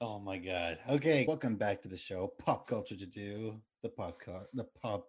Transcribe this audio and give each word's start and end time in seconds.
Oh 0.00 0.20
my 0.20 0.38
god. 0.38 0.78
Okay, 0.88 1.24
welcome 1.26 1.56
back 1.56 1.82
to 1.82 1.88
the 1.88 1.96
show, 1.96 2.32
Pop 2.38 2.68
Culture 2.68 2.94
to 2.96 3.06
Do, 3.06 3.60
the 3.82 3.88
pop 3.88 4.20
car, 4.20 4.46
the 4.54 4.64
pop, 4.80 5.06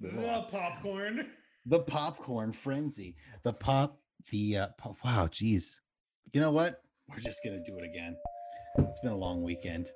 The 0.00 0.46
popcorn. 0.50 1.26
the 1.66 1.80
popcorn 1.80 2.52
frenzy, 2.52 3.16
the 3.42 3.52
pop, 3.52 4.00
the 4.30 4.58
uh, 4.58 4.68
pop, 4.78 4.96
wow, 5.04 5.26
geez. 5.28 5.80
You 6.32 6.40
know 6.40 6.52
what? 6.52 6.82
We're 7.08 7.16
just 7.18 7.42
gonna 7.44 7.62
do 7.64 7.76
it 7.78 7.84
again. 7.84 8.16
It's 8.78 9.00
been 9.00 9.10
a 9.10 9.16
long 9.16 9.42
weekend. 9.42 9.88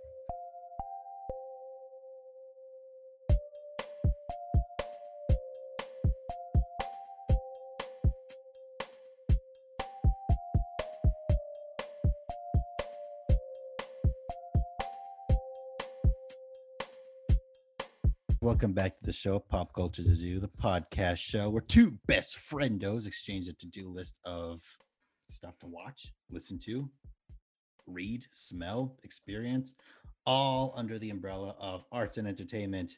Welcome 18.55 18.73
back 18.73 18.97
to 18.99 19.07
the 19.07 19.13
show, 19.13 19.41
Pop 19.41 19.75
Culture 19.75 20.05
to 20.05 20.15
Do, 20.15 20.39
the 20.39 20.47
podcast 20.47 21.17
show 21.17 21.51
where 21.51 21.61
two 21.61 21.99
best 22.07 22.39
friendos 22.39 23.05
exchange 23.05 23.49
a 23.49 23.53
to 23.53 23.67
do 23.67 23.89
list 23.89 24.21
of 24.25 24.63
stuff 25.29 25.59
to 25.59 25.67
watch, 25.67 26.13
listen 26.31 26.61
to, 26.61 26.89
read, 27.89 28.27
smell, 28.31 28.97
experience, 29.03 29.75
all 30.25 30.73
under 30.77 31.01
the 31.01 31.11
umbrella 31.11 31.57
of 31.59 31.85
arts 31.91 32.17
and 32.17 32.29
entertainment. 32.29 32.93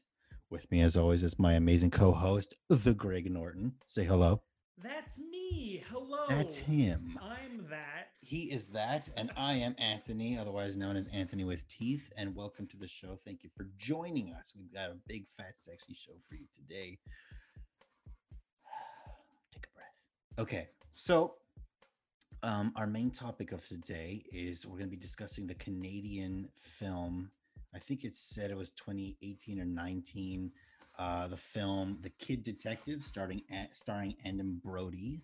With 0.50 0.70
me, 0.70 0.82
as 0.82 0.94
always, 0.94 1.24
is 1.24 1.38
my 1.38 1.54
amazing 1.54 1.90
co 1.90 2.12
host, 2.12 2.54
the 2.68 2.92
Greg 2.92 3.32
Norton. 3.32 3.72
Say 3.86 4.04
hello. 4.04 4.42
That's 4.76 5.18
me. 5.18 5.82
Hello. 5.88 6.26
That's 6.28 6.58
him. 6.58 7.18
I'm 7.22 7.64
that. 7.70 8.10
He 8.26 8.50
is 8.50 8.70
that, 8.70 9.08
and 9.16 9.30
I 9.36 9.52
am 9.54 9.76
Anthony, 9.78 10.36
otherwise 10.36 10.76
known 10.76 10.96
as 10.96 11.06
Anthony 11.12 11.44
with 11.44 11.68
Teeth. 11.68 12.12
And 12.16 12.34
welcome 12.34 12.66
to 12.66 12.76
the 12.76 12.88
show. 12.88 13.14
Thank 13.14 13.44
you 13.44 13.50
for 13.56 13.68
joining 13.78 14.32
us. 14.32 14.52
We've 14.58 14.72
got 14.74 14.90
a 14.90 14.96
big, 15.06 15.28
fat, 15.28 15.56
sexy 15.56 15.94
show 15.94 16.14
for 16.28 16.34
you 16.34 16.46
today. 16.52 16.98
Take 19.54 19.66
a 19.66 19.74
breath. 19.76 20.40
Okay, 20.40 20.66
so 20.90 21.34
um, 22.42 22.72
our 22.74 22.88
main 22.88 23.12
topic 23.12 23.52
of 23.52 23.64
today 23.64 24.24
is 24.32 24.66
we're 24.66 24.78
going 24.78 24.90
to 24.90 24.96
be 24.96 24.96
discussing 24.96 25.46
the 25.46 25.54
Canadian 25.54 26.48
film. 26.60 27.30
I 27.76 27.78
think 27.78 28.02
it 28.02 28.16
said 28.16 28.50
it 28.50 28.56
was 28.56 28.72
2018 28.72 29.60
or 29.60 29.66
19. 29.66 30.50
Uh, 30.98 31.28
the 31.28 31.36
film 31.36 31.98
The 32.00 32.10
Kid 32.10 32.42
Detective, 32.42 33.04
starting 33.04 33.42
at, 33.52 33.76
starring 33.76 34.16
Adam 34.24 34.60
Brody. 34.64 35.22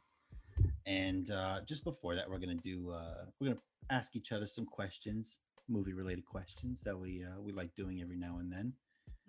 And 0.86 1.30
uh, 1.30 1.60
just 1.66 1.84
before 1.84 2.14
that, 2.16 2.28
we're 2.28 2.38
gonna 2.38 2.54
do 2.56 2.90
uh, 2.90 3.26
we're 3.40 3.48
gonna 3.48 3.60
ask 3.90 4.16
each 4.16 4.32
other 4.32 4.46
some 4.46 4.66
questions, 4.66 5.40
movie 5.68 5.92
related 5.92 6.24
questions 6.24 6.82
that 6.82 6.98
we 6.98 7.22
uh, 7.24 7.40
we 7.40 7.52
like 7.52 7.74
doing 7.74 8.00
every 8.02 8.16
now 8.16 8.38
and 8.38 8.50
then, 8.52 8.72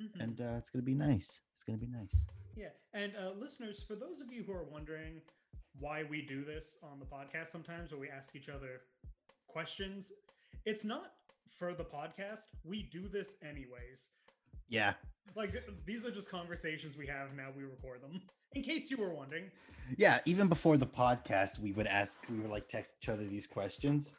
Mhm. 0.02 0.20
and 0.24 0.42
uh, 0.42 0.56
it's 0.58 0.70
gonna 0.70 0.84
be 0.84 0.96
nice. 0.96 1.42
It's 1.54 1.64
gonna 1.64 1.78
be 1.78 1.88
nice. 1.88 2.26
yeah. 2.56 2.70
And 2.94 3.14
uh, 3.16 3.32
listeners, 3.40 3.84
for 3.84 3.96
those 3.96 4.22
of 4.22 4.32
you 4.32 4.44
who 4.44 4.52
are 4.54 4.64
wondering 4.64 5.22
why 5.80 6.04
we 6.04 6.22
do 6.22 6.44
this 6.46 6.78
on 6.84 7.00
the 7.00 7.06
podcast 7.06 7.48
sometimes, 7.48 7.92
where 7.92 8.00
we 8.00 8.10
ask 8.10 8.36
each 8.36 8.50
other 8.50 8.82
questions, 9.48 10.12
it's 10.66 10.84
not 10.84 11.14
for 11.50 11.74
the 11.74 11.84
podcast. 11.84 12.46
We 12.64 12.84
do 12.92 13.08
this 13.08 13.38
anyways. 13.44 14.10
Yeah, 14.70 14.94
Like 15.36 15.54
these 15.86 16.06
are 16.06 16.12
just 16.12 16.30
conversations 16.30 16.98
we 16.98 17.08
have 17.08 17.34
now. 17.36 17.50
We 17.56 17.64
record 17.64 18.02
them. 18.02 18.22
In 18.56 18.62
case 18.62 18.92
you 18.92 18.98
were 18.98 19.14
wondering. 19.14 19.46
yeah. 19.98 20.20
Even 20.26 20.48
before 20.48 20.78
the 20.78 20.86
podcast, 20.86 21.60
we 21.60 21.72
would 21.72 21.88
ask, 21.88 22.20
we 22.30 22.40
would 22.40 22.52
like 22.52 22.68
text 22.68 22.94
each 23.02 23.10
other 23.10 23.24
these 23.24 23.48
questions. 23.48 24.16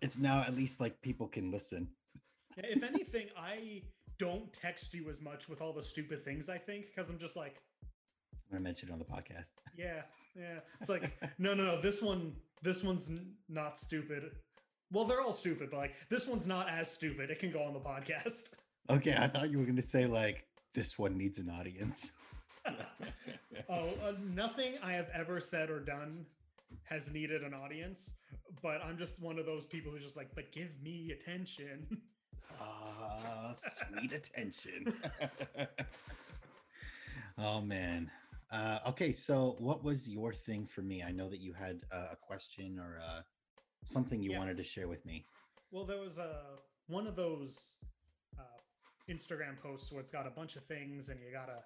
It's 0.00 0.18
now 0.18 0.40
at 0.46 0.54
least 0.54 0.80
like 0.80 1.00
people 1.02 1.26
can 1.26 1.50
listen. 1.50 1.88
Yeah, 2.56 2.66
if 2.68 2.82
anything, 2.82 3.26
I 3.36 3.82
don't 4.18 4.52
text 4.52 4.94
you 4.94 5.08
as 5.10 5.20
much 5.20 5.48
with 5.48 5.60
all 5.60 5.72
the 5.72 5.82
stupid 5.82 6.22
things 6.22 6.48
I 6.48 6.58
think 6.58 6.86
because 6.94 7.10
I'm 7.10 7.18
just 7.18 7.34
like, 7.34 7.56
I'm 7.82 8.58
gonna 8.58 8.60
mention 8.62 8.88
it 8.88 8.92
on 8.92 8.98
the 8.98 9.04
podcast. 9.04 9.50
Yeah, 9.76 10.02
yeah. 10.36 10.60
It's 10.80 10.90
like 10.90 11.10
no, 11.38 11.54
no, 11.54 11.64
no. 11.64 11.80
This 11.80 12.02
one, 12.02 12.34
this 12.62 12.84
one's 12.84 13.08
n- 13.08 13.32
not 13.48 13.78
stupid. 13.78 14.30
Well, 14.92 15.04
they're 15.06 15.22
all 15.22 15.32
stupid, 15.32 15.70
but 15.70 15.78
like 15.78 15.94
this 16.10 16.28
one's 16.28 16.46
not 16.46 16.68
as 16.68 16.90
stupid. 16.90 17.30
It 17.30 17.38
can 17.40 17.50
go 17.50 17.62
on 17.62 17.72
the 17.72 17.80
podcast. 17.80 18.50
Okay, 18.90 19.14
I 19.18 19.28
thought 19.28 19.50
you 19.50 19.58
were 19.58 19.64
gonna 19.64 19.82
say 19.82 20.06
like 20.06 20.44
this 20.74 20.98
one 20.98 21.16
needs 21.16 21.38
an 21.38 21.50
audience. 21.50 22.12
oh, 23.68 23.88
uh, 24.04 24.12
nothing 24.34 24.74
I 24.82 24.92
have 24.92 25.08
ever 25.14 25.40
said 25.40 25.70
or 25.70 25.80
done 25.80 26.26
has 26.84 27.12
needed 27.12 27.42
an 27.42 27.54
audience. 27.54 28.10
But 28.62 28.82
I'm 28.84 28.98
just 28.98 29.22
one 29.22 29.38
of 29.38 29.46
those 29.46 29.64
people 29.64 29.92
who's 29.92 30.02
just 30.02 30.16
like, 30.16 30.34
but 30.34 30.52
give 30.52 30.70
me 30.82 31.12
attention. 31.12 31.86
Ah, 32.60 33.54
sweet 33.56 34.12
attention. 34.12 34.92
oh 37.38 37.62
man. 37.62 38.10
Uh, 38.50 38.78
okay, 38.88 39.10
so 39.12 39.56
what 39.58 39.82
was 39.82 40.08
your 40.08 40.34
thing 40.34 40.66
for 40.66 40.82
me? 40.82 41.02
I 41.02 41.12
know 41.12 41.30
that 41.30 41.40
you 41.40 41.54
had 41.54 41.82
uh, 41.90 42.08
a 42.12 42.16
question 42.16 42.78
or 42.78 43.00
uh, 43.02 43.22
something 43.84 44.22
you 44.22 44.32
Yeah. 44.32 44.38
wanted 44.38 44.58
to 44.58 44.62
share 44.62 44.86
with 44.86 45.04
me. 45.06 45.24
Well, 45.70 45.86
there 45.86 45.98
was 45.98 46.18
uh, 46.18 46.56
one 46.88 47.06
of 47.06 47.16
those 47.16 47.58
uh, 48.38 48.42
Instagram 49.12 49.58
posts 49.62 49.92
where 49.92 50.00
it's 50.00 50.10
got 50.10 50.26
a 50.26 50.30
bunch 50.30 50.56
of 50.56 50.64
things, 50.64 51.08
and 51.08 51.20
you 51.20 51.26
gotta, 51.32 51.58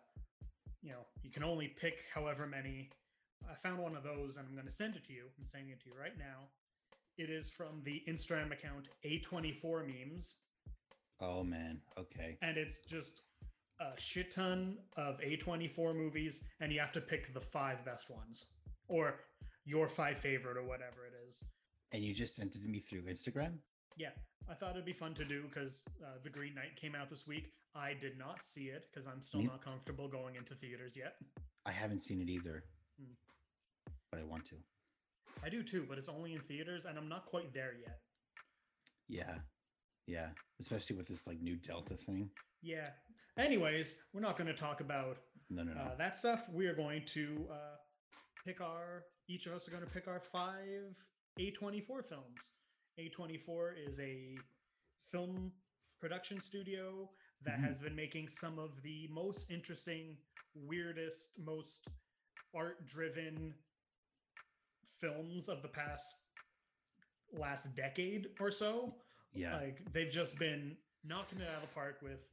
you 0.82 0.90
know, 0.90 1.04
you 1.22 1.30
can 1.30 1.44
only 1.44 1.68
pick 1.68 1.98
however 2.14 2.46
many. 2.46 2.90
I 3.50 3.54
found 3.54 3.78
one 3.78 3.94
of 3.96 4.02
those, 4.02 4.36
and 4.36 4.46
I'm 4.48 4.54
going 4.54 4.66
to 4.66 4.72
send 4.72 4.96
it 4.96 5.04
to 5.06 5.12
you. 5.12 5.24
I'm 5.38 5.46
sending 5.46 5.70
it 5.70 5.80
to 5.82 5.86
you 5.90 5.94
right 6.00 6.18
now. 6.18 6.48
It 7.18 7.30
is 7.30 7.50
from 7.50 7.82
the 7.84 8.02
Instagram 8.08 8.50
account 8.52 8.88
A24 9.04 9.86
memes, 9.86 10.36
Oh 11.20 11.42
man. 11.44 11.80
Okay. 11.98 12.36
and 12.42 12.56
it's 12.58 12.80
just 12.82 13.20
a 13.80 13.98
shit 13.98 14.34
ton 14.34 14.78
of 14.96 15.20
A24 15.20 15.94
movies, 15.94 16.44
and 16.60 16.72
you 16.72 16.80
have 16.80 16.92
to 16.92 17.00
pick 17.00 17.32
the 17.34 17.40
five 17.40 17.84
best 17.84 18.10
ones, 18.10 18.46
or 18.88 19.14
your 19.64 19.86
five 19.88 20.18
favorite, 20.18 20.56
or 20.56 20.62
whatever 20.64 21.04
it 21.06 21.14
is. 21.28 21.42
And 21.92 22.02
you 22.02 22.12
just 22.14 22.34
sent 22.36 22.56
it 22.56 22.62
to 22.62 22.68
me 22.68 22.80
through 22.80 23.02
Instagram? 23.02 23.58
Yeah, 23.96 24.10
I 24.48 24.54
thought 24.54 24.72
it'd 24.72 24.84
be 24.84 24.92
fun 24.92 25.14
to 25.14 25.24
do 25.24 25.44
because 25.48 25.82
uh, 26.04 26.18
The 26.22 26.30
Green 26.30 26.54
Knight 26.54 26.76
came 26.80 26.94
out 26.94 27.08
this 27.10 27.26
week. 27.26 27.52
I 27.74 27.94
did 28.00 28.18
not 28.18 28.42
see 28.44 28.64
it 28.66 28.84
because 28.92 29.06
I'm 29.06 29.22
still 29.22 29.40
Me- 29.40 29.46
not 29.46 29.64
comfortable 29.64 30.08
going 30.08 30.36
into 30.36 30.54
theaters 30.54 30.96
yet. 30.96 31.14
I 31.64 31.72
haven't 31.72 32.00
seen 32.00 32.20
it 32.20 32.28
either. 32.28 32.64
Hmm. 32.98 33.12
But 34.10 34.20
I 34.20 34.24
want 34.24 34.44
to. 34.46 34.56
I 35.44 35.48
do 35.48 35.62
too, 35.62 35.84
but 35.88 35.98
it's 35.98 36.08
only 36.08 36.34
in 36.34 36.40
theaters 36.40 36.84
and 36.86 36.96
I'm 36.98 37.08
not 37.08 37.26
quite 37.26 37.52
there 37.52 37.72
yet. 37.80 37.98
Yeah. 39.08 39.34
Yeah. 40.06 40.28
Especially 40.60 40.96
with 40.96 41.06
this 41.08 41.26
like 41.26 41.40
new 41.40 41.56
Delta 41.56 41.94
thing. 41.96 42.30
Yeah. 42.62 42.88
Anyways, 43.38 43.96
we're 44.14 44.20
not 44.22 44.38
going 44.38 44.46
to 44.48 44.54
talk 44.54 44.80
about 44.80 45.18
No, 45.50 45.62
no, 45.62 45.72
no. 45.74 45.80
uh, 45.80 45.96
that 45.96 46.16
stuff. 46.16 46.46
We 46.52 46.66
are 46.66 46.74
going 46.74 47.02
to 47.08 47.46
uh, 47.50 47.76
pick 48.46 48.60
our, 48.60 49.04
each 49.28 49.46
of 49.46 49.52
us 49.52 49.68
are 49.68 49.70
going 49.70 49.84
to 49.84 49.90
pick 49.90 50.08
our 50.08 50.20
five 50.32 50.94
A24 51.38 52.08
films. 52.08 52.40
A24 52.98 53.74
is 53.76 54.00
a 54.00 54.44
film 55.10 55.52
production 56.00 56.40
studio 56.40 57.10
that 57.42 57.58
Mhm. 57.58 57.64
has 57.64 57.80
been 57.80 57.94
making 57.94 58.28
some 58.28 58.58
of 58.58 58.82
the 58.82 59.06
most 59.08 59.50
interesting, 59.50 60.18
weirdest, 60.54 61.38
most 61.38 61.88
art 62.54 62.86
driven 62.86 63.62
films 64.98 65.48
of 65.48 65.62
the 65.62 65.68
past 65.68 66.22
last 67.32 67.74
decade 67.74 68.34
or 68.38 68.50
so. 68.50 69.02
yeah. 69.32 69.56
Like 69.56 69.84
they've 69.92 70.10
just 70.10 70.38
been 70.38 70.78
knocking 71.04 71.40
it 71.40 71.48
out 71.48 71.62
of 71.62 71.68
the 71.68 71.74
park 71.74 72.00
with 72.00 72.26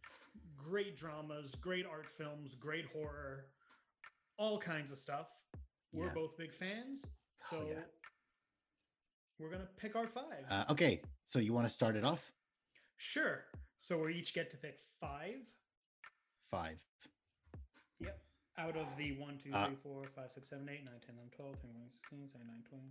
great 0.55 0.95
dramas, 0.95 1.55
great 1.55 1.85
art 1.85 2.09
films, 2.09 2.55
great 2.55 2.85
horror, 2.85 3.51
all 4.37 4.57
kinds 4.59 4.91
of 4.91 4.97
stuff. 4.97 5.29
We're 5.91 6.07
Yeah. 6.07 6.13
both 6.13 6.37
big 6.37 6.53
fans, 6.53 7.05
so 7.49 7.57
Oh, 7.59 7.67
yeah. 7.69 7.85
We're 9.39 9.49
gonna 9.51 9.67
pick 9.77 9.95
our 9.95 10.07
five. 10.07 10.45
Uh, 10.49 10.65
okay. 10.69 11.01
So 11.23 11.39
you 11.39 11.53
want 11.53 11.67
to 11.67 11.73
start 11.73 11.95
it 11.95 12.03
off? 12.03 12.31
sure. 12.97 13.45
So 13.77 13.99
we 13.99 14.15
each 14.15 14.33
get 14.33 14.49
to 14.51 14.57
pick 14.57 14.77
five. 15.01 15.35
Five. 16.49 16.77
Yep. 17.99 18.17
Out 18.57 18.77
of 18.77 18.87
the 18.97 19.17
1, 19.19 19.39
2, 19.43 19.49
Uh, 19.51 19.67
3, 19.67 19.75
4, 19.75 20.03
5, 20.15 20.31
6, 20.31 20.49
7, 20.49 20.69
8, 20.69 20.85
9, 20.85 20.93
10, 21.05 21.15
11, 21.15 21.31
12, 21.35 21.55
13, 21.55 21.71
14, 21.73 21.89
16, 21.91 22.29
17, 22.31 22.47
19, 22.47 22.63
20, 22.69 22.85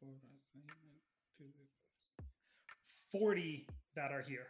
24, 0.00 0.08
25, 0.08 0.70
26, 1.36 1.68
27, 1.68 1.68
40 3.12 3.66
that 3.94 4.12
are 4.12 4.22
here. 4.22 4.46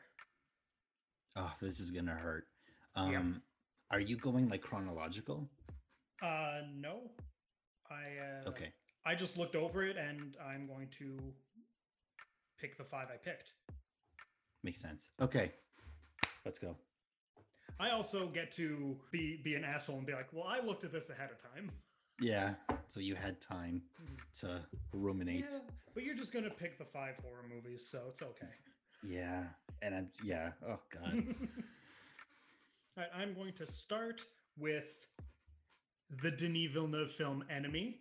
Oh, 1.35 1.53
this 1.61 1.81
is 1.81 1.91
gonna 1.91 2.15
hurt. 2.15 2.47
Yeah. 2.97 3.19
Um, 3.19 3.43
are 3.91 4.01
you 4.01 4.17
going 4.17 4.49
like 4.49 4.61
chronological? 4.63 5.49
Uh, 6.23 6.61
no. 6.75 7.11
I 7.91 8.45
uh, 8.45 8.49
Okay. 8.51 8.73
I 9.09 9.15
just 9.15 9.39
looked 9.39 9.57
over 9.57 9.83
it 9.87 9.97
and 9.97 10.37
I'm 10.47 10.67
going 10.67 10.89
to 10.99 11.17
pick 12.61 12.77
the 12.77 12.85
five 12.85 13.07
I 13.11 13.17
picked. 13.17 13.53
Makes 14.63 14.83
sense. 14.83 15.13
Okay. 15.19 15.53
Let's 16.45 16.59
go. 16.59 16.77
I 17.81 17.89
also 17.91 18.27
get 18.27 18.53
to 18.53 18.99
be 19.11 19.41
be 19.43 19.55
an 19.55 19.65
asshole 19.65 19.97
and 19.97 20.07
be 20.07 20.13
like, 20.13 20.29
well, 20.31 20.45
I 20.47 20.61
looked 20.61 20.85
at 20.85 20.93
this 20.93 21.09
ahead 21.09 21.31
of 21.31 21.43
time. 21.55 21.71
Yeah. 22.21 22.55
So 22.89 22.99
you 22.99 23.15
had 23.15 23.41
time 23.41 23.81
to 24.41 24.61
ruminate. 24.93 25.45
Yeah, 25.51 25.59
but 25.95 26.03
you're 26.03 26.17
just 26.17 26.33
gonna 26.33 26.51
pick 26.51 26.77
the 26.77 26.85
five 26.85 27.15
horror 27.23 27.45
movies, 27.49 27.89
so 27.89 28.07
it's 28.09 28.23
okay. 28.23 28.49
Yeah. 29.05 29.45
And 29.83 29.95
I'm 29.95 30.09
yeah. 30.25 30.51
Oh 30.69 30.81
god. 30.93 31.13
All 31.15 33.05
right, 33.05 33.09
I'm 33.17 33.35
going 33.35 33.53
to 33.53 33.69
start 33.69 34.21
with 34.59 35.07
the 36.25 36.33
Denis 36.33 36.73
Villeneuve 36.73 37.13
film 37.13 37.45
Enemy. 37.49 38.01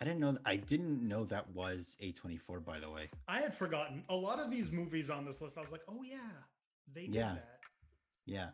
I 0.00 0.04
didn't 0.04 0.20
know. 0.20 0.36
I 0.44 0.56
didn't 0.56 1.06
know 1.06 1.24
that 1.26 1.48
was 1.54 1.96
A24. 2.02 2.64
By 2.64 2.80
the 2.80 2.90
way. 2.90 3.08
I 3.28 3.40
had 3.40 3.54
forgotten 3.54 4.02
a 4.08 4.16
lot 4.16 4.40
of 4.40 4.50
these 4.50 4.72
movies 4.72 5.10
on 5.10 5.24
this 5.24 5.40
list. 5.40 5.58
I 5.58 5.60
was 5.62 5.70
like, 5.72 5.82
oh 5.88 6.02
yeah, 6.02 6.18
they 6.94 7.06
did 7.06 7.14
Yeah. 7.14 7.34
that. 7.34 7.58
Yeah. 8.26 8.48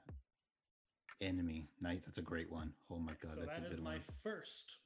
Enemy 1.20 1.69
Night. 1.81 2.02
That's 2.06 2.19
a 2.19 2.23
great 2.23 2.50
one. 2.50 2.73
Oh 2.90 2.99
my 2.99 3.12
god, 3.23 3.32
so 3.35 3.40
that's 3.44 3.58
that 3.58 3.67
a 3.67 3.70
is 3.70 3.76
good 3.76 3.85
my 3.85 3.93
one. 3.94 4.00
first. 4.23 4.76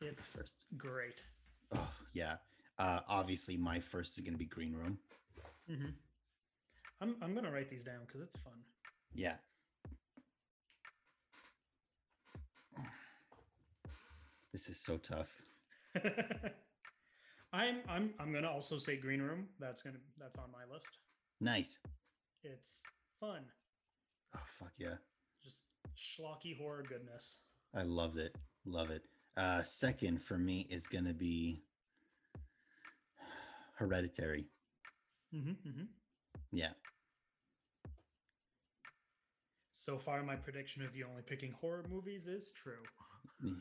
It's 0.00 0.36
First. 0.36 0.64
great. 0.76 1.22
Oh 1.74 1.90
yeah. 2.12 2.36
Uh, 2.78 3.00
obviously, 3.08 3.56
my 3.56 3.78
first 3.80 4.18
is 4.18 4.24
gonna 4.24 4.36
be 4.36 4.44
Green 4.46 4.74
Room. 4.74 4.98
Mm-hmm. 5.70 5.90
I'm 7.00 7.16
I'm 7.22 7.34
gonna 7.34 7.50
write 7.50 7.70
these 7.70 7.84
down 7.84 8.00
because 8.06 8.20
it's 8.20 8.36
fun. 8.36 8.54
Yeah. 9.14 9.36
This 14.54 14.68
is 14.68 14.78
so 14.78 14.98
tough. 14.98 15.42
I'm 17.52 17.78
I'm 17.88 18.14
I'm 18.20 18.32
gonna 18.32 18.48
also 18.48 18.78
say 18.78 18.96
Green 18.96 19.20
Room. 19.20 19.48
That's 19.58 19.82
gonna 19.82 19.98
that's 20.16 20.38
on 20.38 20.52
my 20.52 20.72
list. 20.72 20.98
Nice. 21.40 21.80
It's 22.44 22.84
fun, 23.18 23.40
Oh 24.36 24.40
fuck 24.46 24.70
yeah. 24.78 24.94
just 25.42 25.62
schlocky 25.98 26.56
horror 26.56 26.84
goodness. 26.88 27.38
I 27.74 27.82
loved 27.82 28.18
it. 28.18 28.36
Love 28.64 28.90
it. 28.90 29.02
Uh, 29.36 29.64
second 29.64 30.22
for 30.22 30.38
me 30.38 30.68
is 30.70 30.86
gonna 30.86 31.12
be 31.12 31.64
Hereditary. 33.76 34.46
hmm 35.32 35.54
hmm 35.64 35.84
Yeah. 36.52 36.74
So 39.74 39.98
far, 39.98 40.22
my 40.22 40.36
prediction 40.36 40.84
of 40.84 40.94
you 40.94 41.06
only 41.10 41.22
picking 41.22 41.50
horror 41.60 41.84
movies 41.90 42.28
is 42.28 42.52
true. 42.52 42.84
Yeah. 43.42 43.54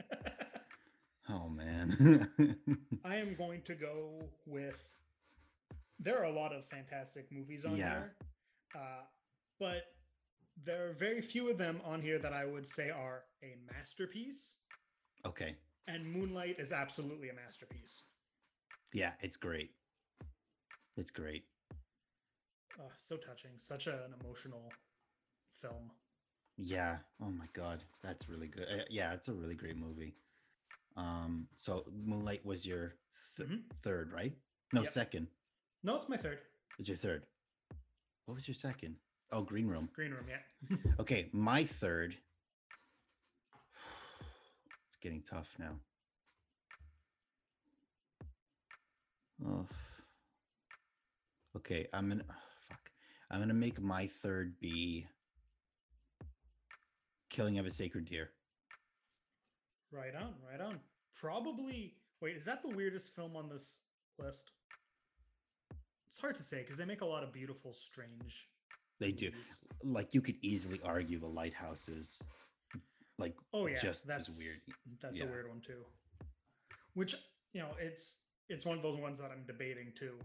Oh 1.28 1.48
man. 1.48 2.28
I 3.04 3.16
am 3.16 3.34
going 3.36 3.62
to 3.62 3.74
go 3.74 4.30
with. 4.46 4.82
There 6.00 6.18
are 6.18 6.24
a 6.24 6.32
lot 6.32 6.52
of 6.52 6.66
fantastic 6.68 7.30
movies 7.30 7.64
on 7.64 7.76
Yeah. 7.76 7.90
here, 7.90 8.16
uh, 8.74 9.02
but 9.60 9.82
there 10.64 10.88
are 10.88 10.92
very 10.92 11.20
few 11.20 11.48
of 11.50 11.56
them 11.56 11.80
on 11.84 12.02
here 12.02 12.18
that 12.18 12.32
I 12.32 12.46
would 12.46 12.66
say 12.66 12.90
are 12.90 13.24
a 13.44 13.54
masterpiece. 13.72 14.56
okay. 15.24 15.56
And 15.86 16.04
Moonlight 16.04 16.56
is 16.58 16.72
absolutely 16.72 17.28
a 17.28 17.34
masterpiece. 17.34 18.04
Yeah, 18.92 19.12
it's 19.20 19.36
great. 19.36 19.70
It's 20.96 21.10
great. 21.10 21.44
Uh, 22.78 22.84
so 22.98 23.16
touching, 23.16 23.52
such 23.58 23.86
an 23.86 24.14
emotional 24.20 24.72
film. 25.60 25.90
Yeah. 26.62 26.98
Oh 27.22 27.30
my 27.30 27.46
god, 27.54 27.82
that's 28.02 28.28
really 28.28 28.48
good. 28.48 28.66
Uh, 28.70 28.84
yeah, 28.90 29.14
it's 29.14 29.28
a 29.28 29.32
really 29.32 29.54
great 29.54 29.76
movie. 29.78 30.14
Um, 30.96 31.48
so 31.56 31.84
Moonlight 32.04 32.44
was 32.44 32.66
your 32.66 32.94
th- 33.36 33.48
Mhm. 33.48 33.62
third, 33.82 34.12
right? 34.12 34.36
No, 34.72 34.82
Yep. 34.82 34.90
second. 34.90 35.28
No, 35.82 35.96
it's 35.96 36.08
my 36.08 36.18
third. 36.18 36.38
It's 36.78 36.88
your 36.88 36.98
third. 36.98 37.26
What 38.26 38.34
was 38.34 38.46
your 38.46 38.54
second? 38.54 38.98
Oh, 39.32 39.42
Green 39.42 39.68
Room. 39.68 39.88
Green 39.94 40.12
Room, 40.12 40.26
yeah. 40.28 40.42
Okay, 41.00 41.30
my 41.32 41.64
third. 41.64 42.16
It's 44.88 44.96
getting 45.00 45.22
tough 45.22 45.56
now. 45.58 45.80
Oh. 49.46 49.66
Okay, 51.56 51.86
I'm 51.94 52.08
gonna 52.10 52.24
oh, 52.28 52.34
fuck. 52.68 52.90
I'm 53.30 53.40
gonna 53.40 53.54
make 53.54 53.80
my 53.80 54.06
third 54.06 54.60
be 54.60 55.06
Killing 57.30 57.58
of 57.58 57.66
a 57.66 57.70
Sacred 57.70 58.04
Deer. 58.04 58.30
Right 59.92 60.14
on, 60.14 60.34
right 60.50 60.60
on. 60.60 60.78
Probably. 61.16 61.94
Wait, 62.20 62.36
is 62.36 62.44
that 62.44 62.62
the 62.62 62.68
weirdest 62.68 63.14
film 63.14 63.36
on 63.36 63.48
this 63.48 63.78
list? 64.18 64.50
It's 66.10 66.18
hard 66.20 66.34
to 66.36 66.42
say 66.42 66.58
because 66.58 66.76
they 66.76 66.84
make 66.84 67.00
a 67.00 67.06
lot 67.06 67.22
of 67.22 67.32
beautiful, 67.32 67.72
strange. 67.72 68.48
They 68.98 69.12
do. 69.12 69.26
movies. 69.30 69.60
Like 69.82 70.12
you 70.12 70.20
could 70.20 70.36
easily 70.42 70.80
argue 70.84 71.18
the 71.18 71.26
lighthouse 71.26 71.88
is 71.88 72.20
like 73.18 73.34
Oh 73.54 73.66
yeah, 73.66 73.78
just 73.80 74.06
that's 74.06 74.28
as 74.28 74.38
weird. 74.38 74.56
That's 75.00 75.18
Yeah. 75.18 75.24
a 75.26 75.28
weird 75.30 75.48
one 75.48 75.60
too. 75.60 75.82
Which 76.94 77.14
you 77.54 77.60
know, 77.62 77.70
it's 77.80 78.18
it's 78.48 78.66
one 78.66 78.76
of 78.76 78.82
those 78.82 78.98
ones 79.00 79.18
that 79.20 79.30
I'm 79.30 79.44
debating 79.46 79.92
too. 79.98 80.18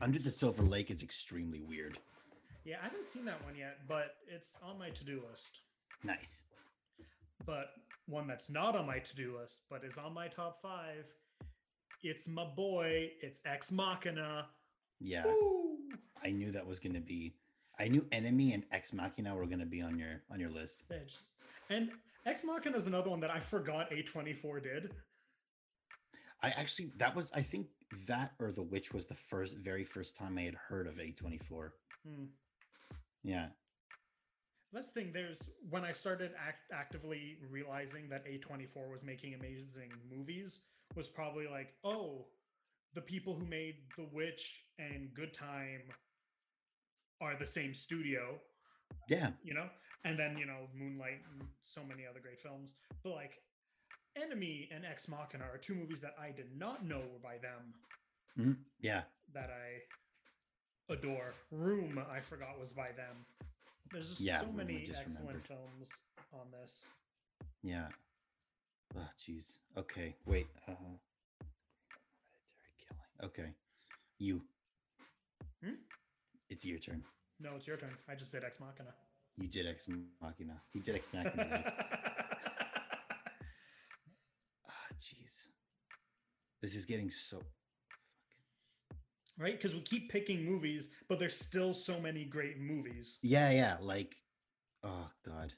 Under 0.00 0.18
the 0.18 0.30
Silver 0.30 0.62
Lake 0.62 0.90
is 0.90 1.02
extremely 1.02 1.62
weird. 1.62 1.98
Yeah, 2.64 2.76
I 2.80 2.84
haven't 2.84 3.04
seen 3.04 3.24
that 3.24 3.42
one 3.44 3.56
yet, 3.56 3.78
but 3.88 4.16
it's 4.28 4.56
on 4.62 4.78
my 4.78 4.90
to-do 4.90 5.22
list. 5.28 5.60
Nice. 6.04 6.44
But 7.46 7.70
one 8.06 8.26
that's 8.26 8.50
not 8.50 8.76
on 8.76 8.86
my 8.86 8.98
to-do 8.98 9.38
list, 9.38 9.60
but 9.70 9.84
is 9.84 9.98
on 9.98 10.12
my 10.14 10.28
top 10.28 10.60
five. 10.60 11.06
It's 12.02 12.26
my 12.28 12.44
boy. 12.44 13.10
It's 13.20 13.42
Ex 13.44 13.70
Machina. 13.70 14.46
Yeah. 15.00 15.24
Woo! 15.24 15.76
I 16.22 16.30
knew 16.30 16.50
that 16.52 16.66
was 16.66 16.78
going 16.78 16.94
to 16.94 17.00
be. 17.00 17.34
I 17.78 17.88
knew 17.88 18.06
Enemy 18.12 18.52
and 18.52 18.64
Ex 18.72 18.92
Machina 18.92 19.34
were 19.34 19.46
going 19.46 19.60
to 19.60 19.66
be 19.66 19.80
on 19.80 19.98
your 19.98 20.22
on 20.30 20.40
your 20.40 20.50
list. 20.50 20.84
And 21.68 21.90
Ex 22.26 22.44
Machina 22.44 22.76
is 22.76 22.86
another 22.86 23.10
one 23.10 23.20
that 23.20 23.30
I 23.30 23.38
forgot 23.38 23.90
A24 23.90 24.62
did. 24.62 24.90
I 26.42 26.48
actually 26.50 26.92
that 26.96 27.14
was 27.14 27.30
I 27.32 27.42
think 27.42 27.66
that 28.06 28.32
or 28.38 28.52
The 28.52 28.62
Witch 28.62 28.92
was 28.92 29.06
the 29.06 29.14
first 29.14 29.56
very 29.58 29.84
first 29.84 30.16
time 30.16 30.38
I 30.38 30.42
had 30.42 30.54
heard 30.54 30.86
of 30.86 30.96
A24. 30.96 31.70
Hmm. 32.06 32.24
Yeah. 33.22 33.48
The 34.72 34.82
thing. 34.82 35.10
There's 35.12 35.38
when 35.68 35.84
I 35.84 35.92
started 35.92 36.32
act- 36.38 36.70
actively 36.72 37.38
realizing 37.50 38.08
that 38.10 38.24
A24 38.26 38.90
was 38.90 39.02
making 39.02 39.34
amazing 39.34 39.90
movies 40.10 40.60
was 40.96 41.08
probably 41.08 41.46
like, 41.48 41.74
oh, 41.84 42.26
the 42.94 43.00
people 43.00 43.34
who 43.34 43.44
made 43.46 43.76
The 43.96 44.08
Witch 44.12 44.64
and 44.78 45.12
Good 45.14 45.34
Time 45.34 45.82
are 47.20 47.36
the 47.36 47.46
same 47.46 47.74
studio, 47.74 48.38
Yeah. 49.08 49.30
you 49.42 49.54
know? 49.54 49.68
And 50.04 50.18
then, 50.18 50.36
you 50.38 50.46
know, 50.46 50.68
Moonlight 50.74 51.20
and 51.32 51.46
so 51.62 51.82
many 51.84 52.06
other 52.06 52.20
great 52.20 52.40
films. 52.40 52.74
But 53.02 53.10
like 53.10 53.42
Enemy 54.16 54.68
and 54.72 54.84
Ex 54.84 55.08
Machina 55.08 55.44
are 55.44 55.58
two 55.58 55.74
movies 55.74 56.00
that 56.00 56.14
I 56.18 56.30
did 56.32 56.56
not 56.56 56.84
know 56.84 57.00
were 57.12 57.18
by 57.22 57.38
them 57.38 57.74
Mhm. 58.38 58.64
Yeah. 58.80 59.04
that 59.32 59.50
I 59.50 59.82
adore. 60.92 61.34
Room, 61.50 61.98
I 61.98 62.20
forgot 62.20 62.58
was 62.58 62.72
by 62.72 62.92
them. 62.92 63.26
There's 63.92 64.08
just 64.08 64.20
Yeah, 64.20 64.40
so 64.40 64.46
many 64.52 64.82
just 64.84 65.00
excellent 65.00 65.20
remembered. 65.20 65.46
films 65.46 65.88
on 66.32 66.46
this. 66.52 66.72
Yeah. 67.62 67.88
Oh 68.96 69.08
jeez. 69.18 69.58
Okay. 69.76 70.14
Wait. 70.26 70.46
Uh. 70.68 70.72
Okay. 73.22 73.50
You. 74.18 74.42
Hmm? 75.64 75.74
It's 76.48 76.64
your 76.64 76.78
turn. 76.78 77.02
No, 77.40 77.50
it's 77.56 77.66
your 77.66 77.76
turn. 77.76 77.90
I 78.08 78.14
just 78.14 78.32
did 78.32 78.44
Ex 78.44 78.58
Machina. 78.60 78.94
You 79.36 79.48
did 79.48 79.66
Ex 79.66 79.88
Machina. 80.20 80.60
He 80.72 80.80
did 80.80 80.94
Ex 80.96 81.10
Machina. 81.12 81.36
guys. 81.36 81.72
Ah, 84.68 84.88
jeez. 84.98 85.48
This 86.62 86.74
is 86.74 86.84
getting 86.84 87.10
so 87.10 87.42
right? 89.40 89.56
Because 89.56 89.74
we 89.74 89.80
keep 89.80 90.10
picking 90.10 90.44
movies, 90.44 90.90
but 91.08 91.18
there's 91.18 91.36
still 91.36 91.72
so 91.72 91.98
many 91.98 92.24
great 92.24 92.60
movies. 92.60 93.18
Yeah, 93.22 93.50
yeah. 93.50 93.78
Like, 93.80 94.14
oh 94.84 95.10
god. 95.26 95.54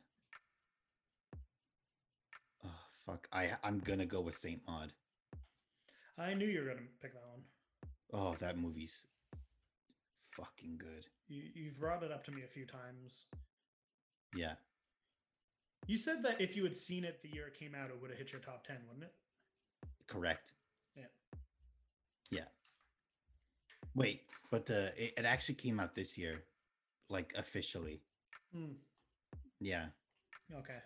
Oh 2.64 2.80
fuck. 3.04 3.28
I 3.32 3.50
I'm 3.62 3.80
gonna 3.80 4.06
go 4.06 4.20
with 4.20 4.36
Saint 4.36 4.62
Maud. 4.66 4.92
I 6.16 6.34
knew 6.34 6.46
you 6.46 6.60
were 6.60 6.68
gonna 6.68 6.86
pick 7.00 7.12
that 7.12 7.28
one. 7.28 7.42
Oh, 8.14 8.36
that 8.38 8.58
movie's 8.58 9.06
fucking 10.36 10.78
good. 10.78 11.06
You, 11.28 11.42
you've 11.54 11.78
brought 11.80 12.02
it 12.02 12.12
up 12.12 12.24
to 12.26 12.30
me 12.30 12.42
a 12.42 12.48
few 12.48 12.66
times. 12.66 13.26
Yeah. 14.34 14.54
You 15.86 15.96
said 15.96 16.22
that 16.22 16.40
if 16.40 16.56
you 16.56 16.62
had 16.62 16.76
seen 16.76 17.04
it 17.04 17.20
the 17.22 17.30
year 17.30 17.48
it 17.48 17.58
came 17.58 17.74
out, 17.74 17.90
it 17.90 18.00
would 18.00 18.10
have 18.10 18.18
hit 18.18 18.32
your 18.32 18.40
top 18.40 18.64
ten, 18.64 18.76
wouldn't 18.86 19.04
it? 19.04 19.14
Correct. 20.06 20.52
Yeah. 20.94 21.04
Yeah. 22.30 22.44
Wait, 23.94 24.22
but 24.50 24.66
the 24.66 24.92
it, 24.96 25.14
it 25.18 25.24
actually 25.24 25.56
came 25.56 25.78
out 25.80 25.94
this 25.94 26.16
year, 26.16 26.42
like 27.08 27.32
officially. 27.36 28.00
Hmm. 28.54 28.72
Yeah. 29.60 29.86
Okay. 30.58 30.78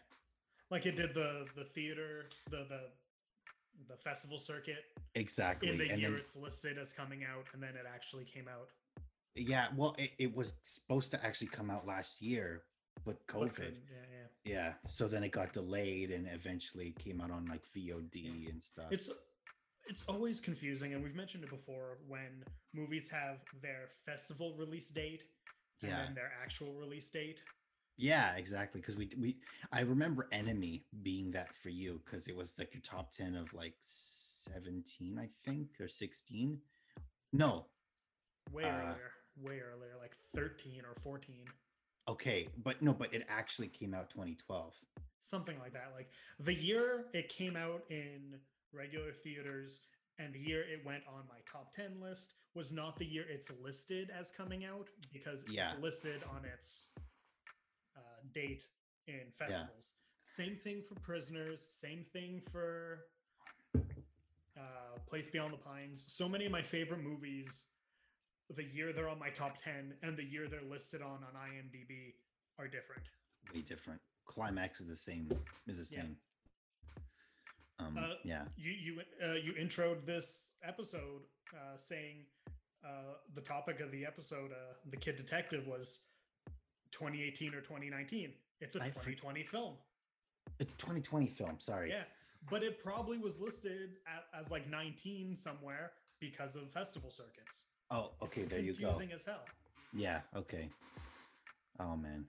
Like 0.70 0.86
it 0.86 0.96
did 0.96 1.14
the 1.14 1.46
the 1.56 1.64
theater, 1.64 2.26
the 2.50 2.64
the 2.68 2.80
the 3.88 3.96
festival 3.96 4.38
circuit 4.38 4.84
Exactly. 5.14 5.68
in 5.68 5.78
the 5.78 5.88
and 5.90 6.00
year 6.00 6.10
then 6.10 6.18
it's 6.18 6.34
listed 6.36 6.78
as 6.78 6.92
coming 6.92 7.24
out, 7.24 7.44
and 7.52 7.62
then 7.62 7.70
it 7.70 7.84
actually 7.92 8.24
came 8.24 8.48
out. 8.48 8.70
yeah, 9.34 9.66
well, 9.76 9.94
it, 9.98 10.12
it 10.18 10.34
was 10.34 10.54
supposed 10.62 11.10
to 11.12 11.24
actually 11.24 11.48
come 11.48 11.70
out 11.70 11.86
last 11.86 12.22
year, 12.22 12.62
but 13.04 13.24
COVID. 13.26 13.58
Yeah, 13.90 14.06
yeah. 14.10 14.52
Yeah. 14.52 14.72
So 14.88 15.06
then 15.08 15.22
it 15.24 15.30
got 15.30 15.52
delayed 15.52 16.10
and 16.10 16.26
eventually 16.32 16.92
came 16.98 17.20
out 17.20 17.30
on 17.30 17.44
like 17.46 17.62
VOD 17.76 18.48
and 18.50 18.62
stuff. 18.62 18.86
It's 18.90 19.10
it's 19.88 20.04
always 20.08 20.40
confusing, 20.40 20.94
and 20.94 21.02
we've 21.02 21.14
mentioned 21.14 21.44
it 21.44 21.50
before 21.50 21.98
when 22.06 22.44
movies 22.74 23.08
have 23.10 23.38
their 23.62 23.88
festival 24.04 24.54
release 24.58 24.88
date 24.88 25.24
and 25.82 25.90
Yeah. 25.90 25.98
then 26.06 26.14
their 26.14 26.32
actual 26.42 26.74
release 26.74 27.10
date. 27.10 27.42
Yeah, 27.96 28.34
exactly. 28.36 28.80
Because 28.80 28.96
we 28.96 29.10
we 29.18 29.36
I 29.72 29.80
remember 29.80 30.28
Enemy 30.32 30.84
being 31.02 31.30
that 31.32 31.54
for 31.56 31.70
you 31.70 32.00
because 32.04 32.28
it 32.28 32.36
was 32.36 32.58
like 32.58 32.74
your 32.74 32.82
top 32.82 33.12
ten 33.12 33.34
of 33.34 33.54
like 33.54 33.76
seventeen, 33.80 35.18
I 35.18 35.28
think, 35.44 35.80
or 35.80 35.88
sixteen. 35.88 36.60
No, 37.32 37.66
Way 38.52 38.64
Uh, 38.64 38.68
earlier, 38.70 39.12
way 39.36 39.60
earlier, 39.60 39.96
like 40.00 40.16
13 40.34 40.84
or 40.84 40.94
14, 41.02 41.52
okay, 42.08 42.48
but 42.62 42.80
no, 42.82 42.92
but 42.94 43.12
it 43.14 43.24
actually 43.28 43.68
came 43.68 43.94
out 43.94 44.10
2012. 44.10 44.74
something 45.22 45.58
like 45.58 45.72
that. 45.72 45.92
Like 45.94 46.08
the 46.38 46.54
year 46.54 47.06
it 47.12 47.28
came 47.28 47.56
out 47.56 47.82
in 47.90 48.38
regular 48.72 49.12
theaters 49.12 49.80
and 50.18 50.32
the 50.34 50.38
year 50.38 50.62
it 50.62 50.84
went 50.84 51.02
on 51.08 51.22
my 51.28 51.38
top 51.50 51.74
10 51.74 52.00
list 52.00 52.34
was 52.54 52.72
not 52.72 52.96
the 52.98 53.04
year 53.04 53.24
it's 53.28 53.50
listed 53.62 54.10
as 54.18 54.30
coming 54.30 54.64
out 54.64 54.88
because 55.12 55.44
Yeah. 55.46 55.72
it's 55.72 55.80
listed 55.82 56.22
on 56.34 56.44
its 56.44 56.88
uh, 57.96 58.00
date 58.34 58.64
in 59.06 59.30
festivals. 59.38 59.92
Same 60.24 60.56
thing 60.56 60.82
for 60.82 60.94
Prisoners, 61.00 61.60
same 61.62 62.04
thing 62.12 62.42
for 62.50 63.06
uh, 64.56 64.98
Place 65.06 65.28
Beyond 65.28 65.52
the 65.52 65.58
Pines. 65.58 66.04
So 66.12 66.28
many 66.28 66.46
of 66.46 66.52
my 66.52 66.62
favorite 66.62 67.02
movies, 67.02 67.66
the 68.50 68.64
year 68.64 68.92
they're 68.92 69.08
on 69.08 69.18
my 69.18 69.30
top 69.30 69.62
10 69.62 69.94
and 70.02 70.16
the 70.16 70.24
year 70.24 70.48
they're 70.48 70.62
listed 70.62 71.02
on 71.02 71.22
on 71.24 71.34
IMDb 71.34 72.14
are 72.58 72.66
different. 72.66 73.02
Way 73.54 73.60
different. 73.60 74.00
Climax 74.24 74.80
is 74.80 74.88
the 74.88 74.96
same. 74.96 75.30
Is 75.66 75.88
the 75.90 75.96
Yeah. 75.96 76.02
same. 76.02 76.16
Um, 77.78 77.96
Uh, 77.98 78.14
yeah. 78.24 78.44
You 78.56 78.72
you 78.72 79.00
uh, 79.22 79.34
you 79.34 79.52
introed 79.52 80.04
this 80.04 80.52
episode 80.64 81.22
uh, 81.54 81.76
saying 81.76 82.24
uh, 82.84 83.14
the 83.34 83.40
topic 83.40 83.80
of 83.80 83.90
the 83.90 84.04
episode, 84.06 84.52
uh, 84.52 84.74
the 84.90 84.96
Kid 84.96 85.16
Detective, 85.16 85.66
was 85.66 86.00
2018 86.92 87.54
or 87.54 87.60
2019. 87.60 88.32
It's 88.60 88.76
a 88.76 88.82
I 88.82 88.88
for- 88.88 88.94
2020 89.10 89.42
film. 89.44 89.74
It's 90.58 90.72
a 90.72 90.76
2020 90.76 91.26
film. 91.26 91.56
Sorry. 91.58 91.90
Yeah, 91.90 92.04
but 92.50 92.62
it 92.62 92.82
probably 92.82 93.18
was 93.18 93.38
listed 93.40 93.96
at, 94.06 94.24
as 94.38 94.50
like 94.50 94.68
19 94.70 95.36
somewhere 95.36 95.92
because 96.20 96.56
of 96.56 96.70
festival 96.72 97.10
circuits. 97.10 97.64
Oh, 97.90 98.12
It's 98.14 98.22
okay. 98.22 98.42
There 98.42 98.60
you 98.60 98.72
go. 98.72 98.86
Confusing 98.88 99.12
as 99.12 99.24
hell. 99.24 99.44
Yeah. 99.92 100.20
Okay. 100.34 100.70
Oh 101.78 101.96
man. 101.96 102.24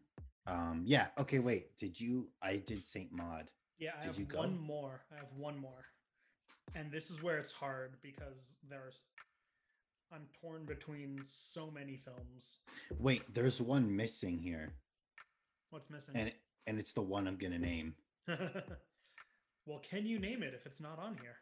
Um. 0.46 0.84
Yeah. 0.86 1.08
Okay. 1.18 1.40
Wait. 1.40 1.76
Did 1.78 2.00
you? 2.00 2.28
I 2.42 2.58
did 2.58 2.84
Saint 2.84 3.12
Maud. 3.14 3.50
Yeah, 3.80 3.92
I 3.98 4.02
Did 4.02 4.08
have 4.08 4.20
you 4.20 4.26
go? 4.26 4.40
one 4.40 4.60
more. 4.60 5.02
I 5.12 5.16
have 5.18 5.32
one 5.38 5.58
more, 5.60 5.86
and 6.76 6.92
this 6.92 7.10
is 7.12 7.22
where 7.22 7.38
it's 7.38 7.52
hard 7.54 7.94
because 8.02 8.56
there's. 8.70 9.02
I'm 10.12 10.26
torn 10.42 10.66
between 10.66 11.22
so 11.26 11.70
many 11.70 11.98
films. 11.98 12.60
Wait. 12.98 13.24
There's 13.34 13.62
one 13.62 13.94
missing 13.94 14.38
here, 14.40 14.74
What's 15.70 15.90
missing? 15.90 16.16
and 16.16 16.32
and 16.66 16.80
it's 16.80 16.94
the 16.94 17.02
one 17.02 17.28
I'm 17.28 17.36
gonna 17.38 17.60
name. 17.60 17.94
well, 18.28 19.80
can 19.90 20.06
you 20.06 20.18
name 20.18 20.44
it 20.44 20.54
if 20.54 20.66
it's 20.66 20.80
not 20.80 20.98
on 20.98 21.18
here? 21.22 21.36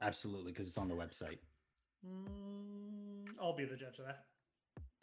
Absolutely, 0.00 0.52
because 0.52 0.66
it's 0.66 0.78
on 0.78 0.88
the 0.88 0.94
website. 0.94 1.38
Mm, 2.06 3.28
I'll 3.40 3.54
be 3.56 3.64
the 3.64 3.76
judge 3.76 3.98
of 3.98 4.06
that. 4.06 4.24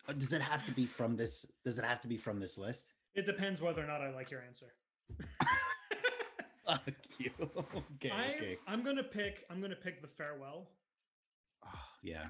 Uh, 0.07 0.13
Does 0.13 0.33
it 0.33 0.41
have 0.41 0.65
to 0.65 0.71
be 0.71 0.85
from 0.85 1.15
this? 1.15 1.45
Does 1.63 1.77
it 1.79 1.85
have 1.85 1.99
to 2.01 2.07
be 2.07 2.17
from 2.17 2.39
this 2.39 2.57
list? 2.57 2.93
It 3.15 3.25
depends 3.25 3.61
whether 3.61 3.83
or 3.83 3.87
not 3.87 4.01
I 4.01 4.09
like 4.11 4.31
your 4.31 4.41
answer. 4.41 4.73
Fuck 6.73 6.93
you. 7.19 7.31
okay. 7.75 8.09
I, 8.11 8.33
Okay. 8.35 8.57
I'm 8.67 8.83
gonna 8.83 9.03
pick. 9.03 9.45
I'm 9.49 9.61
gonna 9.61 9.75
pick 9.75 10.01
the 10.01 10.07
farewell 10.07 10.69
Oh, 11.65 11.69
yeah. 12.01 12.25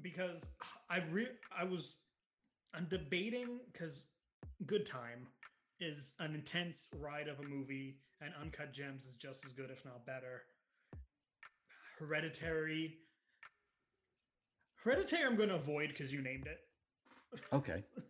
because 0.00 0.46
I 0.90 0.98
re 1.10 1.28
I 1.56 1.64
was 1.64 1.96
I'm 2.74 2.86
debating 2.90 3.60
because 3.72 4.06
Good 4.66 4.86
Time 4.86 5.26
is 5.80 6.14
an 6.20 6.34
intense 6.34 6.88
ride 6.98 7.28
of 7.28 7.38
a 7.40 7.42
movie, 7.42 7.98
and 8.20 8.32
Uncut 8.40 8.72
Gems 8.72 9.04
is 9.04 9.16
just 9.16 9.44
as 9.44 9.52
good, 9.52 9.70
if 9.70 9.84
not 9.84 10.06
better. 10.06 10.42
Hereditary. 11.98 12.98
Hereditary, 14.76 15.24
I'm 15.24 15.36
going 15.36 15.48
to 15.50 15.56
avoid 15.56 15.88
because 15.90 16.12
you 16.12 16.22
named 16.22 16.46
it, 16.46 16.58
Okay. 17.52 17.84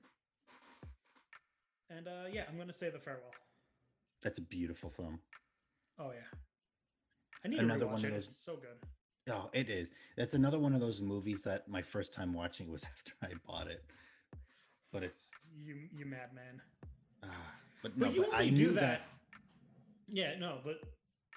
and 1.90 2.08
uh, 2.08 2.24
yeah, 2.32 2.44
I'm 2.48 2.56
going 2.56 2.68
to 2.68 2.72
say 2.74 2.88
the 2.90 2.98
farewell. 2.98 3.34
That's 4.22 4.38
a 4.38 4.42
beautiful 4.42 4.90
film. 4.90 5.18
Oh 6.02 6.10
yeah, 6.12 6.26
I 7.44 7.48
need 7.48 7.60
Another 7.60 7.86
one 7.86 7.94
of 7.94 8.04
it. 8.04 8.10
those- 8.10 8.26
It's 8.26 8.44
so 8.44 8.56
good. 8.56 8.76
Oh, 9.32 9.50
it 9.52 9.68
is. 9.70 9.92
That's 10.16 10.34
another 10.34 10.58
one 10.58 10.74
of 10.74 10.80
those 10.80 11.00
movies 11.00 11.44
that 11.44 11.68
my 11.68 11.80
first 11.80 12.12
time 12.12 12.32
watching 12.32 12.68
was 12.70 12.82
after 12.92 13.12
I 13.22 13.28
bought 13.46 13.68
it. 13.68 13.84
But 14.92 15.04
it's 15.04 15.52
You 15.56 15.76
you 15.92 16.06
madman. 16.06 16.60
ah, 17.22 17.28
but 17.82 17.96
no, 17.96 18.06
But 18.06 18.14
you 18.14 18.20
but 18.22 18.32
only 18.34 18.46
I 18.46 18.48
do 18.50 18.56
knew 18.56 18.72
that. 18.72 18.80
that. 18.80 19.02
Yeah, 20.08 20.38
no, 20.38 20.58
but 20.64 20.80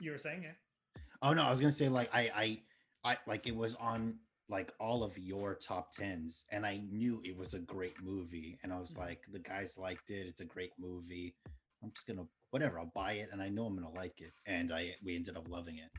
you 0.02 0.12
were 0.12 0.18
saying 0.18 0.44
yeah. 0.44 0.56
Oh 1.22 1.34
no, 1.34 1.44
I 1.44 1.52
was 1.52 1.60
gonna 1.62 1.72
say 1.72 1.88
like 1.90 2.10
I 2.14 2.32
I 3.04 3.12
I 3.14 3.18
like 3.28 3.46
it 3.48 3.56
was 3.56 3.76
on 3.76 4.20
like 4.50 4.74
all 4.80 5.04
of 5.04 5.18
your 5.18 5.56
top 5.56 5.94
tens, 5.96 6.46
and 6.52 6.66
I 6.66 6.78
knew 6.92 7.22
it 7.24 7.36
was 7.38 7.54
a 7.54 7.60
great 7.60 8.00
movie, 8.02 8.58
and 8.64 8.72
I 8.74 8.78
was 8.80 8.94
Mhm. 8.94 9.00
like, 9.00 9.26
the 9.32 9.40
guys 9.40 9.76
liked 9.78 10.12
it. 10.12 10.28
It's 10.28 10.42
a 10.42 10.46
great 10.46 10.74
movie. 10.78 11.36
I'm 11.84 11.92
just 11.92 12.06
gonna 12.08 12.28
whatever. 12.56 12.80
I'll 12.80 12.92
buy 12.96 13.14
it, 13.14 13.28
and 13.34 13.42
I 13.42 13.50
know 13.50 13.66
I'm 13.66 13.76
gonna 13.76 13.94
like 13.94 14.22
it, 14.22 14.32
and 14.46 14.72
I 14.72 14.96
we 15.04 15.14
ended 15.14 15.36
up 15.36 15.50
loving 15.50 15.78
it. 15.80 15.92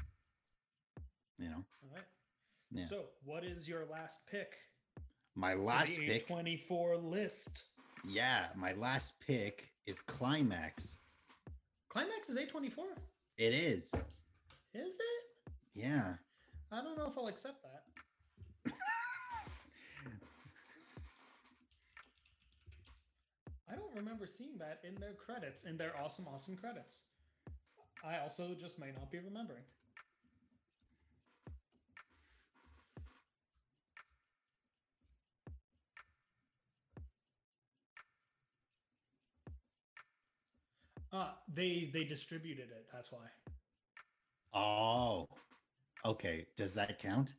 You 1.38 1.50
know, 1.50 1.64
All 1.82 1.94
right. 1.94 2.04
Yeah. 2.70 2.86
So, 2.88 3.04
what 3.24 3.44
is 3.44 3.68
your 3.68 3.84
last 3.84 4.20
pick? 4.30 4.54
my 5.34 5.52
last 5.52 5.98
pick. 5.98 6.26
A24 6.26 7.04
list. 7.04 7.64
Yeah, 8.08 8.46
my 8.56 8.72
last 8.72 9.20
pick 9.20 9.68
is 9.84 10.00
Climax. 10.00 10.96
Climax 11.90 12.30
is 12.30 12.38
A24. 12.38 12.70
It 13.36 13.52
is. 13.52 13.94
Is 14.72 14.94
it? 14.94 15.52
Yeah. 15.74 16.14
I 16.72 16.82
don't 16.82 16.96
know 16.96 17.06
if 17.06 17.18
I'll 17.18 17.26
accept 17.26 17.62
that. 17.64 17.82
I 23.70 23.74
don't 23.74 23.94
remember 23.94 24.26
seeing 24.26 24.58
that 24.58 24.80
in 24.84 24.94
their 24.96 25.14
credits, 25.14 25.64
in 25.64 25.76
their 25.76 25.92
awesome, 25.96 26.26
awesome 26.32 26.56
credits. 26.56 27.02
I 28.04 28.18
also 28.18 28.54
just 28.54 28.78
may 28.78 28.92
not 28.92 29.10
be 29.10 29.18
remembering. 29.18 29.62
Uh, 41.12 41.30
they 41.52 41.90
they 41.92 42.04
distributed 42.04 42.70
it. 42.70 42.86
That's 42.92 43.10
why. 43.10 43.26
Oh. 44.52 45.28
Okay. 46.04 46.46
Does 46.56 46.74
that 46.74 46.98
count? 47.00 47.34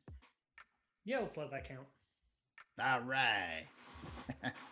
Yeah, 1.06 1.20
let's 1.20 1.38
let 1.38 1.52
that 1.52 1.68
count. 1.68 1.88
All 2.84 3.02
right. 3.02 3.66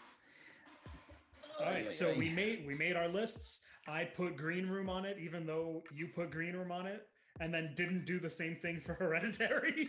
All 1.59 1.65
right, 1.65 1.89
so 1.89 2.13
we 2.13 2.29
made 2.29 2.65
we 2.65 2.75
made 2.75 2.95
our 2.95 3.07
lists. 3.07 3.61
I 3.87 4.03
put 4.05 4.35
Green 4.35 4.67
Room 4.67 4.89
on 4.89 5.05
it, 5.05 5.17
even 5.19 5.45
though 5.45 5.83
you 5.93 6.07
put 6.13 6.31
Green 6.31 6.55
Room 6.55 6.71
on 6.71 6.87
it, 6.87 7.03
and 7.39 7.53
then 7.53 7.73
didn't 7.75 8.05
do 8.05 8.19
the 8.19 8.29
same 8.29 8.55
thing 8.55 8.81
for 8.85 8.93
Hereditary. 8.99 9.87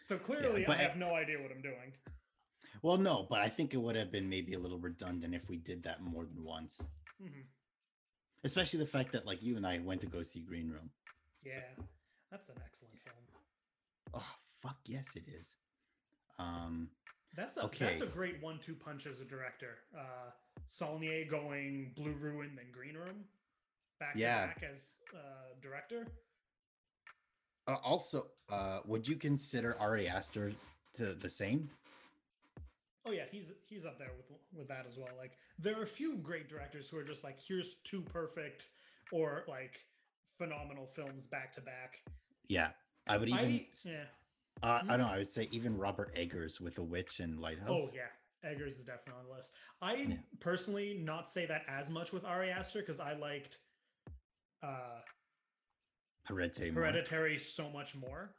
so 0.00 0.18
clearly, 0.18 0.64
I 0.64 0.68
but 0.68 0.78
I- 0.78 0.82
have 0.82 0.96
no 0.96 1.14
idea 1.14 1.40
what 1.40 1.50
I'm 1.50 1.62
doing. 1.62 1.92
Well, 2.82 2.98
no, 2.98 3.26
but 3.30 3.40
I 3.40 3.48
think 3.48 3.72
it 3.74 3.78
would 3.78 3.96
have 3.96 4.12
been 4.12 4.28
maybe 4.28 4.52
a 4.52 4.58
little 4.58 4.78
redundant 4.78 5.34
if 5.34 5.48
we 5.48 5.56
did 5.56 5.82
that 5.84 6.02
more 6.02 6.24
than 6.26 6.44
once. 6.44 6.86
Mhm. 7.22 7.46
Especially 8.44 8.78
the 8.78 8.86
fact 8.86 9.12
that 9.12 9.24
like 9.24 9.42
you 9.42 9.56
and 9.56 9.66
I 9.66 9.78
went 9.78 10.02
to 10.02 10.06
go 10.06 10.22
see 10.22 10.40
Green 10.40 10.68
Room. 10.68 10.90
Yeah, 11.42 11.62
that's 12.30 12.48
an 12.50 12.56
excellent 12.64 13.00
film. 13.00 13.16
Oh 14.14 14.36
fuck 14.60 14.76
yes 14.84 15.16
it 15.16 15.24
is. 15.28 15.56
Um 16.38 16.90
That's 17.34 17.56
a 17.56 17.68
that's 17.78 18.02
a 18.02 18.06
great 18.06 18.42
one-two 18.42 18.74
punch 18.74 19.06
as 19.06 19.20
a 19.20 19.24
director. 19.24 19.78
Uh, 19.96 20.30
Saulnier 20.70 21.24
going 21.24 21.92
Blue 21.96 22.12
Ruin 22.12 22.54
then 22.56 22.66
Green 22.72 22.94
Room, 22.96 23.24
back 24.00 24.14
Yeah. 24.16 24.42
to 24.42 24.46
back 24.48 24.62
as 24.70 24.96
uh, 25.14 25.18
director. 25.60 26.06
uh, 27.68 27.76
also 27.82 28.26
uh 28.48 28.80
would 28.86 29.06
you 29.08 29.16
consider 29.16 29.76
Ari 29.80 30.08
Aster 30.08 30.52
to 30.94 31.14
the 31.14 31.28
same? 31.30 31.70
Oh 33.04 33.12
yeah, 33.12 33.24
he's 33.30 33.52
he's 33.66 33.84
up 33.84 33.98
there 33.98 34.10
with 34.16 34.26
with 34.52 34.68
that 34.68 34.86
as 34.88 34.96
well. 34.96 35.08
Like 35.16 35.32
there 35.58 35.78
are 35.78 35.82
a 35.82 35.86
few 35.86 36.16
great 36.18 36.48
directors 36.48 36.88
who 36.88 36.98
are 36.98 37.04
just 37.04 37.24
like 37.24 37.38
here's 37.40 37.74
two 37.84 38.02
perfect 38.02 38.70
or 39.12 39.44
like 39.48 39.80
phenomenal 40.38 40.86
films 40.86 41.26
back 41.26 41.54
to 41.54 41.60
back. 41.60 42.00
Yeah. 42.48 42.70
I 43.08 43.16
would 43.18 43.28
even 43.28 43.44
I 43.44 43.66
yeah. 43.84 44.04
uh, 44.62 44.66
I 44.66 44.82
Mhm. 44.84 44.88
don't 44.88 44.98
know, 44.98 45.06
I 45.06 45.18
would 45.18 45.30
say 45.30 45.48
even 45.52 45.76
Robert 45.78 46.12
Eggers 46.16 46.60
with 46.60 46.74
The 46.74 46.82
Witch 46.82 47.20
and 47.20 47.38
Lighthouse. 47.40 47.82
Oh 47.82 47.90
yeah, 47.94 48.08
Eggers 48.44 48.78
is 48.78 48.84
definitely 48.84 49.20
on 49.20 49.26
the 49.28 49.32
list. 49.34 49.50
I 49.82 49.94
Yeah. 49.94 50.16
personally 50.40 50.94
not 51.02 51.28
say 51.28 51.46
that 51.46 51.62
as 51.68 51.90
much 51.90 52.12
with 52.12 52.24
Ari 52.24 52.50
Aster 52.50 52.80
because 52.80 53.00
I 53.00 53.14
liked 53.14 53.58
uh 54.62 55.00
Hereditary. 56.24 56.70
Hereditary 56.72 57.38
so 57.38 57.70
much 57.70 57.94
more. 57.94 58.34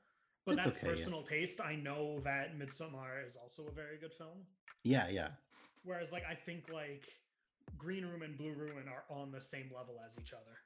but 0.46 0.54
It's 0.56 0.64
that's 0.64 0.78
okay, 0.78 0.88
yeah. 0.88 0.94
personal 0.94 1.24
taste. 1.24 1.60
I 1.62 1.76
know 1.76 2.20
that 2.22 2.58
Midsommar 2.58 3.26
is 3.26 3.36
also 3.36 3.68
a 3.68 3.72
very 3.72 3.98
good 3.98 4.14
film. 4.14 4.46
Yeah, 4.84 5.10
yeah. 5.10 5.32
Whereas, 5.84 6.12
like, 6.14 6.24
I 6.26 6.36
think 6.36 6.70
like 6.72 7.06
Green 7.78 8.06
Room 8.06 8.22
and 8.22 8.38
Blue 8.38 8.54
Ruin 8.54 8.88
are 8.88 9.04
on 9.10 9.32
the 9.32 9.42
same 9.42 9.70
level 9.76 10.00
as 10.06 10.18
each 10.22 10.32
other. 10.34 10.58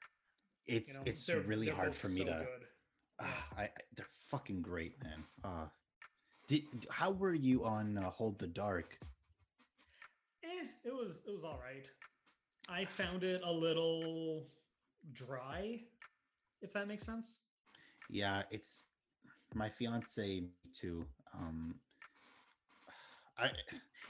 It's 0.68 0.94
You 0.94 1.00
know, 1.00 1.04
it's 1.08 1.26
They're- 1.26 1.42
really 1.42 1.66
they're 1.68 1.76
hard 1.76 1.96
for 1.96 2.10
me 2.10 2.20
so 2.20 2.26
to. 2.26 2.48
Ah, 3.20 3.48
I, 3.58 3.64
I 3.64 3.70
they're 3.96 4.06
fucking 4.30 4.62
great, 4.62 5.02
man. 5.04 5.24
Uh, 5.44 5.68
did 6.48 6.64
how 6.92 7.12
were 7.12 7.34
you 7.34 7.66
on 7.66 7.98
uh, 7.98 8.10
Hold 8.12 8.38
the 8.40 8.48
Dark? 8.48 9.00
Eh, 10.62 10.68
it 10.86 10.94
was 10.94 11.20
it 11.28 11.32
was 11.32 11.44
all 11.44 11.60
right. 11.64 11.90
I 12.70 12.86
found 12.86 13.24
it 13.24 13.42
a 13.44 13.52
little 13.52 14.48
dry, 15.14 15.82
if 16.62 16.74
that 16.74 16.88
makes 16.88 17.06
sense. 17.06 17.40
Yeah, 18.10 18.44
it's 18.52 18.84
my 19.54 19.70
fiance 19.70 20.44
too. 20.74 21.06
Um, 21.34 21.76
I 23.38 23.52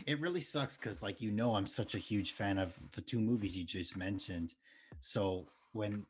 it 0.06 0.20
really 0.20 0.42
sucks 0.42 0.78
because 0.78 1.02
like 1.04 1.22
you 1.22 1.32
know 1.32 1.56
I'm 1.56 1.68
such 1.68 1.96
a 1.96 2.00
huge 2.00 2.32
fan 2.34 2.58
of 2.58 2.78
the 2.94 3.02
two 3.02 3.20
movies 3.20 3.58
you 3.58 3.64
just 3.64 3.96
mentioned. 3.98 4.54
So 5.00 5.48
when 5.74 6.06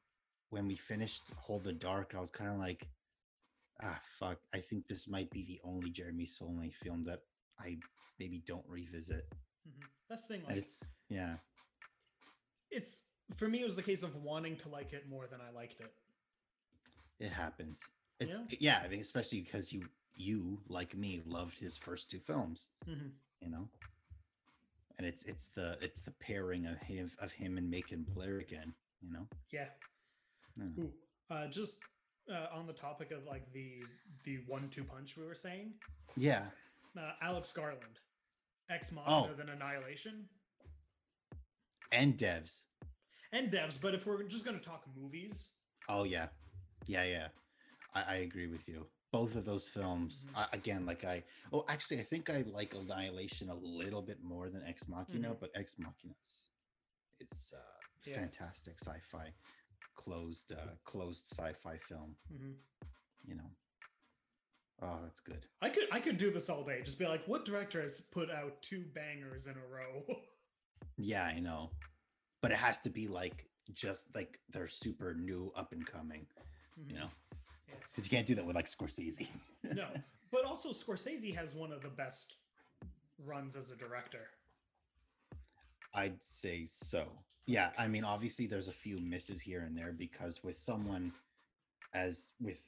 when 0.49 0.67
we 0.67 0.75
finished 0.75 1.23
Hold 1.37 1.63
the 1.63 1.73
Dark, 1.73 2.13
I 2.15 2.19
was 2.19 2.31
kind 2.31 2.49
of 2.49 2.57
like, 2.57 2.87
ah, 3.81 3.99
fuck. 4.19 4.37
I 4.53 4.59
think 4.59 4.87
this 4.87 5.07
might 5.07 5.29
be 5.31 5.45
the 5.45 5.59
only 5.63 5.89
Jeremy 5.89 6.25
Saulnier 6.25 6.71
film 6.73 7.03
that 7.05 7.19
I 7.59 7.77
maybe 8.19 8.43
don't 8.45 8.65
revisit. 8.67 9.25
Mhm. 9.67 9.87
That's 10.09 10.25
the 10.25 10.35
thing. 10.35 10.43
Like, 10.45 10.57
it's 10.57 10.79
yeah, 11.09 11.37
it's 12.69 13.03
for 13.35 13.47
me. 13.47 13.61
It 13.61 13.65
was 13.65 13.75
the 13.75 13.83
case 13.83 14.03
of 14.03 14.15
wanting 14.15 14.57
to 14.57 14.69
like 14.69 14.93
it 14.93 15.07
more 15.09 15.27
than 15.27 15.41
I 15.41 15.49
liked 15.51 15.79
it. 15.79 15.93
it 17.19 17.29
happens. 17.31 17.85
It's 18.19 18.37
Yeah. 18.37 18.55
yeah, 18.59 18.81
I 18.83 18.87
mean, 18.87 18.99
especially 19.01 19.41
because 19.41 19.71
you 19.71 19.89
you 20.15 20.61
like 20.67 20.95
me 20.95 21.21
loved 21.25 21.59
his 21.59 21.77
first 21.77 22.09
two 22.11 22.19
films. 22.19 22.69
Mhm. 22.85 23.11
you 23.39 23.49
know 23.49 23.67
and 24.97 25.07
it's 25.07 25.23
it's 25.23 25.49
the 25.49 25.77
it's 25.81 26.01
the 26.01 26.11
pairing 26.11 26.67
of 26.67 26.77
him 26.77 27.09
of 27.19 27.31
him 27.31 27.57
and 27.57 27.71
Macon 27.71 28.03
Blair 28.03 28.37
again 28.39 28.75
you 29.01 29.09
know 29.11 29.27
Yeah. 29.49 29.69
Yeah. 30.57 30.65
Ooh, 30.77 30.93
uh, 31.29 31.47
just 31.47 31.79
uh, 32.29 32.47
on 32.51 32.67
the 32.67 32.73
topic 32.73 33.09
of 33.11 33.25
like 33.25 33.51
the 33.51 33.87
the 34.23 34.37
one-two 34.45 34.83
punch 34.83 35.17
we 35.17 35.25
were 35.25 35.33
saying, 35.33 35.73
yeah 36.15 36.51
uh, 36.97 37.13
Alex 37.21 37.51
Garland, 37.53 37.99
Ex 38.69 38.91
Machina, 38.91 39.31
Oh. 39.31 39.35
then 39.35 39.49
Annihilation, 39.49 40.25
and 41.91 42.17
devs 42.17 42.63
and 43.33 43.51
Devs. 43.51 43.79
But 43.81 43.93
if 43.93 44.05
we're 44.05 44.23
just 44.23 44.45
gonna 44.45 44.59
talk 44.59 44.83
movies, 44.95 45.49
oh 45.89 46.03
yeah 46.03 46.27
yeah 46.87 47.03
yeah 47.03 47.27
i, 47.93 48.01
I 48.01 48.15
agree 48.17 48.47
with 48.47 48.67
you 48.67 48.87
both 49.11 49.35
of 49.35 49.45
those 49.45 49.67
films 49.67 50.25
Mhm. 50.29 50.37
I, 50.37 50.47
again 50.53 50.85
like 50.85 51.03
i 51.03 51.23
oh 51.53 51.65
actually 51.67 51.99
i 51.99 52.03
think 52.03 52.29
i 52.29 52.41
like 52.43 52.73
annihilation 52.73 53.49
a 53.49 53.55
little 53.55 54.01
bit 54.01 54.21
more 54.23 54.49
than 54.49 54.63
ex 54.65 54.87
machina 54.87 55.29
Mhm. 55.33 55.39
but 55.39 55.49
ex 55.55 55.77
machina 55.77 56.13
is, 57.19 57.53
uh 57.55 57.59
Yeah. 58.05 58.15
fantastic 58.15 58.79
sci-fi 58.79 59.33
closed 59.95 60.51
uh 60.53 60.75
closed 60.85 61.25
sci-fi 61.25 61.77
film 61.77 62.15
Mhm. 62.31 62.55
you 63.25 63.35
know 63.35 63.51
oh 64.81 64.99
that's 65.03 65.19
good 65.19 65.45
I 65.61 65.69
could 65.69 65.85
I 65.91 65.99
could 65.99 66.17
do 66.17 66.31
this 66.31 66.49
all 66.49 66.63
day. 66.63 66.81
Just 66.83 66.97
be 66.99 67.05
like, 67.07 67.27
what 67.27 67.45
director 67.45 67.81
has 67.81 68.01
put 68.11 68.29
out 68.31 68.61
two 68.61 68.83
bangers 68.95 69.47
in 69.47 69.53
a 69.53 69.67
row? 69.71 70.03
Yeah, 70.97 71.23
I 71.23 71.39
know. 71.39 71.71
But 72.41 72.51
it 72.51 72.57
has 72.57 72.79
to 72.79 72.89
be 72.89 73.07
like 73.07 73.47
just 73.73 74.13
like 74.15 74.39
they're 74.49 74.67
super 74.67 75.13
new 75.13 75.51
up 75.55 75.71
and 75.71 75.85
coming, 75.85 76.25
you 76.85 76.93
Mhm. 76.93 76.99
know? 76.99 77.09
Yeah. 77.69 77.75
Because 77.91 78.05
you 78.11 78.15
can't 78.17 78.27
do 78.27 78.35
that 78.35 78.45
with 78.45 78.55
like 78.55 78.65
Scorsese. 78.65 79.27
no, 79.63 79.87
but 80.31 80.45
also 80.45 80.69
Scorsese 80.71 81.33
has 81.35 81.53
one 81.53 81.71
of 81.71 81.81
the 81.83 81.89
best 81.89 82.35
runs 83.23 83.55
as 83.55 83.69
a 83.71 83.75
director. 83.75 84.27
I'd 85.93 86.21
say 86.21 86.65
so. 86.65 87.11
Yeah, 87.45 87.71
I 87.77 87.87
mean, 87.87 88.03
obviously 88.03 88.47
there's 88.47 88.67
a 88.67 88.73
few 88.73 88.99
misses 88.99 89.41
here 89.41 89.61
and 89.61 89.77
there 89.77 89.91
because 89.91 90.43
with 90.43 90.57
someone 90.57 91.11
as 91.93 92.33
with 92.39 92.65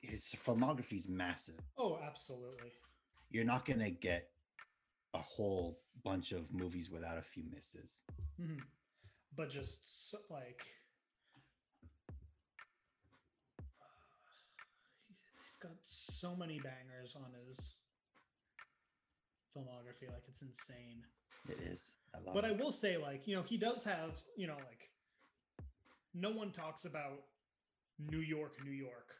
his 0.00 0.34
filmography 0.44 0.94
is 0.94 1.08
massive, 1.08 1.60
Oh, 1.76 1.98
absolutely. 2.02 2.72
you're 3.30 3.44
not 3.44 3.64
gonna 3.64 3.90
get 3.90 4.30
a 5.14 5.18
whole 5.18 5.80
bunch 6.04 6.32
of 6.32 6.52
movies 6.52 6.90
without 6.90 7.18
a 7.18 7.22
few 7.22 7.44
misses. 7.50 8.02
Mhm. 8.38 8.62
But 9.36 9.50
just 9.50 10.10
so, 10.10 10.18
like 10.30 10.64
he's 15.08 15.56
got 15.60 15.76
so 15.80 16.34
many 16.36 16.58
bangers 16.58 17.16
on 17.16 17.32
his 17.32 17.76
filmography, 19.56 20.10
like 20.12 20.24
it's 20.28 20.42
insane. 20.42 21.02
It 21.48 21.58
is. 21.60 21.92
I 22.14 22.18
love 22.18 22.28
it. 22.28 22.34
But 22.34 22.44
I 22.44 22.52
will 22.52 22.72
say, 22.72 22.96
like, 22.96 23.26
you 23.26 23.36
know, 23.36 23.42
he 23.42 23.56
does 23.56 23.84
have, 23.84 24.20
you 24.36 24.46
know, 24.46 24.58
like 24.66 24.90
no 26.14 26.30
one 26.30 26.52
talks 26.52 26.84
about 26.84 27.22
New 27.98 28.20
York, 28.20 28.58
New 28.64 28.72
York. 28.72 29.14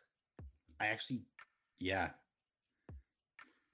I 0.81 0.87
actually 0.87 1.21
yeah. 1.81 2.11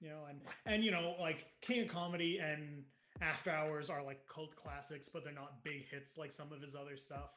You 0.01 0.09
know, 0.09 0.25
and 0.29 0.41
and 0.65 0.83
you 0.83 0.91
know, 0.91 1.15
like 1.19 1.45
King 1.61 1.83
of 1.83 1.87
Comedy 1.87 2.39
and 2.39 2.83
After 3.21 3.49
Hours 3.49 3.89
are 3.89 4.03
like 4.03 4.27
cult 4.27 4.55
classics, 4.55 5.09
but 5.11 5.23
they're 5.23 5.33
not 5.33 5.63
big 5.63 5.85
hits 5.89 6.17
like 6.17 6.31
some 6.31 6.51
of 6.51 6.61
his 6.61 6.75
other 6.75 6.97
stuff. 6.97 7.31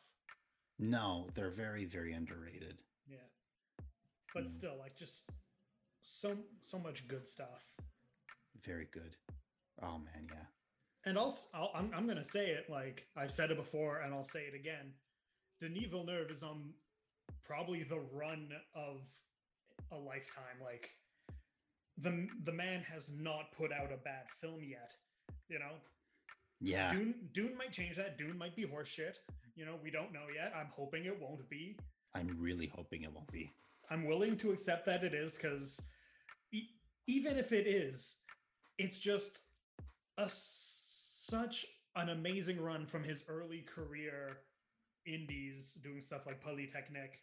No, 0.78 1.28
they're 1.34 1.50
very, 1.50 1.84
very 1.84 2.12
underrated. 2.12 2.78
Yeah. 3.06 3.16
But 4.34 4.44
Mm. 4.44 4.48
still, 4.48 4.76
like 4.78 4.96
just 4.96 5.22
so 6.02 6.36
so 6.60 6.78
much 6.78 7.08
good 7.08 7.26
stuff. 7.26 7.64
Very 8.64 8.86
good. 8.92 9.16
Oh 9.82 9.98
man, 9.98 10.26
yeah. 10.28 10.46
And 11.04 11.16
also, 11.16 11.48
I'll, 11.54 11.70
I'm 11.74 11.92
I'm 11.94 12.06
gonna 12.06 12.24
say 12.24 12.50
it 12.50 12.68
like 12.68 13.06
I 13.16 13.26
said 13.26 13.50
it 13.50 13.56
before, 13.56 14.00
and 14.00 14.12
I'll 14.12 14.24
say 14.24 14.42
it 14.42 14.54
again. 14.54 14.92
Denis 15.60 15.86
Villeneuve 15.90 16.30
is 16.30 16.42
on 16.42 16.74
probably 17.42 17.82
the 17.82 17.98
run 18.12 18.50
of 18.74 19.00
a 19.92 19.96
lifetime. 19.96 20.58
Like 20.62 20.90
the 21.96 22.28
the 22.44 22.52
man 22.52 22.82
has 22.82 23.10
not 23.10 23.52
put 23.56 23.72
out 23.72 23.92
a 23.92 23.96
bad 23.96 24.24
film 24.40 24.60
yet. 24.62 24.92
You 25.48 25.58
know, 25.58 25.74
Yeah. 26.60 26.92
Dune 26.92 27.14
Dune 27.32 27.56
might 27.56 27.72
change 27.72 27.96
that. 27.96 28.18
Dune 28.18 28.38
might 28.38 28.56
be 28.56 28.64
horseshit. 28.64 29.14
You 29.56 29.64
know, 29.64 29.76
we 29.82 29.90
don't 29.90 30.12
know 30.12 30.26
yet. 30.34 30.52
I'm 30.56 30.68
hoping 30.74 31.04
it 31.06 31.20
won't 31.20 31.48
be. 31.48 31.76
I'm 32.14 32.36
really 32.38 32.66
hoping 32.74 33.02
it 33.02 33.12
won't 33.12 33.30
be. 33.32 33.50
I'm 33.90 34.04
willing 34.06 34.36
to 34.38 34.50
accept 34.50 34.86
that 34.86 35.02
it 35.04 35.14
is 35.14 35.34
because 35.36 35.80
e- 36.52 36.68
even 37.06 37.36
if 37.36 37.52
it 37.52 37.66
is, 37.66 38.18
it's 38.78 39.00
just 39.00 39.40
a 40.18 40.26
such 40.30 41.66
an 41.96 42.10
amazing 42.10 42.60
run 42.60 42.86
from 42.86 43.02
his 43.04 43.24
early 43.28 43.60
career 43.62 44.38
indies 45.06 45.78
doing 45.82 46.00
stuff 46.00 46.26
like 46.26 46.40
Polytechnique 46.42 47.20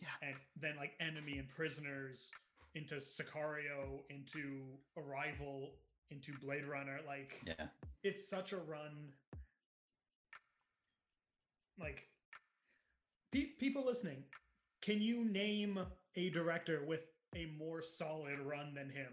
Yeah. 0.00 0.08
and 0.22 0.34
then 0.60 0.74
like 0.76 0.92
Enemy 1.00 1.38
and 1.38 1.48
Prisoners 1.48 2.30
into 2.74 2.94
Sicario 2.96 4.00
into 4.10 4.62
Arrival 4.96 5.70
into 6.10 6.32
Blade 6.42 6.64
Runner 6.66 7.00
like 7.06 7.40
Yeah. 7.46 7.66
it's 8.02 8.28
such 8.28 8.52
a 8.52 8.56
run 8.58 9.12
like 11.78 12.04
pe- 13.32 13.52
people 13.58 13.84
listening 13.84 14.24
can 14.82 15.00
you 15.00 15.24
name 15.24 15.78
a 16.16 16.30
director 16.30 16.82
with 16.86 17.06
a 17.34 17.46
more 17.58 17.82
solid 17.82 18.38
run 18.40 18.74
than 18.74 18.90
him 18.90 19.08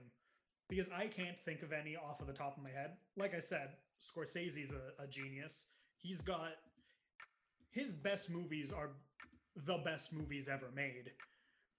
because 0.67 0.89
i 0.89 1.07
can't 1.07 1.37
think 1.45 1.61
of 1.63 1.71
any 1.71 1.95
off 1.95 2.19
of 2.21 2.27
the 2.27 2.33
top 2.33 2.57
of 2.57 2.63
my 2.63 2.69
head 2.69 2.91
like 3.15 3.33
i 3.33 3.39
said 3.39 3.69
scorsese's 4.01 4.71
a, 4.71 5.01
a 5.03 5.07
genius 5.07 5.65
he's 5.97 6.21
got 6.21 6.51
his 7.71 7.95
best 7.95 8.29
movies 8.29 8.73
are 8.73 8.89
the 9.65 9.77
best 9.85 10.13
movies 10.13 10.47
ever 10.47 10.69
made 10.75 11.11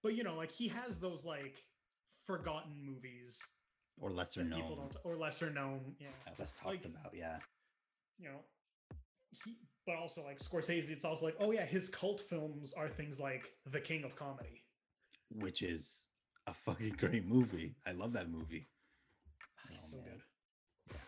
but 0.02 0.14
you 0.14 0.22
know 0.24 0.36
like 0.36 0.50
he 0.50 0.68
has 0.68 0.98
those 0.98 1.24
like 1.24 1.62
forgotten 2.24 2.72
movies 2.84 3.38
Or 3.98 4.10
lesser 4.10 4.44
known. 4.44 4.60
people 4.60 4.76
don't 4.76 4.96
or 5.04 5.16
lesser 5.16 5.50
known 5.50 5.94
yeah 5.98 6.08
uh, 6.26 6.32
less 6.38 6.52
talked 6.52 6.66
like- 6.66 6.84
about. 6.84 7.12
Yeah. 7.14 7.38
you 8.18 8.28
know 8.28 8.40
he 9.44 9.56
but 9.86 9.96
also 9.96 10.22
like 10.24 10.38
scorsese 10.38 10.90
it's 10.90 11.04
also 11.04 11.24
like 11.26 11.36
oh 11.40 11.52
yeah 11.52 11.64
his 11.64 11.88
cult 11.88 12.20
films 12.20 12.72
are 12.74 12.88
things 12.88 13.18
like 13.20 13.44
the 13.70 13.80
king 13.80 14.04
of 14.04 14.14
comedy 14.16 14.62
Which 15.30 15.62
is 15.62 16.02
a 16.46 16.54
fucking 16.54 16.96
great 16.98 17.24
movie. 17.26 17.76
I 17.86 17.92
love 17.92 18.12
that 18.14 18.28
movie. 18.30 18.66
Oh, 19.70 19.76
so 19.76 19.96
man. 19.98 20.04
good 20.06 20.22
Yeah. 20.90 21.00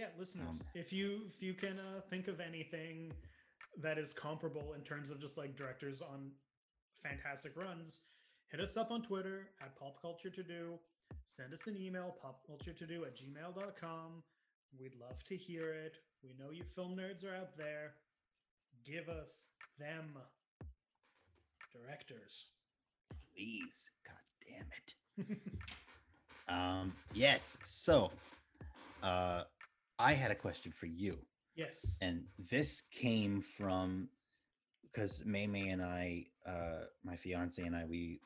yeah 0.00 0.08
listeners 0.18 0.48
Um, 0.48 0.60
if 0.74 0.92
you 0.92 1.08
if 1.32 1.42
you 1.42 1.54
can 1.54 1.78
uh, 1.78 2.00
think 2.10 2.28
of 2.28 2.38
anything 2.40 3.12
that 3.78 3.98
is 3.98 4.12
comparable 4.12 4.74
in 4.74 4.82
terms 4.82 5.10
of 5.10 5.20
just 5.20 5.38
like 5.38 5.56
directors 5.56 6.02
on 6.02 6.30
fantastic 7.02 7.56
runs 7.56 8.00
hit 8.50 8.60
us 8.60 8.76
up 8.76 8.90
on 8.90 9.02
twitter 9.02 9.48
at 9.62 9.78
pop 9.78 10.00
culture 10.00 10.30
to 10.30 10.42
do 10.42 10.78
send 11.26 11.52
us 11.52 11.66
an 11.66 11.76
email 11.76 12.16
popculture2do 12.22 13.06
at 13.06 13.16
gmail.com 13.16 14.22
we'd 14.78 14.94
love 15.00 15.22
to 15.24 15.36
hear 15.36 15.72
it 15.72 15.96
we 16.22 16.34
know 16.38 16.50
you 16.50 16.64
film 16.74 16.96
nerds 16.96 17.24
are 17.24 17.34
out 17.34 17.56
there 17.56 17.94
give 18.84 19.08
us 19.08 19.46
them 19.78 20.16
directors 21.72 22.46
Please. 23.40 23.90
God 24.06 24.58
damn 25.16 25.28
it. 25.28 25.38
um, 26.48 26.92
yes. 27.14 27.56
So, 27.64 28.10
uh, 29.02 29.44
I 29.98 30.12
had 30.12 30.30
a 30.30 30.34
question 30.34 30.72
for 30.72 30.86
you, 30.86 31.18
yes. 31.60 31.96
and 32.00 32.24
this 32.50 32.82
came 32.90 33.40
from 33.42 34.08
because 34.82 35.24
May 35.24 35.46
May 35.46 35.68
and 35.68 35.82
I, 35.82 36.26
uh, 36.46 36.84
my 37.04 37.16
fiance 37.16 37.62
and 37.62 37.76
I, 37.76 37.84
we 37.84 38.20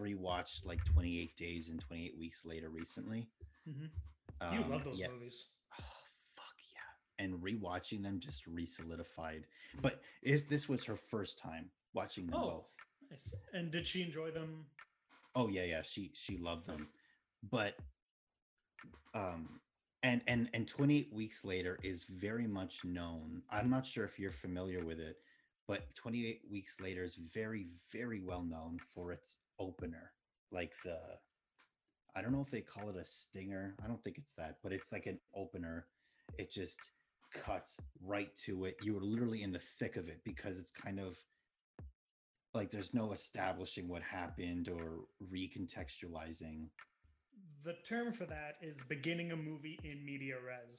rewatched 0.00 0.64
like 0.64 0.82
28 0.84 1.36
Days 1.36 1.68
and 1.68 1.80
28 1.80 2.16
Weeks 2.18 2.44
Later 2.46 2.70
recently. 2.70 3.28
Mhm. 3.68 3.90
You 4.52 4.62
Um, 4.64 4.70
love 4.70 4.84
those 4.84 4.98
yeah. 5.00 5.08
movies. 5.08 5.46
Oh, 5.78 5.84
fuck 6.36 6.54
yeah. 6.72 7.24
And 7.24 7.42
rewatching 7.42 8.02
them 8.02 8.20
just 8.20 8.46
re-solidified. 8.46 9.44
But 9.82 10.00
it, 10.22 10.48
this 10.48 10.68
was 10.68 10.84
her 10.84 10.96
first 10.96 11.38
time 11.38 11.70
watching 11.92 12.26
them 12.26 12.36
Oh. 12.40 12.50
both. 12.50 12.70
Nice. 13.10 13.34
And 13.52 13.70
did 13.72 13.86
she 13.86 14.02
enjoy 14.02 14.30
them? 14.30 14.64
Oh 15.34 15.48
yeah, 15.48 15.64
yeah. 15.64 15.82
She 15.82 16.10
she 16.14 16.36
loved 16.38 16.66
them. 16.66 16.88
But 17.42 17.74
um 19.14 19.60
and 20.08 20.22
and 20.26 20.48
and 20.54 20.66
28 20.66 21.12
weeks 21.12 21.44
later 21.44 21.78
is 21.82 22.04
very 22.04 22.46
much 22.46 22.84
known. 22.84 23.42
I'm 23.50 23.68
not 23.68 23.86
sure 23.86 24.04
if 24.04 24.18
you're 24.18 24.30
familiar 24.30 24.84
with 24.84 25.00
it, 25.00 25.16
but 25.66 25.94
28 25.94 26.40
weeks 26.50 26.80
later 26.80 27.04
is 27.04 27.16
very 27.16 27.66
very 27.92 28.20
well 28.20 28.42
known 28.42 28.78
for 28.94 29.12
its 29.12 29.38
opener. 29.58 30.12
Like 30.50 30.72
the 30.82 30.98
I 32.16 32.22
don't 32.22 32.32
know 32.32 32.40
if 32.40 32.50
they 32.50 32.62
call 32.62 32.88
it 32.88 32.96
a 32.96 33.04
stinger. 33.04 33.76
I 33.84 33.86
don't 33.86 34.02
think 34.02 34.16
it's 34.16 34.32
that, 34.34 34.56
but 34.62 34.72
it's 34.72 34.92
like 34.92 35.06
an 35.06 35.20
opener. 35.34 35.86
It 36.38 36.50
just 36.50 36.78
cuts 37.32 37.76
right 38.02 38.34
to 38.46 38.64
it. 38.64 38.76
You 38.82 38.96
are 38.96 39.02
literally 39.02 39.42
in 39.42 39.52
the 39.52 39.58
thick 39.58 39.96
of 39.96 40.08
it 40.08 40.22
because 40.24 40.58
it's 40.58 40.70
kind 40.70 40.98
of 40.98 41.18
like 42.54 42.70
there's 42.70 42.94
no 42.94 43.12
establishing 43.12 43.88
what 43.88 44.02
happened 44.02 44.68
or 44.68 45.00
recontextualizing. 45.32 46.68
The 47.64 47.74
term 47.86 48.12
for 48.12 48.24
that 48.26 48.56
is 48.62 48.78
beginning 48.88 49.32
a 49.32 49.36
movie 49.36 49.78
in 49.82 50.04
media 50.04 50.36
res. 50.36 50.78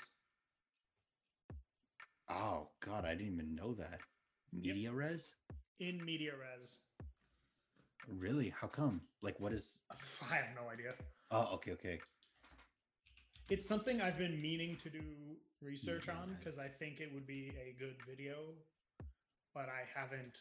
Oh 2.29 2.69
god, 2.79 3.05
I 3.05 3.15
didn't 3.15 3.33
even 3.33 3.55
know 3.55 3.73
that. 3.73 3.99
Media 4.53 4.91
res? 4.91 5.33
In 5.79 6.03
media 6.05 6.31
res. 6.31 6.77
Really? 8.07 8.53
How 8.59 8.67
come? 8.67 9.01
Like 9.21 9.39
what 9.39 9.51
is 9.51 9.79
I 10.31 10.35
have 10.35 10.55
no 10.55 10.69
idea. 10.71 10.93
Oh, 11.31 11.55
okay, 11.55 11.73
okay. 11.73 11.99
It's 13.49 13.67
something 13.67 14.01
I've 14.01 14.17
been 14.17 14.41
meaning 14.41 14.77
to 14.83 14.89
do 14.89 15.01
research 15.61 16.07
Media 16.07 16.21
on 16.21 16.35
because. 16.39 16.59
I 16.59 16.67
think 16.67 17.01
it 17.01 17.13
would 17.13 17.27
be 17.27 17.51
a 17.59 17.75
good 17.77 17.95
video, 18.07 18.53
but 19.53 19.65
I 19.65 19.83
haven't 19.93 20.37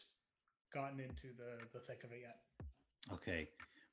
gotten 0.73 0.99
into 0.99 1.35
the 1.37 1.57
the 1.73 1.79
thick 1.85 2.03
of 2.03 2.11
it 2.11 2.21
yet. 2.21 2.37
Okay. 3.11 3.49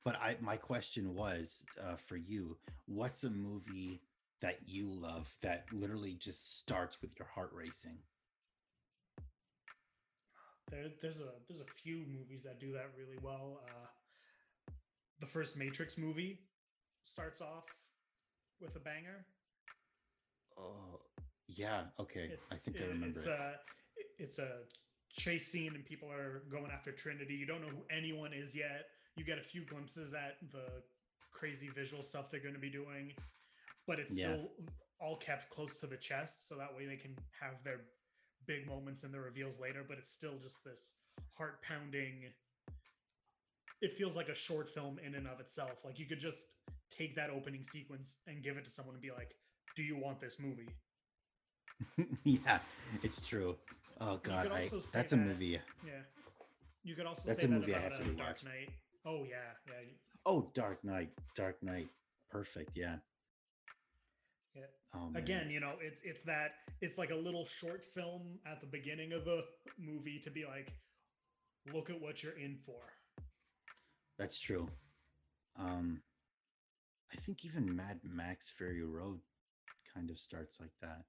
But 0.07 0.15
I 0.21 0.37
my 0.39 0.55
question 0.55 1.15
was 1.15 1.65
uh, 1.83 1.95
for 1.95 2.15
you, 2.15 2.55
what's 2.85 3.25
a 3.25 3.29
movie 3.29 3.99
that 4.39 4.59
you 4.65 4.89
love 4.89 5.35
that 5.41 5.65
literally 5.69 6.13
just 6.13 6.59
starts 6.59 7.01
with 7.01 7.11
your 7.19 7.27
heart 7.27 7.51
racing? 7.53 7.97
There, 10.71 10.85
there's 11.01 11.19
a 11.19 11.33
there's 11.49 11.59
a 11.59 11.65
few 11.83 12.05
movies 12.07 12.41
that 12.45 12.57
do 12.57 12.71
that 12.71 12.91
really 12.97 13.17
well. 13.21 13.59
Uh, 13.61 14.71
the 15.19 15.25
first 15.25 15.57
Matrix 15.57 15.97
movie 15.97 16.39
starts 17.03 17.41
off 17.41 17.65
with 18.61 18.77
a 18.77 18.79
banger. 18.79 19.25
Oh, 20.57 21.01
yeah, 21.49 21.81
okay. 21.99 22.29
It's, 22.31 22.49
I 22.53 22.55
think 22.55 22.77
I 22.79 22.85
remember 22.85 23.19
it's 23.19 23.25
it. 23.25 23.29
A, 23.29 23.53
it's 24.19 24.39
a 24.39 24.59
chase 25.11 25.47
scene 25.47 25.75
and 25.75 25.83
people 25.83 26.09
are 26.09 26.43
going 26.49 26.71
after 26.71 26.93
Trinity. 26.93 27.33
You 27.33 27.45
don't 27.45 27.59
know 27.59 27.67
who 27.67 27.83
anyone 27.91 28.31
is 28.31 28.55
yet. 28.55 28.85
You 29.17 29.25
get 29.25 29.39
a 29.39 29.43
few 29.43 29.65
glimpses 29.65 30.13
at 30.13 30.37
the 30.51 30.63
crazy 31.33 31.69
visual 31.75 32.03
stuff 32.03 32.29
they're 32.31 32.39
going 32.39 32.53
to 32.53 32.59
be 32.59 32.69
doing, 32.69 33.13
but 33.87 33.99
it's 33.99 34.15
Yeah. 34.17 34.27
still 34.33 34.51
all 34.99 35.17
kept 35.17 35.49
close 35.49 35.79
to 35.79 35.87
the 35.87 35.97
chest, 35.97 36.47
so 36.47 36.55
that 36.55 36.73
way 36.75 36.85
they 36.85 36.95
can 36.97 37.15
have 37.41 37.63
their 37.63 37.81
big 38.45 38.67
moments 38.67 39.03
and 39.03 39.13
the 39.13 39.19
reveals 39.19 39.59
later. 39.59 39.83
But 39.87 39.97
it's 39.97 40.11
still 40.11 40.37
just 40.39 40.63
this 40.63 40.93
heart 41.33 41.61
pounding. 41.63 42.31
It 43.81 43.93
feels 43.97 44.15
like 44.15 44.29
a 44.29 44.35
short 44.35 44.69
film 44.69 44.99
in 44.99 45.15
and 45.15 45.27
of 45.27 45.39
itself. 45.39 45.83
Like 45.83 45.99
you 45.99 46.05
could 46.05 46.19
just 46.19 46.45
take 46.89 47.15
that 47.15 47.29
opening 47.29 47.63
sequence 47.63 48.19
and 48.27 48.43
give 48.43 48.57
it 48.57 48.63
to 48.65 48.69
someone 48.71 48.95
and 48.95 49.01
be 49.01 49.11
like, 49.11 49.35
"Do 49.75 49.83
you 49.83 49.97
want 49.97 50.19
this 50.19 50.39
movie?" 50.39 50.69
yeah, 52.23 52.59
it's 53.03 53.21
true. 53.21 53.55
Oh 53.99 54.17
god, 54.17 54.51
I, 54.51 54.69
that's 54.93 55.11
a 55.11 55.15
that- 55.15 55.25
movie. 55.25 55.59
Yeah. 55.85 56.01
You 56.83 56.95
could 56.95 57.05
also 57.05 57.27
That's 57.27 57.41
say 57.41 57.47
a 57.47 57.49
that 57.49 57.59
movie 57.59 57.75
I 57.75 57.79
have 57.79 57.99
to 57.99 58.09
uh, 58.11 58.13
Dark. 58.13 58.43
Knight. 58.45 58.69
Oh 59.07 59.23
yeah, 59.23 59.55
yeah, 59.65 59.89
Oh, 60.25 60.51
Dark 60.53 60.83
Knight, 60.83 61.09
Dark 61.35 61.63
Knight. 61.63 61.87
Perfect. 62.29 62.71
Yeah. 62.75 62.97
yeah. 64.53 64.63
Oh. 64.93 65.09
Again, 65.15 65.49
you 65.49 65.61
know, 65.61 65.75
it's 65.79 66.01
it's 66.03 66.23
that 66.23 66.55
it's 66.81 66.97
like 66.97 67.11
a 67.11 67.15
little 67.15 67.45
short 67.45 67.85
film 67.85 68.39
at 68.45 68.59
the 68.59 68.67
beginning 68.67 69.13
of 69.13 69.23
the 69.23 69.45
movie 69.79 70.19
to 70.25 70.29
be 70.29 70.43
like, 70.45 70.73
look 71.73 71.89
at 71.89 72.01
what 72.01 72.21
you're 72.21 72.37
in 72.37 72.57
for. 72.65 72.81
That's 74.19 74.37
true. 74.37 74.67
Um, 75.57 76.01
I 77.13 77.15
think 77.15 77.45
even 77.45 77.73
Mad 77.73 78.01
Max 78.03 78.49
Fury 78.49 78.83
Road 78.83 79.21
kind 79.93 80.09
of 80.09 80.19
starts 80.19 80.59
like 80.59 80.73
that. 80.81 81.03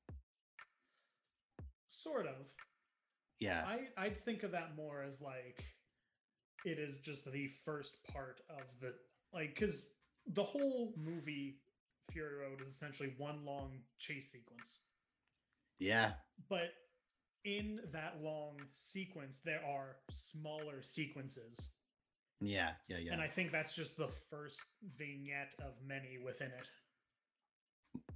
Sort 1.89 2.27
of. 2.27 2.47
Yeah. 3.41 3.65
I 3.67 3.89
I'd 4.01 4.19
think 4.21 4.45
of 4.45 4.53
that 4.53 4.77
more 4.77 5.03
as 5.03 5.21
like 5.21 5.65
it 6.65 6.79
is 6.79 6.99
just 6.99 7.31
the 7.31 7.49
first 7.65 7.97
part 8.13 8.41
of 8.51 8.65
the 8.81 8.95
like 9.33 9.55
because 9.55 9.85
the 10.27 10.43
whole 10.43 10.93
movie 10.97 11.57
Fury 12.11 12.37
Road 12.43 12.61
is 12.63 12.69
essentially 12.69 13.13
one 13.19 13.45
long 13.45 13.79
chase 13.99 14.31
sequence. 14.33 14.81
yeah. 15.79 16.13
but 16.49 16.73
in 17.45 17.81
that 17.93 18.17
long 18.23 18.57
sequence 18.75 19.41
there 19.45 19.61
are 19.65 19.97
smaller 20.11 20.83
sequences 20.83 21.71
Yeah. 22.41 22.71
Yeah. 22.89 22.99
Yeah. 22.99 23.13
and 23.13 23.23
i 23.23 23.29
think 23.29 23.53
that's 23.53 23.75
just 23.77 23.97
the 23.97 24.09
first 24.29 24.61
vignette 24.97 25.55
of 25.61 25.75
many 25.87 26.19
within 26.25 26.49
it 26.49 26.67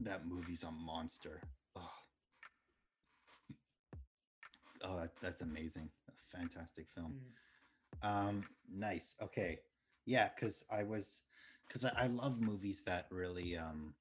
that 0.01 0.27
movie's 0.27 0.65
a 0.65 0.71
monster. 0.73 1.41
Oh, 1.77 1.91
oh 4.85 4.97
that, 5.01 5.13
that's 5.21 5.43
amazing. 5.43 5.89
A 6.09 6.37
fantastic 6.37 6.89
film. 6.95 7.13
Mm. 7.13 7.31
Um, 8.03 8.45
nice. 8.73 9.17
Okay. 9.23 9.61
Yeah, 10.07 10.29
because 10.35 10.65
I 10.71 10.83
was 10.83 11.23
because 11.69 11.85
I, 11.85 11.93
I 11.97 12.07
love 12.09 12.41
movies 12.41 12.83
that 12.85 13.07
really 13.11 13.57
um 13.57 13.95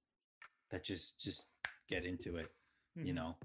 that 0.72 0.84
just 0.84 1.20
just 1.22 1.48
get 1.88 2.06
into 2.06 2.38
it, 2.38 2.52
you 2.96 3.14
Mhm. 3.14 3.16
know. 3.16 3.36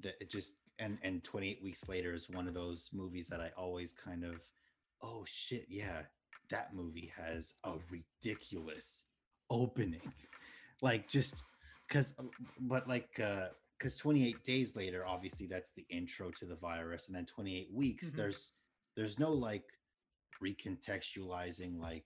That 0.00 0.14
it 0.20 0.30
just 0.30 0.56
and 0.78 0.98
and 1.02 1.22
28 1.24 1.62
weeks 1.62 1.88
later 1.88 2.12
is 2.14 2.30
one 2.30 2.48
of 2.48 2.54
those 2.54 2.90
movies 2.92 3.28
that 3.28 3.40
I 3.40 3.50
always 3.56 3.92
kind 3.92 4.24
of 4.24 4.40
oh 5.02 5.24
shit, 5.26 5.66
yeah, 5.68 6.02
that 6.50 6.74
movie 6.74 7.12
has 7.16 7.54
a 7.64 7.74
ridiculous 7.90 9.04
opening. 9.50 10.12
Like 10.80 11.08
just 11.08 11.42
because 11.88 12.14
but 12.60 12.88
like 12.88 13.20
uh 13.20 13.48
because 13.78 13.96
28 13.96 14.44
days 14.44 14.76
later 14.76 15.06
obviously 15.06 15.46
that's 15.46 15.72
the 15.72 15.86
intro 15.90 16.30
to 16.30 16.44
the 16.44 16.56
virus 16.56 17.08
and 17.08 17.16
then 17.16 17.26
28 17.26 17.68
weeks 17.72 18.12
Mhm. 18.12 18.16
there's 18.16 18.52
there's 18.96 19.18
no 19.18 19.32
like 19.32 19.64
recontextualizing 20.42 21.80
like 21.80 22.04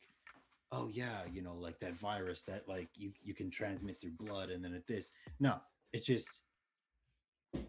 oh 0.72 0.88
yeah 0.88 1.20
you 1.32 1.42
know 1.42 1.54
like 1.54 1.78
that 1.78 1.94
virus 1.94 2.42
that 2.42 2.68
like 2.68 2.88
you 2.94 3.12
you 3.22 3.34
can 3.34 3.50
transmit 3.50 4.00
through 4.00 4.10
blood 4.18 4.50
and 4.50 4.64
then 4.64 4.74
at 4.74 4.86
this. 4.86 5.12
No 5.40 5.60
it's 5.92 6.06
just 6.06 6.42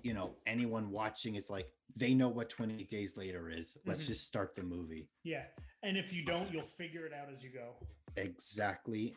you 0.03 0.13
know 0.13 0.35
anyone 0.45 0.91
watching 0.91 1.35
it's 1.35 1.49
like 1.49 1.69
they 1.95 2.13
know 2.13 2.27
what 2.29 2.49
28 2.49 2.89
days 2.89 3.15
later 3.15 3.49
is. 3.49 3.77
Let's 3.85 4.03
Mhm. 4.03 4.07
just 4.07 4.25
start 4.27 4.55
the 4.55 4.63
movie. 4.63 5.07
Yeah 5.23 5.45
and 5.83 5.97
if 5.97 6.11
you 6.11 6.25
don't 6.25 6.51
you'll 6.51 6.63
figure 6.65 7.05
it 7.05 7.13
out 7.13 7.31
as 7.33 7.43
you 7.43 7.51
go. 7.51 7.75
Exactly. 8.15 9.15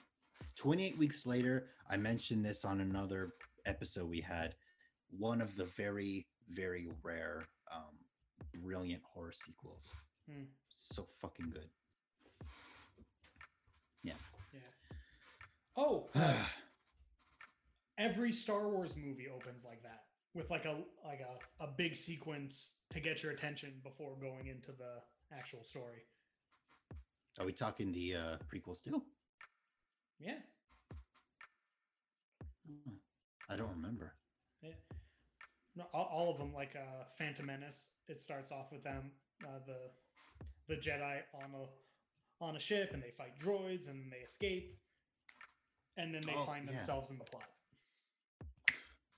28 0.56 0.96
weeks 0.98 1.26
later 1.26 1.68
i 1.88 1.96
mentioned 1.96 2.44
this 2.44 2.64
on 2.64 2.80
another 2.80 3.34
episode 3.66 4.08
we 4.08 4.20
had. 4.20 4.54
One 5.10 5.40
of 5.40 5.56
the 5.56 5.64
very 5.64 6.26
very 6.50 6.88
rare 7.02 7.46
um 7.72 7.96
brilliant 8.62 9.02
horror 9.04 9.32
sequels. 9.32 9.92
Hmm. 10.28 10.44
So 10.82 11.06
fucking 11.20 11.50
good 11.50 11.68
yeah 14.02 14.14
Yeah. 14.52 14.60
oh 15.76 16.08
every 17.98 18.32
star 18.32 18.68
wars 18.68 18.96
movie 18.96 19.28
opens 19.28 19.64
like 19.64 19.82
that 19.82 20.04
with 20.34 20.50
like 20.50 20.64
a 20.64 20.76
like 21.04 21.20
a, 21.20 21.64
a 21.64 21.68
big 21.76 21.94
sequence 21.94 22.72
to 22.90 23.00
get 23.00 23.22
your 23.22 23.32
attention 23.32 23.74
before 23.84 24.16
going 24.20 24.46
into 24.46 24.72
the 24.72 25.02
actual 25.36 25.62
story 25.62 25.98
are 27.38 27.44
we 27.46 27.52
talking 27.52 27.92
the 27.92 28.14
uh 28.16 28.36
prequels 28.52 28.82
too 28.82 29.02
yeah 30.18 30.38
i 33.50 33.56
don't 33.56 33.70
remember 33.70 34.14
Yeah. 34.62 34.70
No, 35.76 35.84
all, 35.94 36.08
all 36.12 36.32
of 36.32 36.38
them, 36.38 36.52
like 36.52 36.74
uh, 36.74 37.04
Phantom 37.16 37.46
Menace. 37.46 37.90
It 38.08 38.18
starts 38.18 38.50
off 38.50 38.72
with 38.72 38.82
them, 38.82 39.12
uh, 39.44 39.60
the 39.66 39.78
the 40.70 40.76
Jedi 40.76 41.18
on 41.34 41.50
a 41.54 42.44
on 42.44 42.56
a 42.56 42.60
ship, 42.60 42.92
and 42.94 43.02
they 43.02 43.10
fight 43.10 43.38
droids, 43.38 43.88
and 43.90 44.10
they 44.10 44.18
escape. 44.24 44.78
and 45.98 46.14
then 46.14 46.22
they 46.24 46.32
Oh, 46.34 46.44
find 46.46 46.64
yeah. 46.66 46.72
themselves 46.76 47.10
in 47.10 47.18
the 47.18 47.24
plot. 47.24 47.50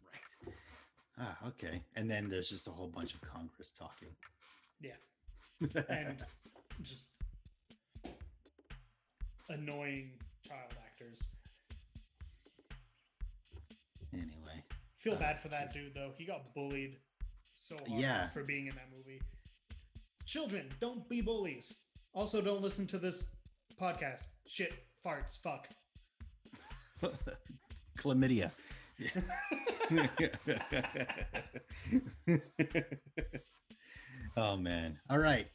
Right. 0.03 0.55
Ah, 1.19 1.39
okay. 1.49 1.81
And 1.95 2.11
then 2.11 2.29
there's 2.29 2.49
just 2.49 2.67
a 2.67 2.71
whole 2.73 2.89
bunch 2.89 3.15
of 3.15 3.21
Congress 3.21 3.71
talking. 3.71 4.09
Yeah. 4.81 4.97
And 5.89 6.25
just 6.81 7.05
annoying 9.49 10.11
child 10.49 10.75
actors. 10.85 11.23
anyway, 14.13 14.65
Feel 14.99 15.15
Uh, 15.15 15.19
bad 15.19 15.39
for 15.41 15.49
that 15.49 15.69
so- 15.73 15.79
dude 15.79 15.95
though. 15.95 16.13
He 16.17 16.25
got 16.25 16.53
bullied 16.55 16.99
so 17.53 17.77
hard 17.87 18.01
Yeah. 18.01 18.29
for 18.31 18.43
being 18.45 18.67
in 18.67 18.75
that 18.77 18.91
movie. 18.91 19.21
Children, 20.27 20.69
don't 20.81 21.09
be 21.09 21.21
bullies. 21.21 21.79
Also, 22.15 22.41
don't 22.41 22.63
listen 22.63 22.87
to 22.89 22.99
this 22.99 23.31
podcast. 23.81 24.25
Shit, 24.47 24.73
farts, 25.05 25.39
fuck. 25.43 25.69
chlamydia. 27.99 28.53
oh 34.37 34.57
man. 34.57 34.99
All 35.11 35.19
right. 35.19 35.49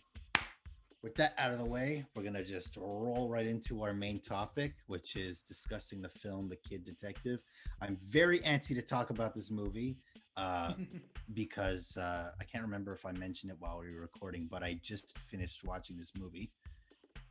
With 1.04 1.16
that 1.16 1.34
out 1.38 1.54
of 1.54 1.60
the 1.60 1.66
way, 1.66 2.06
we're 2.16 2.24
gonna 2.24 2.44
just 2.44 2.76
roll 2.76 3.30
right 3.30 3.46
into 3.46 3.84
our 3.84 3.94
main 3.94 4.20
topic, 4.20 4.74
which 4.88 5.16
is 5.16 5.42
discussing 5.42 6.02
the 6.02 6.10
film 6.10 6.50
The 6.50 6.58
Kid 6.58 6.84
Detective. 6.84 7.40
I'm 7.82 7.98
very 8.04 8.40
antsy 8.40 8.76
to 8.76 8.82
talk 8.82 9.12
about 9.12 9.34
this 9.34 9.50
movie 9.50 10.00
uh, 10.38 10.74
because 11.34 11.98
uh, 11.98 12.32
I 12.40 12.44
can't 12.46 12.64
remember 12.64 12.94
if 12.94 13.06
I 13.06 13.12
mentioned 13.12 13.52
it 13.52 13.58
while 13.60 13.80
we 13.80 13.94
were 13.94 14.02
recording, 14.02 14.48
but 14.50 14.64
I 14.64 14.80
just 14.82 15.18
finished 15.20 15.66
watching 15.66 15.98
this 15.98 16.14
movie, 16.18 16.52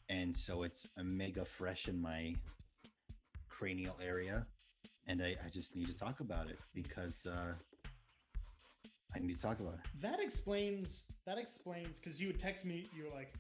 and 0.09 0.37
so 0.37 0.63
it's 0.65 0.87
a 0.99 1.05
mega 1.05 1.45
fresh 1.45 1.89
in 1.89 2.01
my 2.01 2.35
cranial 3.49 3.97
area, 4.05 4.47
and 5.07 5.23
I, 5.23 5.37
I 5.45 5.49
just 5.49 5.75
need 5.77 5.87
to 5.87 5.97
talk 5.97 6.21
about 6.21 6.49
it 6.51 6.59
because 6.75 7.27
uh, 7.27 7.55
I 9.15 9.19
need 9.19 9.35
to 9.35 9.41
talk 9.41 9.61
about 9.61 9.75
it. 9.75 9.81
that 10.03 10.21
explains 10.21 11.07
that 11.27 11.39
explains 11.39 11.99
because 11.99 12.21
you 12.21 12.27
would 12.29 12.41
text 12.41 12.65
me, 12.65 12.87
you 12.97 13.05
were 13.05 13.11
like, 13.17 13.33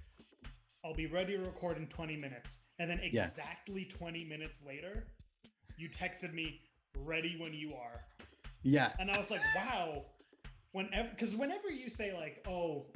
I'll 0.85 0.95
be 0.95 1.07
ready 1.07 1.37
to 1.37 1.43
record 1.43 1.77
in 1.77 1.87
20 1.89 2.17
minutes. 2.17 2.61
And 2.79 2.89
then 2.91 3.01
Yeah. 3.13 3.25
exactly 3.25 3.85
20 3.85 4.25
minutes 4.25 4.63
later, 4.67 5.05
you 5.77 5.89
texted 5.89 6.33
me, 6.33 6.61
ready 7.05 7.37
when 7.39 7.53
you 7.53 7.75
are. 7.75 8.01
Yeah, 8.69 8.91
And 8.99 9.09
I 9.13 9.17
was 9.17 9.31
like, 9.31 9.43
wow. 9.55 10.03
Whenever, 10.73 11.09
because 11.11 11.37
whenever 11.37 11.71
you 11.71 11.89
say 11.89 12.13
like, 12.13 12.45
oh, 12.49 12.87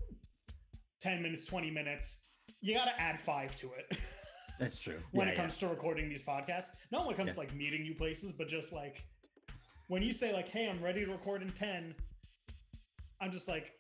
10 1.00 1.22
minutes, 1.22 1.44
20 1.44 1.70
minutes, 1.70 2.24
you 2.61 2.74
got 2.74 2.87
to 2.87 3.00
add 3.00 3.20
five 3.20 3.54
to 3.56 3.70
it 3.74 3.96
that's 4.59 4.78
true. 4.80 4.98
when 5.12 5.26
Yeah, 5.28 5.33
it 5.33 5.37
yeah. 5.37 5.42
comes 5.42 5.59
to 5.59 5.68
recording 5.68 6.09
these 6.09 6.24
podcasts. 6.24 6.70
Not 6.90 7.06
when 7.06 7.14
it 7.14 7.16
comes 7.16 7.28
Yeah. 7.28 7.35
to 7.35 7.38
like 7.40 7.54
meeting 7.54 7.85
you 7.85 7.94
places, 7.94 8.33
but 8.33 8.48
just 8.48 8.72
like 8.72 9.04
when 9.87 10.02
you 10.02 10.12
say 10.12 10.33
like, 10.33 10.48
hey, 10.48 10.68
I'm 10.68 10.83
ready 10.83 11.04
to 11.04 11.12
record 11.12 11.40
in 11.40 11.52
10, 11.52 11.94
I'm 13.20 13.30
just 13.30 13.46
like, 13.48 13.70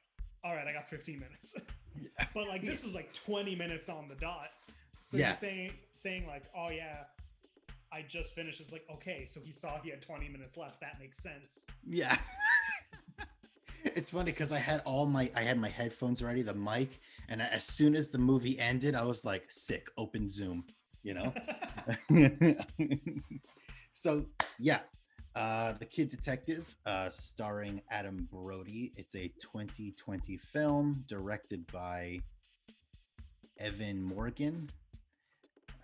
all 0.44 0.54
right, 0.54 0.66
I 0.68 0.72
got 0.72 0.88
15 0.88 1.18
minutes. 1.18 1.56
but 2.34 2.46
like 2.46 2.62
this 2.62 2.84
was 2.84 2.94
like 2.94 3.12
20 3.26 3.56
minutes 3.56 3.88
on 3.88 4.08
the 4.08 4.14
dot. 4.14 4.48
So 5.00 5.16
Yeah. 5.16 5.26
you're 5.26 5.34
saying 5.34 5.72
saying 5.94 6.26
like, 6.28 6.44
oh 6.56 6.68
yeah, 6.68 6.98
I 7.92 8.02
just 8.02 8.34
finished. 8.34 8.60
It's 8.60 8.72
like, 8.72 8.84
okay, 8.90 9.26
so 9.26 9.40
he 9.40 9.52
saw 9.52 9.78
he 9.82 9.90
had 9.90 10.00
20 10.00 10.28
minutes 10.28 10.56
left. 10.56 10.80
That 10.80 10.98
makes 11.00 11.18
sense. 11.18 11.64
Yeah. 11.86 12.16
it's 13.84 14.10
funny 14.10 14.30
because 14.30 14.52
I 14.52 14.58
had 14.58 14.80
all 14.84 15.06
my 15.06 15.30
I 15.34 15.42
had 15.42 15.58
my 15.58 15.68
headphones 15.68 16.22
ready, 16.22 16.42
the 16.42 16.54
mic, 16.54 17.00
and 17.28 17.42
as 17.42 17.64
soon 17.64 17.94
as 17.96 18.08
the 18.08 18.18
movie 18.18 18.58
ended, 18.58 18.94
I 18.94 19.02
was 19.02 19.24
like, 19.24 19.50
sick, 19.50 19.88
open 19.96 20.28
Zoom, 20.28 20.64
you 21.02 21.14
know? 21.14 21.34
so 23.92 24.26
yeah. 24.58 24.80
Uh 25.34 25.72
The 25.74 25.86
Kid 25.86 26.08
Detective, 26.08 26.76
uh 26.86 27.08
starring 27.08 27.82
Adam 27.90 28.28
Brody. 28.30 28.92
It's 28.96 29.14
a 29.16 29.28
2020 29.40 30.36
film 30.36 31.04
directed 31.08 31.66
by 31.72 32.20
Evan 33.58 34.02
Morgan. 34.02 34.70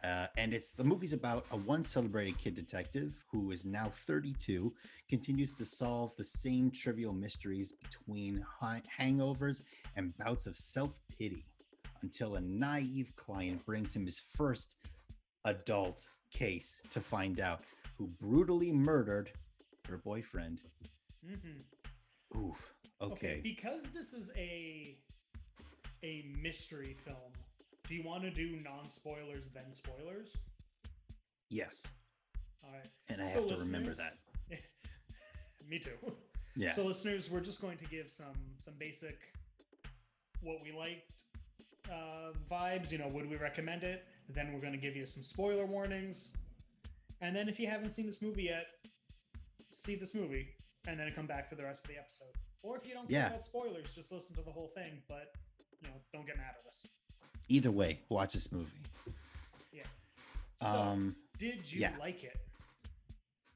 Uh, 0.04 0.26
and 0.36 0.52
it's 0.52 0.74
the 0.74 0.84
movie's 0.84 1.12
about 1.12 1.46
a 1.50 1.56
once 1.56 1.90
celebrated 1.90 2.38
kid 2.38 2.54
detective 2.54 3.24
who 3.30 3.50
is 3.50 3.64
now 3.64 3.90
32 3.94 4.72
continues 5.08 5.52
to 5.54 5.64
solve 5.64 6.14
the 6.16 6.24
same 6.24 6.70
trivial 6.70 7.12
mysteries 7.12 7.72
between 7.72 8.44
hi- 8.60 8.82
hangovers 9.00 9.62
and 9.96 10.16
bouts 10.18 10.46
of 10.46 10.54
self 10.56 11.00
pity 11.18 11.44
until 12.02 12.36
a 12.36 12.40
naive 12.40 13.14
client 13.16 13.64
brings 13.64 13.94
him 13.94 14.04
his 14.04 14.18
first 14.18 14.76
adult 15.44 16.08
case 16.30 16.80
to 16.90 17.00
find 17.00 17.40
out 17.40 17.62
who 17.96 18.06
brutally 18.20 18.70
murdered 18.72 19.30
her 19.88 19.96
boyfriend. 19.98 20.60
hmm 21.24 22.38
Oof. 22.38 22.74
Okay. 23.00 23.40
Because 23.42 23.82
this 23.94 24.12
is 24.12 24.30
a 24.36 24.98
a 26.02 26.24
mystery 26.40 26.94
film, 27.04 27.32
do 27.88 27.94
you 27.94 28.02
want 28.02 28.22
to 28.22 28.30
do 28.30 28.56
non 28.64 28.88
spoilers 28.90 29.48
then 29.54 29.72
spoilers? 29.72 30.36
Yes. 31.50 31.86
All 32.64 32.70
right. 32.72 32.88
And 33.08 33.22
I 33.22 33.32
So 33.32 33.40
have 33.40 33.48
to 33.48 33.56
remember 33.64 33.94
that. 33.94 34.14
Me 35.68 35.78
too. 35.78 35.90
Yeah. 36.56 36.74
So 36.74 36.84
listeners, 36.84 37.30
we're 37.30 37.40
just 37.40 37.60
going 37.60 37.78
to 37.78 37.84
give 37.86 38.10
some 38.10 38.34
some 38.58 38.74
basic 38.78 39.18
what 40.42 40.58
we 40.62 40.72
liked 40.72 41.10
uh, 41.90 42.32
vibes. 42.50 42.90
You 42.92 42.98
know, 42.98 43.08
would 43.08 43.28
we 43.28 43.36
recommend 43.36 43.82
it? 43.82 44.04
Then 44.28 44.52
we're 44.52 44.60
going 44.60 44.72
to 44.72 44.78
give 44.78 44.96
you 44.96 45.06
some 45.06 45.22
spoiler 45.22 45.66
warnings, 45.66 46.32
and 47.20 47.34
then 47.36 47.48
if 47.48 47.60
you 47.60 47.68
haven't 47.68 47.90
seen 47.92 48.06
this 48.06 48.20
movie 48.20 48.44
yet, 48.44 48.66
see 49.70 49.94
this 49.94 50.14
movie, 50.14 50.48
and 50.88 50.98
then 50.98 51.12
come 51.14 51.26
back 51.26 51.48
for 51.48 51.54
the 51.54 51.62
rest 51.62 51.84
of 51.84 51.90
the 51.90 51.96
episode. 51.96 52.34
Or 52.62 52.76
if 52.76 52.86
you 52.86 52.94
don't 52.94 53.08
care 53.08 53.20
Yeah. 53.20 53.26
about 53.28 53.42
spoilers, 53.42 53.94
just 53.94 54.10
listen 54.10 54.34
to 54.34 54.42
the 54.42 54.50
whole 54.50 54.68
thing. 54.74 55.02
But 55.08 55.32
you 55.82 55.88
know, 55.88 55.94
don't 56.12 56.26
get 56.26 56.36
mad 56.38 56.54
at 56.58 56.66
us. 56.68 56.86
Either 57.48 57.70
way, 57.70 58.00
watch 58.08 58.32
this 58.34 58.50
movie. 58.52 58.70
Yeah. 59.72 59.82
So, 60.62 60.68
Um 60.68 61.16
did 61.38 61.70
you 61.70 61.80
yeah. 61.80 61.92
like 62.00 62.24
it? 62.24 62.36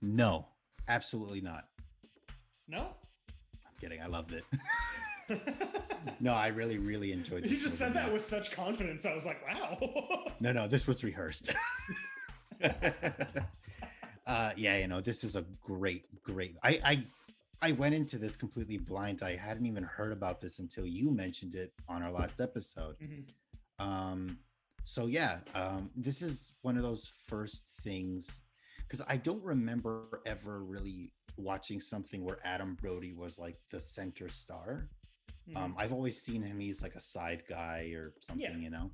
no, 0.03 0.47
absolutely 0.89 1.41
not. 1.41 1.67
No. 2.69 2.81
I'm 3.67 3.73
kidding. 3.81 4.01
I 4.03 4.07
loved 4.07 4.33
it. 4.33 4.45
no, 6.21 6.33
I 6.33 6.49
really, 6.49 6.79
really 6.79 7.13
enjoyed 7.13 7.43
this. 7.45 7.53
you 7.53 7.61
just 7.61 7.79
said 7.79 7.95
that 7.95 8.13
with 8.13 8.23
such 8.23 8.53
confidence. 8.53 9.05
I 9.07 9.15
was 9.15 9.25
like, 9.27 9.41
wow. 9.47 10.27
No, 10.41 10.53
no, 10.53 10.67
this 10.69 10.87
was 10.87 11.03
rehearsed. 11.05 11.53
uh 14.27 14.53
yeah, 14.57 14.79
you 14.79 14.87
know, 14.89 15.01
this 15.01 15.25
is 15.25 15.37
a 15.37 15.45
great, 15.63 16.05
great. 16.23 16.57
I 16.63 16.81
I 16.85 17.05
I 17.63 17.73
went 17.73 17.95
into 17.95 18.17
this 18.19 18.37
completely 18.37 18.79
blind. 18.79 19.23
I 19.23 19.37
hadn't 19.37 19.67
even 19.67 19.83
heard 19.83 20.13
about 20.13 20.41
this 20.41 20.59
until 20.61 20.87
you 20.87 21.11
mentioned 21.11 21.55
it 21.55 21.73
on 21.89 22.03
our 22.03 22.11
last 22.11 22.41
episode. 22.41 22.97
Mhm. 23.01 23.25
Um 23.81 24.39
so 24.85 25.07
yeah, 25.07 25.39
um 25.55 25.91
this 25.97 26.23
is 26.23 26.53
one 26.63 26.77
of 26.77 26.83
those 26.83 27.11
first 27.27 27.69
things 27.83 28.45
because 28.83 29.03
I 29.09 29.17
don't 29.17 29.43
remember 29.43 30.21
ever 30.27 30.63
really 30.65 31.13
watching 31.37 31.81
something 31.81 32.25
where 32.25 32.39
Adam 32.45 32.77
Brody 32.81 33.13
was 33.13 33.39
like 33.39 33.57
the 33.71 33.81
center 33.81 34.29
star. 34.29 34.89
Mhm. 35.49 35.57
Um, 35.57 35.75
I've 35.79 35.93
always 35.93 36.21
seen 36.21 36.43
him. 36.43 36.61
He's 36.61 36.83
like 36.83 36.95
a 36.97 37.01
side 37.01 37.43
guy 37.49 37.93
or 37.95 38.13
something, 38.21 38.63
you 38.63 38.71
know. 38.71 38.91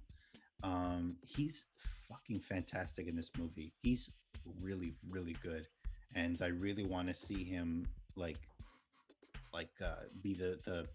Um, 0.63 1.17
he's 1.23 1.67
fucking 2.09 2.41
fantastic 2.41 3.09
in 3.09 3.17
this 3.17 3.31
movie. 3.37 3.73
He's 3.83 4.11
really, 4.61 4.95
really 5.09 5.37
good, 5.43 5.67
and 6.15 6.41
I 6.41 6.49
really 6.49 6.85
want 6.85 7.09
to 7.09 7.15
see 7.15 7.43
him 7.45 7.87
like, 8.15 8.39
like, 9.53 9.71
uh, 9.85 10.05
be 10.23 10.35
the 10.35 10.59
the 10.65 10.87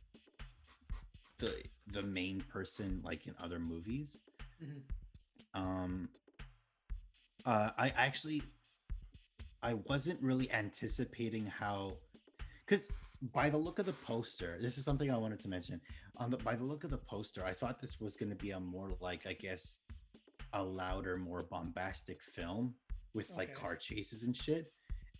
the 1.41 1.53
the 1.87 2.03
main 2.03 2.41
person 2.41 3.01
like 3.03 3.27
in 3.27 3.35
other 3.43 3.59
movies. 3.59 4.17
Mhm. 4.63 4.81
Um, 5.53 6.09
uh, 7.45 7.71
I 7.77 7.89
actually, 7.89 8.41
I 9.61 9.73
wasn't 9.73 10.21
really 10.21 10.49
anticipating 10.51 11.45
how, 11.45 11.97
because 12.65 12.87
by 13.33 13.49
the 13.49 13.57
look 13.57 13.79
of 13.79 13.85
the 13.85 13.93
poster, 13.93 14.57
this 14.61 14.77
is 14.77 14.85
something 14.85 15.11
I 15.11 15.17
wanted 15.17 15.41
to 15.41 15.49
mention. 15.49 15.81
On 16.17 16.29
the 16.29 16.37
by 16.37 16.55
the 16.55 16.63
look 16.63 16.83
of 16.83 16.91
the 16.91 16.99
poster, 16.99 17.43
I 17.43 17.53
thought 17.53 17.81
this 17.81 17.99
was 17.99 18.15
going 18.15 18.29
to 18.29 18.35
be 18.35 18.51
a 18.51 18.59
more 18.59 18.91
like, 19.01 19.27
I 19.27 19.33
guess, 19.33 19.77
a 20.53 20.63
louder, 20.63 21.17
more 21.17 21.43
bombastic 21.43 22.21
film 22.21 22.75
with 23.13 23.29
like 23.31 23.53
car 23.53 23.75
chases 23.75 24.23
and 24.23 24.35
shit. 24.35 24.71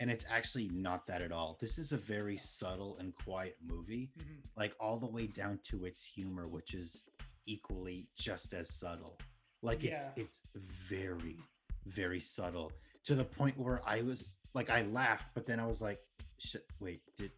And 0.02 0.10
it's 0.10 0.26
actually 0.28 0.68
not 0.70 1.06
that 1.08 1.22
at 1.22 1.32
all. 1.32 1.60
This 1.62 1.78
is 1.78 1.92
a 1.92 1.98
very 1.98 2.36
subtle 2.36 2.98
and 2.98 3.14
quiet 3.16 3.56
movie 3.64 4.10
Mhm. 4.18 4.42
like 4.58 4.74
all 4.80 4.98
the 4.98 5.06
way 5.06 5.28
down 5.28 5.60
to 5.70 5.86
its 5.86 6.04
humor 6.04 6.48
which 6.48 6.74
is 6.74 7.04
equally 7.46 8.08
just 8.16 8.54
as 8.54 8.68
subtle 8.74 9.18
like 9.62 9.84
it's 9.84 10.08
Yeah. 10.08 10.24
it's 10.24 10.42
very 10.56 11.38
very 11.86 12.20
subtle 12.20 12.72
to 13.04 13.16
the 13.16 13.26
point 13.26 13.58
where 13.58 13.82
i 13.88 14.02
was 14.02 14.38
like 14.54 14.70
i 14.70 14.82
laughed 14.84 15.28
but 15.34 15.46
then 15.48 15.60
i 15.60 15.66
was 15.66 15.82
like 15.82 16.00
shit 16.38 16.66
wait 16.80 17.02
did 17.18 17.32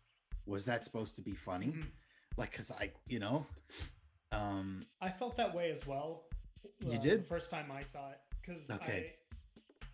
was 0.46 0.66
that 0.66 0.84
supposed 0.84 1.16
to 1.16 1.22
be 1.22 1.34
funny 1.36 1.68
Mhm. 1.74 1.92
like 2.38 2.52
because 2.52 2.70
i 2.72 2.92
you 3.08 3.20
know 3.20 3.46
um 4.32 4.86
I 5.02 5.10
felt 5.12 5.36
that 5.38 5.54
way 5.54 5.70
as 5.72 5.86
well. 5.86 6.26
You 6.80 6.98
uh, 6.98 6.98
did? 7.00 7.20
the 7.24 7.28
first 7.28 7.50
time 7.52 7.72
I 7.72 7.84
saw 7.84 8.10
it 8.12 8.20
because 8.42 8.70
Okay. 8.72 9.16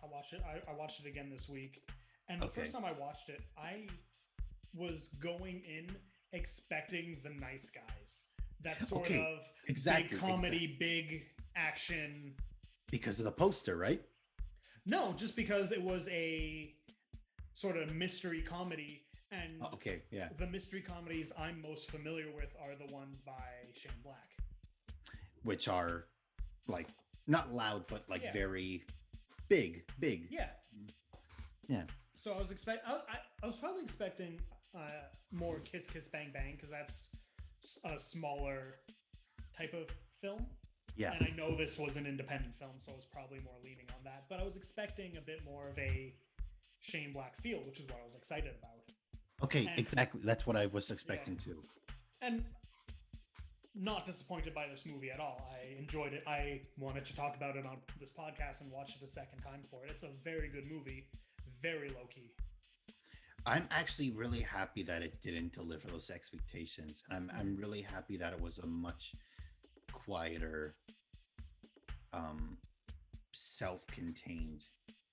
I 0.02 0.06
I 0.06 0.08
watched 0.08 0.32
it. 0.32 0.42
I, 0.42 0.62
I 0.70 0.74
watched 0.74 1.00
it 1.00 1.06
again 1.06 1.28
this 1.30 1.48
week, 1.48 1.86
and 2.30 2.40
the 2.40 2.46
Okay. 2.46 2.60
first 2.62 2.72
time 2.72 2.84
I 2.84 2.92
watched 2.92 3.28
it, 3.28 3.40
I 3.58 3.86
was 4.72 5.08
going 5.20 5.62
in 5.64 5.94
expecting 6.32 7.18
the 7.24 7.30
nice 7.30 7.68
guys. 7.70 8.22
That 8.62 8.80
sort 8.80 9.06
Okay, 9.06 9.20
of 9.20 9.40
exactly, 9.66 10.08
big 10.10 10.18
comedy, 10.20 10.76
big 10.78 11.26
action. 11.56 12.34
because 12.90 13.18
of 13.18 13.24
the 13.24 13.32
poster, 13.32 13.76
right? 13.76 14.02
No, 14.86 15.12
just 15.12 15.34
because 15.36 15.72
it 15.72 15.82
was 15.82 16.08
a 16.08 16.74
sort 17.52 17.76
of 17.76 17.92
mystery 17.94 18.42
comedy, 18.42 19.02
and 19.32 19.60
Oh, 19.62 19.70
okay, 19.74 20.02
yeah. 20.10 20.28
the 20.38 20.46
mystery 20.46 20.82
comedies 20.82 21.32
I'm 21.38 21.60
most 21.60 21.90
familiar 21.90 22.30
with 22.34 22.54
are 22.60 22.74
the 22.76 22.92
ones 22.92 23.20
by 23.22 23.42
Shane 23.74 23.92
Black. 24.04 24.30
Which 25.42 25.68
are 25.68 26.06
like 26.68 26.88
not 27.26 27.52
loud, 27.52 27.86
but 27.88 28.08
like 28.08 28.22
Yeah. 28.22 28.32
very 28.32 28.84
big, 29.48 29.84
big. 29.98 30.28
Yeah. 30.30 30.50
Yeah. 31.68 31.84
So 32.20 32.32
I 32.34 32.38
was 32.38 32.50
expect 32.50 32.86
I, 32.86 32.92
I, 32.92 33.18
I 33.42 33.46
was 33.46 33.56
probably 33.56 33.82
expecting 33.82 34.38
uh, 34.76 34.80
more 35.32 35.58
Kiss 35.60 35.88
Kiss 35.88 36.06
Bang 36.06 36.30
Bang 36.34 36.52
because 36.54 36.68
that's 36.70 37.08
a 37.84 37.98
smaller 37.98 38.74
type 39.56 39.72
of 39.72 39.86
film, 40.20 40.44
Yeah. 40.96 41.12
and 41.12 41.26
I 41.26 41.34
know 41.34 41.56
this 41.56 41.78
was 41.78 41.96
an 41.96 42.06
independent 42.06 42.54
film, 42.58 42.72
so 42.80 42.92
I 42.92 42.96
was 42.96 43.06
probably 43.10 43.40
more 43.40 43.54
leaning 43.64 43.86
on 43.90 44.04
that. 44.04 44.24
But 44.28 44.38
I 44.40 44.44
was 44.44 44.56
expecting 44.56 45.16
a 45.16 45.20
bit 45.22 45.40
more 45.46 45.68
of 45.68 45.78
a 45.78 46.14
Shane 46.80 47.12
Black 47.14 47.40
feel, 47.42 47.60
which 47.66 47.80
is 47.80 47.86
what 47.86 47.98
I 48.02 48.04
was 48.04 48.14
excited 48.14 48.52
about. 48.58 48.80
Okay, 49.42 49.66
and- 49.66 49.78
exactly. 49.78 50.20
That's 50.22 50.46
what 50.46 50.56
I 50.56 50.66
was 50.66 50.90
expecting 50.90 51.36
too. 51.36 51.62
and 52.20 52.44
not 53.74 54.04
disappointed 54.04 54.52
by 54.54 54.66
this 54.68 54.84
movie 54.84 55.10
at 55.10 55.20
all. 55.20 55.48
I 55.54 55.78
enjoyed 55.78 56.12
it. 56.12 56.22
I 56.26 56.60
wanted 56.76 57.06
to 57.06 57.16
talk 57.16 57.36
about 57.36 57.56
it 57.56 57.64
on 57.64 57.76
this 57.98 58.10
podcast 58.10 58.60
and 58.60 58.70
watch 58.70 58.96
it 58.96 59.02
a 59.02 59.08
second 59.08 59.40
time 59.42 59.62
for 59.70 59.84
it. 59.86 59.90
It's 59.90 60.02
a 60.02 60.10
very 60.24 60.48
good 60.48 60.66
movie, 60.70 61.06
very 61.62 61.88
low 61.90 62.06
key. 62.14 62.30
I'm 63.46 63.66
actually 63.70 64.10
really 64.10 64.40
happy 64.40 64.82
that 64.84 65.02
it 65.02 65.20
didn't 65.22 65.52
deliver 65.52 65.88
those 65.88 66.10
expectations. 66.10 67.02
And 67.08 67.30
I'm 67.30 67.38
I'm 67.38 67.56
really 67.56 67.80
happy 67.82 68.16
that 68.18 68.32
it 68.32 68.40
was 68.40 68.58
a 68.58 68.66
much 68.66 69.14
quieter 69.92 70.76
um 72.12 72.56
self-contained 73.32 74.64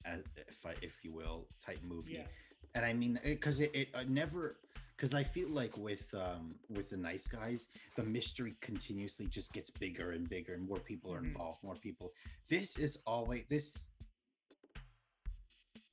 as 0.06 0.24
if 0.48 0.66
I, 0.66 0.74
if 0.82 1.04
you 1.04 1.14
will 1.14 1.48
type 1.64 1.80
movie. 1.84 2.14
Yeah. 2.14 2.28
And 2.76 2.86
I 2.86 2.94
mean 2.94 3.20
because 3.24 3.60
it, 3.60 3.72
it 3.74 3.90
uh, 3.94 4.04
never 4.08 4.58
because 4.96 5.14
I 5.14 5.24
feel 5.24 5.50
like 5.50 5.78
with 5.78 6.14
um 6.14 6.56
with 6.70 6.90
the 6.90 6.98
nice 6.98 7.28
guys, 7.28 7.70
the 7.96 8.04
mystery 8.04 8.56
continuously 8.62 9.28
just 9.28 9.54
gets 9.54 9.70
bigger 9.70 10.12
and 10.12 10.28
bigger 10.30 10.54
and 10.54 10.68
more 10.68 10.80
people 10.80 11.14
are 11.14 11.22
Mhm. 11.22 11.28
involved, 11.28 11.64
more 11.64 11.76
people. 11.76 12.12
This 12.50 12.78
is 12.78 12.98
always 13.06 13.44
this 13.50 13.88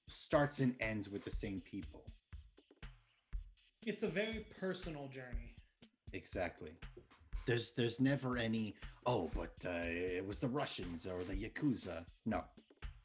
starts 0.08 0.60
and 0.60 0.74
ends 0.80 1.08
with 1.08 1.24
the 1.24 1.30
same 1.30 1.60
people. 1.60 2.04
It's 3.82 4.02
a 4.02 4.08
very 4.08 4.46
personal 4.58 5.08
journey. 5.08 5.54
Exactly. 6.12 6.70
There's 7.46 7.72
there's 7.72 8.00
never 8.00 8.36
any 8.38 8.74
oh, 9.06 9.30
but 9.34 9.52
uh, 9.66 9.84
it 9.84 10.26
was 10.26 10.38
the 10.38 10.48
Russians 10.48 11.06
or 11.06 11.22
the 11.24 11.34
Yakuza. 11.34 12.04
No, 12.24 12.42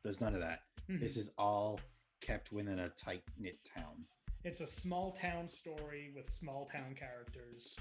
there's 0.03 0.21
none 0.21 0.33
of 0.35 0.41
that. 0.41 0.61
This 0.87 1.17
is 1.17 1.31
all 1.37 1.79
kept 2.19 2.51
within 2.51 2.79
a 2.79 2.89
tight 2.89 3.21
knit 3.37 3.59
town. 3.63 4.05
It's 4.43 4.61
a 4.61 4.65
small 4.67 5.11
town 5.11 5.47
story 5.49 6.11
with 6.15 6.27
small 6.27 6.67
town 6.71 6.95
characters. 6.97 7.75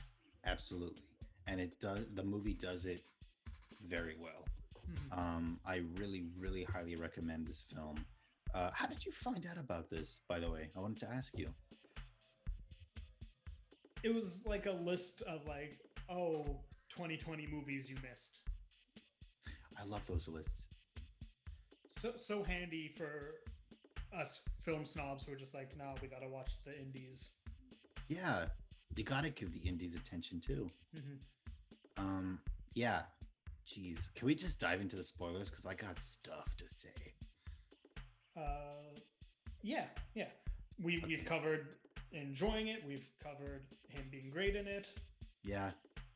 Absolutely, 0.44 1.04
and 1.46 1.60
it 1.60 1.78
does. 1.80 2.04
The 2.14 2.24
movie 2.24 2.54
does 2.54 2.84
it 2.84 3.02
very 3.86 4.16
well. 4.20 4.44
Mhm. 4.90 5.16
Um, 5.18 5.60
I 5.64 5.76
really, 5.96 6.26
really 6.36 6.64
highly 6.64 6.96
recommend 6.96 7.46
this 7.46 7.62
film. 7.62 8.04
Uh, 8.54 8.70
how 8.72 8.86
did 8.86 9.04
you 9.04 9.12
find 9.12 9.46
out 9.46 9.58
about 9.58 9.90
this? 9.90 10.20
By 10.28 10.40
the 10.40 10.50
way, 10.50 10.70
I 10.76 10.80
wanted 10.80 11.00
to 11.00 11.10
ask 11.12 11.36
you. 11.38 11.52
It 14.02 14.14
was 14.14 14.42
like 14.46 14.66
a 14.66 14.72
list 14.72 15.22
of 15.22 15.46
like, 15.46 15.78
oh, 16.08 16.44
2020 16.90 17.46
movies 17.50 17.90
you 17.90 17.96
missed. 18.08 18.38
I 19.78 19.84
love 19.84 20.06
those 20.06 20.28
lists. 20.28 20.68
So 22.00 22.12
so 22.16 22.42
handy 22.42 22.94
for 22.96 23.34
us 24.16 24.40
film 24.62 24.84
snobs 24.84 25.24
who 25.24 25.32
are 25.32 25.36
just 25.36 25.54
like, 25.54 25.76
no, 25.76 25.94
we 26.00 26.08
gotta 26.08 26.28
watch 26.28 26.52
the 26.64 26.78
indies. 26.78 27.32
Yeah, 28.08 28.46
you 28.96 29.04
gotta 29.04 29.30
give 29.30 29.52
the 29.52 29.68
indies 29.68 29.94
attention 29.94 30.40
too. 30.40 30.68
Mhm. 30.96 31.18
Um, 31.98 32.40
yeah. 32.74 33.02
Jeez, 33.66 34.12
can 34.14 34.26
we 34.26 34.34
just 34.34 34.60
dive 34.60 34.80
into 34.80 34.96
the 34.96 35.02
spoilers? 35.04 35.50
Because 35.50 35.66
I 35.66 35.74
got 35.74 36.00
stuff 36.02 36.56
to 36.56 36.68
say. 36.68 37.14
Uh, 38.38 38.98
yeah, 39.62 39.86
yeah. 40.14 40.26
We 40.80 41.02
we've 41.06 41.24
covered 41.24 41.66
enjoying 42.12 42.68
it. 42.68 42.84
We've 42.86 43.06
covered 43.22 43.62
him 43.88 44.04
being 44.10 44.30
great 44.30 44.54
in 44.56 44.66
it. 44.66 44.86
Yeah, 45.44 45.70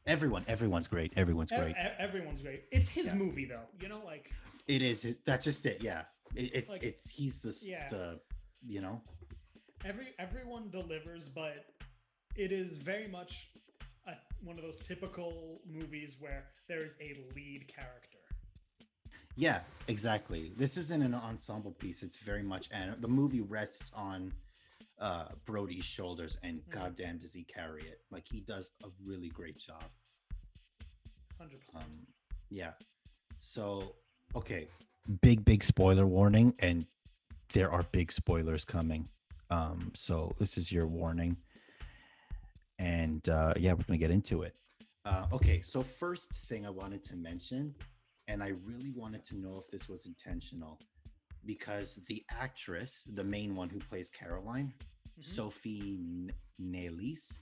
everyone, 0.06 0.44
everyone's 0.46 0.88
great. 0.88 1.12
Everyone's 1.16 1.50
great. 1.50 1.72
e- 1.76 1.96
everyone's 1.98 2.42
great. 2.42 2.64
It's 2.70 2.88
his 2.88 3.06
Yeah. 3.06 3.14
movie 3.14 3.44
though. 3.46 3.66
You 3.80 3.88
know, 3.88 4.02
like 4.04 4.30
It 4.68 4.82
is. 4.82 5.18
That's 5.24 5.44
just 5.44 5.66
it. 5.66 5.82
Yeah, 5.82 6.04
it, 6.36 6.50
it's 6.54 6.70
Like- 6.70 6.82
it's 6.84 7.10
he's 7.10 7.40
the 7.40 7.56
Yeah. 7.68 7.88
the 7.88 8.20
you 8.64 8.80
know 8.80 9.02
every 9.84 10.08
everyone 10.20 10.70
delivers, 10.70 11.28
but 11.28 11.66
it 12.36 12.52
is 12.52 12.78
very 12.78 13.08
much 13.08 13.50
a, 14.06 14.12
one 14.44 14.56
of 14.58 14.62
those 14.64 14.78
typical 14.80 15.60
movies 15.66 16.16
where 16.20 16.44
there 16.68 16.84
is 16.84 16.96
a 17.00 17.16
lead 17.34 17.66
character. 17.68 18.11
Yeah 19.36 19.60
exactly. 19.88 20.52
This 20.56 20.76
isn't 20.76 21.02
an 21.02 21.14
ensemble 21.14 21.72
piece. 21.72 22.02
It's 22.02 22.18
very 22.18 22.42
much 22.42 22.68
and 22.72 23.00
the 23.00 23.08
movie 23.08 23.40
rests 23.40 23.90
on 23.94 24.32
uh 24.98 25.28
Brody's 25.46 25.84
shoulders, 25.84 26.36
and 26.42 26.60
Mhm. 26.60 26.70
goddamn 26.70 27.18
does 27.18 27.32
he 27.34 27.44
carry 27.44 27.82
it. 27.82 28.00
Like 28.10 28.26
he 28.28 28.40
does 28.40 28.72
a 28.84 28.88
really 29.04 29.28
great 29.28 29.58
job. 29.58 29.84
Hundred 31.38 31.60
percent. 31.66 31.84
Um, 31.84 32.06
yeah. 32.50 32.72
So, 33.38 33.96
okay. 34.36 34.68
Big, 35.20 35.44
big 35.44 35.64
spoiler 35.64 36.06
warning, 36.06 36.54
and 36.60 36.86
there 37.52 37.72
are 37.72 37.82
big 37.90 38.12
spoilers 38.12 38.64
coming. 38.64 39.08
Um, 39.50 39.90
so 39.94 40.32
this 40.38 40.56
is 40.56 40.70
your 40.70 40.86
warning. 40.86 41.36
And 42.78 43.28
uh, 43.28 43.54
yeah, 43.58 43.72
we're 43.72 43.82
gonna 43.84 43.98
get 43.98 44.10
into 44.12 44.42
it. 44.42 44.54
Uh, 45.04 45.26
okay, 45.32 45.60
so 45.62 45.82
first 45.82 46.32
thing 46.32 46.64
I 46.64 46.70
wanted 46.70 47.02
to 47.04 47.16
mention, 47.16 47.74
and 48.32 48.42
I 48.42 48.48
really 48.64 48.92
wanted 48.96 49.22
to 49.26 49.36
know 49.36 49.58
if 49.58 49.70
this 49.70 49.90
was 49.90 50.06
intentional, 50.06 50.80
because 51.44 52.00
the 52.08 52.24
actress, 52.30 53.06
the 53.12 53.22
main 53.22 53.54
one 53.54 53.68
who 53.68 53.78
plays 53.78 54.08
Caroline, 54.08 54.72
Mhm. 55.18 55.22
Sophie 55.22 55.98
N- 56.00 56.32
Nélisse. 56.58 57.40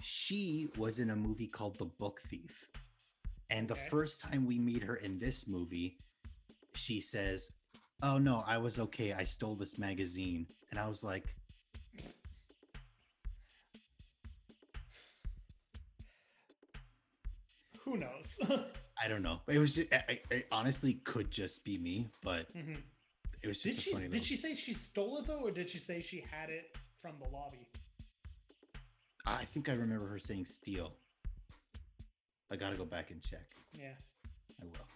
She 0.00 0.68
was 0.76 1.00
in 1.00 1.10
a 1.10 1.16
movie 1.16 1.48
called 1.48 1.76
The 1.78 1.86
Book 1.86 2.20
Thief. 2.20 2.70
And 3.50 3.66
the 3.66 3.74
Okay. 3.74 3.88
first 3.88 4.20
time 4.20 4.46
we 4.46 4.58
meet 4.60 4.82
her 4.84 4.96
in 4.96 5.18
this 5.18 5.48
movie, 5.48 5.98
she 6.74 7.00
says, 7.00 7.50
Oh 8.02 8.18
no, 8.18 8.44
I 8.46 8.58
was 8.58 8.78
okay. 8.78 9.12
I 9.12 9.24
stole 9.24 9.56
this 9.56 9.76
magazine. 9.76 10.46
And 10.70 10.78
I 10.78 10.86
was 10.86 11.02
like, 11.02 11.34
Who 17.80 17.96
knows? 17.96 18.38
I 19.02 19.08
don't 19.08 19.22
know. 19.22 19.40
It 19.48 19.58
was 19.58 19.74
just, 19.74 19.92
I, 19.92 20.04
I- 20.08 20.20
it 20.30 20.48
honestly 20.50 20.94
could 21.04 21.30
just 21.30 21.64
be 21.64 21.76
me, 21.78 22.08
but 22.22 22.52
Mhm. 22.56 22.82
it 23.42 23.48
was 23.48 23.62
just 23.62 23.76
Did 23.76 23.78
a 23.78 23.80
she 23.80 23.92
funny 23.92 24.04
did 24.04 24.12
little- 24.12 24.24
she 24.26 24.36
say 24.36 24.54
she 24.54 24.72
stole 24.72 25.18
it 25.18 25.26
though, 25.26 25.40
or 25.40 25.50
did 25.50 25.68
she 25.68 25.78
say 25.78 26.00
she 26.02 26.20
had 26.20 26.48
it 26.50 26.76
from 27.02 27.16
the 27.22 27.28
lobby? 27.28 27.68
I 29.26 29.44
think 29.44 29.68
I 29.68 29.72
remember 29.72 30.06
her 30.08 30.18
saying 30.18 30.44
steal. 30.46 30.96
I 32.50 32.56
gotta 32.56 32.76
go 32.76 32.84
back 32.84 33.10
and 33.10 33.20
check. 33.22 33.54
Yeah. 33.72 33.94
I 34.62 34.64
will. 34.64 34.86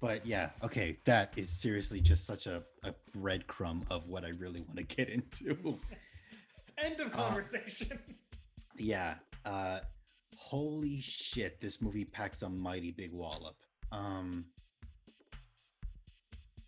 But 0.00 0.26
yeah, 0.26 0.50
okay, 0.62 0.98
that 1.04 1.32
is 1.36 1.48
seriously 1.50 2.00
just 2.00 2.24
such 2.26 2.46
a, 2.46 2.64
a 2.82 2.94
breadcrumb 3.16 3.84
of 3.90 4.08
what 4.08 4.24
I 4.24 4.28
really 4.30 4.62
want 4.62 4.76
to 4.78 4.82
get 4.84 5.08
into. 5.08 5.78
End 6.78 6.98
of 7.00 7.12
Uh, 7.12 7.16
conversation. 7.16 7.98
yeah. 8.78 9.16
Uh 9.44 9.80
holy 10.36 11.00
shit, 11.00 11.60
this 11.60 11.80
movie 11.82 12.04
packs 12.04 12.42
a 12.42 12.48
mighty 12.48 12.90
big 12.90 13.12
wallop. 13.12 13.56
Um 13.92 14.46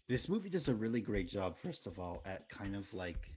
this 0.08 0.28
movie 0.28 0.48
does 0.48 0.68
a 0.68 0.74
really 0.74 1.00
great 1.00 1.28
job, 1.28 1.56
first 1.56 1.86
of 1.88 1.98
all, 1.98 2.22
at 2.26 2.48
kind 2.48 2.76
of 2.76 2.92
like 2.94 3.28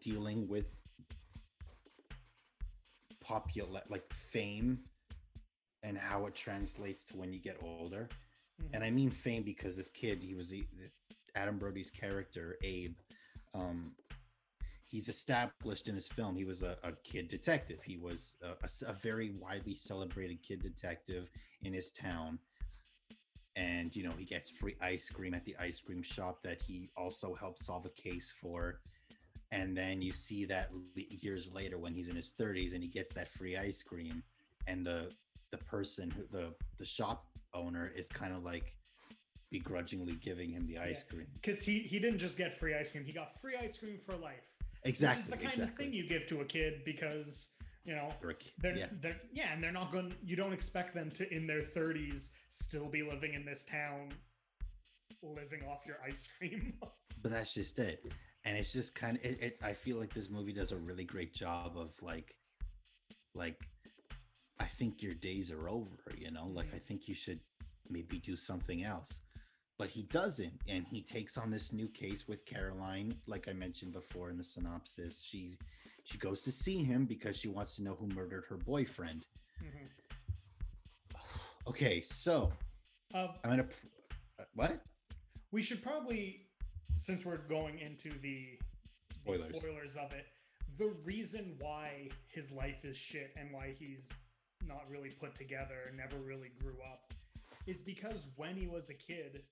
dealing 0.00 0.48
with 0.48 0.74
popular 3.20 3.82
like 3.88 4.10
fame 4.12 4.78
and 5.82 5.96
how 5.98 6.26
it 6.26 6.34
translates 6.34 7.04
to 7.04 7.16
when 7.16 7.32
you 7.32 7.38
get 7.40 7.56
older. 7.62 8.08
Mhm. 8.60 8.70
and 8.74 8.84
I 8.84 8.90
mean 8.90 9.10
fame 9.10 9.42
because 9.42 9.76
this 9.76 9.90
kid, 9.90 10.22
he 10.22 10.34
was 10.34 10.50
the, 10.50 10.66
the- 10.78 10.90
Adam 11.34 11.58
Brody's 11.58 11.90
character, 11.90 12.58
Abe. 12.62 12.94
Um, 13.54 13.94
he's 14.92 15.08
established 15.08 15.88
in 15.88 15.94
this 15.94 16.06
film. 16.08 16.36
He 16.36 16.44
was 16.44 16.62
a, 16.62 16.76
a 16.84 16.92
kid 17.02 17.26
detective. 17.28 17.80
He 17.82 17.96
was 17.96 18.36
a 18.86 18.92
very 18.92 19.30
widely 19.40 19.74
celebrated 19.74 20.38
kid 20.46 20.60
detective 20.60 21.30
in 21.62 21.72
his 21.72 21.90
town. 21.90 22.38
and 23.56 23.94
you 23.96 24.02
know 24.06 24.12
he 24.16 24.24
gets 24.24 24.48
free 24.50 24.76
ice 24.80 25.10
cream 25.10 25.34
at 25.34 25.44
the 25.44 25.54
ice 25.68 25.78
cream 25.80 26.02
shop 26.02 26.42
that 26.42 26.60
he 26.62 26.90
also 26.96 27.34
helped 27.34 27.60
solve 27.62 27.84
a 27.84 27.90
case 27.90 28.32
for 28.40 28.80
and 29.50 29.76
then 29.76 30.00
you 30.00 30.12
see 30.12 30.46
that 30.46 30.70
years 30.96 31.52
later 31.52 31.76
when 31.78 31.92
he's 31.92 32.08
in 32.08 32.16
his 32.16 32.32
30s 32.40 32.72
and 32.74 32.82
he 32.82 32.88
gets 32.88 33.12
that 33.12 33.28
free 33.28 33.54
ice 33.68 33.82
cream 33.82 34.22
and 34.66 34.86
the 34.86 35.00
the 35.50 35.58
person 35.58 36.10
who 36.10 36.22
the 36.38 36.54
the 36.78 36.84
shop 36.86 37.26
owner 37.52 37.92
is 37.94 38.08
kind 38.08 38.32
of 38.34 38.42
like 38.42 38.74
begrudgingly 39.50 40.14
giving 40.28 40.50
him 40.50 40.66
the 40.66 40.78
ice 40.78 41.04
Yeah. 41.06 41.14
cream 41.14 41.26
Because 41.34 41.60
he 41.62 41.80
he 41.80 41.98
didn't 41.98 42.18
just 42.26 42.38
get 42.38 42.56
free 42.58 42.74
ice 42.74 42.90
cream; 42.92 43.04
he 43.04 43.12
got 43.12 43.38
free 43.42 43.56
ice 43.66 43.76
cream 43.76 43.98
for 44.06 44.16
life. 44.16 44.46
Exactly 44.84 45.22
Which 45.22 45.24
is 45.24 45.30
the 45.30 45.36
kind 45.36 45.54
exactly 45.54 45.84
of 45.84 45.90
thing 45.90 45.98
you 45.98 46.08
give 46.08 46.26
to 46.28 46.40
a 46.40 46.44
kid 46.44 46.82
because 46.84 47.50
you 47.84 47.94
know 47.94 48.10
They're 48.20 48.36
they're 48.60 48.76
yeah. 48.76 48.86
they're 49.00 49.20
yeah, 49.32 49.52
and 49.52 49.62
they're 49.62 49.72
not 49.72 49.90
going. 49.90 50.14
You 50.22 50.36
don't 50.36 50.52
expect 50.52 50.94
them 50.94 51.10
to 51.12 51.34
in 51.34 51.46
their 51.46 51.62
thirties 51.62 52.30
still 52.50 52.86
be 52.86 53.02
living 53.02 53.34
in 53.34 53.44
this 53.44 53.64
town, 53.64 54.12
living 55.22 55.62
off 55.68 55.84
your 55.86 55.96
ice 56.06 56.28
cream. 56.38 56.74
but 57.22 57.32
that's 57.32 57.54
just 57.54 57.78
it. 57.78 58.04
And 58.44 58.56
it's 58.56 58.72
just 58.72 58.94
kind 58.94 59.16
of 59.16 59.24
it, 59.24 59.40
it 59.40 59.58
i 59.62 59.72
feel 59.72 59.98
like 59.98 60.12
this 60.12 60.28
movie 60.28 60.52
does 60.52 60.72
a 60.72 60.76
really 60.76 61.04
great 61.04 61.32
job 61.32 61.76
of 61.76 61.90
like 62.02 62.34
like 63.34 63.60
i 64.58 64.64
think 64.64 65.00
your 65.00 65.14
days 65.14 65.52
are 65.52 65.68
over 65.68 66.10
you 66.18 66.30
know? 66.30 66.48
Like 66.48 66.66
mm-hmm. 66.66 66.76
i 66.76 66.78
think 66.80 67.06
you 67.06 67.14
should 67.14 67.38
maybe 67.88 68.18
do 68.18 68.36
something 68.36 68.84
else 68.84 69.20
but 69.82 69.90
he 69.90 70.02
doesn't 70.04 70.52
and 70.68 70.86
he 70.88 71.02
takes 71.02 71.36
on 71.36 71.50
this 71.50 71.72
new 71.72 71.88
case 71.88 72.28
with 72.28 72.46
caroline 72.46 73.16
like 73.26 73.48
i 73.48 73.52
mentioned 73.52 73.92
before 73.92 74.30
in 74.30 74.38
the 74.38 74.44
synopsis 74.44 75.24
she 75.24 75.56
she 76.04 76.16
goes 76.18 76.44
to 76.44 76.52
see 76.52 76.84
him 76.84 77.04
because 77.04 77.36
she 77.36 77.48
wants 77.48 77.74
to 77.74 77.82
know 77.82 77.96
who 77.98 78.06
murdered 78.14 78.44
her 78.48 78.56
boyfriend 78.56 79.26
Mhm. 79.60 81.18
okay 81.66 82.00
so 82.00 82.52
Uh, 83.12 83.26
i'm 83.42 83.50
gonna 83.50 83.66
uh, 84.38 84.44
what 84.54 84.84
we 85.50 85.60
should 85.60 85.82
probably, 85.82 86.46
since 86.94 87.24
we're 87.24 87.36
going 87.48 87.80
into 87.80 88.10
the, 88.20 88.56
the 89.26 89.36
Spoilers. 89.36 89.58
spoilers 89.58 89.96
of 89.96 90.12
it, 90.12 90.26
the 90.78 90.94
reason 91.04 91.56
why 91.58 92.08
his 92.28 92.52
life 92.52 92.84
is 92.84 92.96
shit 92.96 93.32
and 93.36 93.52
why 93.52 93.74
he's 93.76 94.08
not 94.64 94.84
really 94.88 95.10
put 95.10 95.34
together 95.34 95.92
never 95.96 96.16
really 96.22 96.52
grew 96.60 96.76
up 96.90 97.12
is 97.66 97.82
because 97.82 98.28
when 98.36 98.56
he 98.56 98.66
was 98.66 98.88
a 98.88 98.94
kid, 98.94 99.42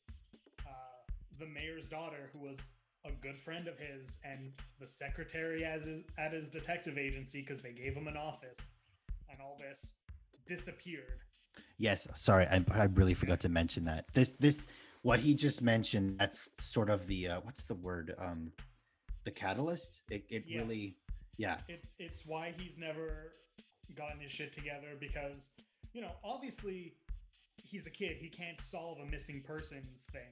the 1.40 1.46
mayor's 1.46 1.88
daughter, 1.88 2.30
who 2.32 2.38
was 2.40 2.58
a 3.06 3.10
good 3.22 3.38
friend 3.38 3.66
of 3.66 3.78
his, 3.78 4.20
and 4.24 4.52
the 4.78 4.86
secretary 4.86 5.64
as 5.64 5.84
his, 5.84 6.02
at 6.18 6.32
his 6.32 6.50
detective 6.50 6.98
agency, 6.98 7.40
because 7.40 7.62
they 7.62 7.72
gave 7.72 7.94
him 7.94 8.06
an 8.06 8.16
office 8.16 8.58
and 9.30 9.40
all 9.40 9.58
this, 9.58 9.94
disappeared. 10.46 11.20
Yes, 11.78 12.06
sorry, 12.14 12.46
I, 12.46 12.64
I 12.74 12.84
really 12.84 13.14
forgot 13.14 13.40
to 13.40 13.48
mention 13.48 13.84
that. 13.86 14.04
This 14.14 14.32
this 14.32 14.68
what 15.02 15.18
he 15.18 15.34
just 15.34 15.62
mentioned. 15.62 16.18
That's 16.18 16.50
sort 16.62 16.90
of 16.90 17.06
the 17.06 17.28
uh, 17.28 17.40
what's 17.40 17.64
the 17.64 17.74
word? 17.74 18.14
Um, 18.18 18.52
the 19.24 19.30
catalyst. 19.30 20.02
It 20.10 20.24
it 20.28 20.44
Yeah. 20.46 20.58
really, 20.60 20.96
yeah, 21.38 21.56
it, 21.68 21.82
it's 21.98 22.26
why 22.26 22.54
he's 22.56 22.78
never 22.78 23.32
gotten 23.96 24.20
his 24.20 24.30
shit 24.30 24.52
together 24.52 24.88
because 25.00 25.48
you 25.92 26.00
know 26.00 26.12
obviously 26.22 26.94
he's 27.56 27.86
a 27.86 27.90
kid 27.90 28.16
he 28.20 28.28
can't 28.28 28.60
solve 28.60 28.98
a 29.00 29.04
missing 29.10 29.42
persons 29.44 30.06
thing 30.12 30.30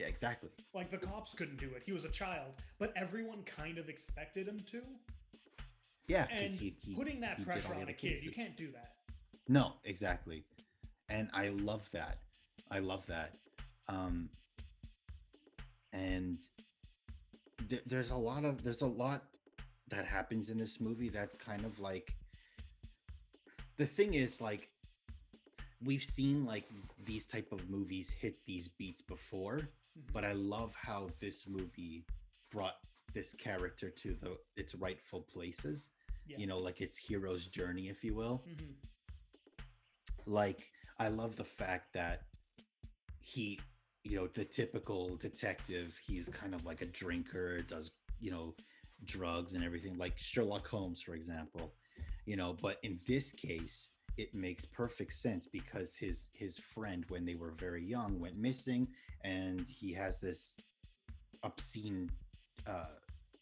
yeah, 0.00 0.06
exactly. 0.06 0.48
like 0.74 0.90
the 0.90 0.98
cops 0.98 1.34
couldn't 1.34 1.60
do 1.60 1.70
it 1.76 1.82
he 1.84 1.92
was 1.92 2.04
a 2.04 2.08
child 2.08 2.52
but 2.78 2.92
everyone 2.96 3.42
kind 3.44 3.78
of 3.78 3.88
expected 3.88 4.48
him 4.48 4.60
to 4.70 4.82
Yeah, 6.08 6.26
and 6.30 6.48
he, 6.48 6.74
he 6.84 6.94
putting 6.94 7.20
that 7.20 7.38
he 7.38 7.44
pressure 7.44 7.74
on 7.74 7.88
a 7.88 7.92
kid 7.92 8.22
you 8.22 8.30
can't 8.30 8.56
do 8.56 8.70
that 8.72 8.92
No, 9.48 9.74
exactly, 9.84 10.44
and 11.08 11.28
I 11.34 11.48
love 11.48 11.90
that. 11.92 12.18
I 12.70 12.78
love 12.78 13.04
that. 13.08 13.32
Um, 13.88 14.30
and 15.92 16.40
th- 17.68 17.82
there's 17.86 18.12
a 18.12 18.16
lot 18.16 18.44
of 18.44 18.62
there's 18.62 18.82
a 18.82 18.86
lot 18.86 19.24
that 19.88 20.04
happens 20.06 20.50
in 20.50 20.58
this 20.58 20.80
movie 20.80 21.08
that's 21.08 21.36
kind 21.36 21.64
of 21.64 21.80
like 21.80 22.14
the 23.76 23.86
thing 23.86 24.14
is 24.14 24.40
like 24.40 24.68
we've 25.84 26.02
seen 26.02 26.46
like 26.46 26.64
these 27.04 27.26
type 27.26 27.50
of 27.50 27.68
movies 27.68 28.10
hit 28.10 28.36
these 28.46 28.68
beats 28.68 29.02
before 29.02 29.68
Mhm. 29.98 30.12
but 30.12 30.24
i 30.24 30.32
love 30.32 30.74
how 30.74 31.08
this 31.20 31.46
movie 31.46 32.04
brought 32.50 32.76
this 33.12 33.34
character 33.34 33.90
to 33.90 34.14
the 34.14 34.38
its 34.56 34.74
rightful 34.74 35.22
places 35.22 35.90
Yeah. 36.26 36.38
you 36.38 36.46
know 36.46 36.58
like 36.58 36.80
its 36.80 36.96
hero's 36.98 37.46
journey 37.46 37.88
if 37.88 38.04
you 38.04 38.14
will 38.14 38.44
Mhm. 38.48 38.74
like 40.26 40.70
i 40.98 41.08
love 41.08 41.36
the 41.36 41.44
fact 41.44 41.92
that 41.94 42.22
he 43.20 43.58
you 44.04 44.16
know 44.16 44.26
the 44.28 44.44
typical 44.44 45.16
detective 45.16 45.98
he's 46.06 46.28
kind 46.28 46.54
of 46.54 46.64
like 46.64 46.82
a 46.82 46.86
drinker 46.86 47.62
does 47.62 47.92
you 48.20 48.30
know 48.30 48.54
drugs 49.04 49.54
and 49.54 49.64
everything 49.64 49.96
like 49.98 50.18
sherlock 50.18 50.66
holmes 50.66 51.00
for 51.02 51.14
example 51.14 51.74
you 52.26 52.36
know 52.36 52.52
but 52.52 52.78
in 52.82 52.98
this 53.06 53.32
case 53.32 53.92
it 54.16 54.34
makes 54.34 54.64
perfect 54.64 55.12
sense 55.14 55.46
because 55.46 55.94
his 55.96 56.30
his 56.34 56.58
friend 56.58 57.04
when 57.08 57.24
they 57.24 57.34
were 57.34 57.52
very 57.52 57.84
young 57.84 58.18
went 58.20 58.36
missing 58.36 58.88
and 59.24 59.68
he 59.68 59.92
has 59.92 60.20
this 60.20 60.56
obscene 61.42 62.10
uh 62.66 62.86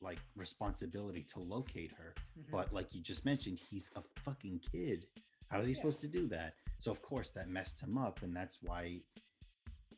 like 0.00 0.18
responsibility 0.36 1.22
to 1.32 1.40
locate 1.40 1.90
her 1.92 2.14
Mhm. 2.38 2.50
but 2.52 2.72
like 2.72 2.94
you 2.94 3.02
just 3.02 3.24
mentioned 3.24 3.58
he's 3.70 3.90
a 3.96 4.02
fucking 4.20 4.60
kid 4.60 5.06
how 5.50 5.58
is 5.58 5.66
he 5.66 5.72
Yeah. 5.72 5.76
supposed 5.76 6.00
to 6.02 6.08
do 6.08 6.28
that 6.28 6.54
so 6.78 6.90
of 6.92 7.02
course 7.02 7.32
that 7.32 7.48
messed 7.48 7.80
him 7.80 7.98
up 7.98 8.22
and 8.22 8.36
that's 8.36 8.58
why 8.62 9.00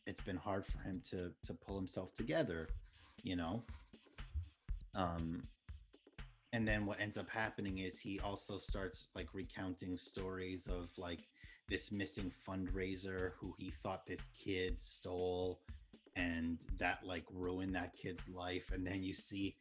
it's 0.07 0.23
been 0.23 0.37
hard 0.39 0.65
for 0.65 0.79
him 0.79 1.03
to 1.11 1.35
to 1.45 1.53
pull 1.55 1.77
himself 1.77 2.15
together 2.15 2.69
you 3.23 3.37
know 3.37 3.63
um 4.95 5.47
and 6.53 6.67
then 6.67 6.85
what 6.87 7.01
ends 7.01 7.17
up 7.17 7.29
happening 7.29 7.79
is 7.79 8.01
he 8.01 8.19
also 8.21 8.59
starts 8.59 9.09
like 9.15 9.29
recounting 9.33 9.97
stories 9.97 10.67
of 10.67 10.91
like 10.99 11.29
this 11.69 11.93
missing 11.93 12.31
fundraiser 12.31 13.33
who 13.39 13.55
he 13.59 13.71
thought 13.71 14.07
this 14.07 14.29
kid 14.29 14.79
stole 14.81 15.61
and 16.17 16.59
that 16.79 16.99
like 17.05 17.25
ruined 17.33 17.75
that 17.75 17.95
kid's 17.95 18.29
life. 18.29 18.73
And 18.73 18.85
then 18.85 19.03
you 19.05 19.15
see 19.15 19.57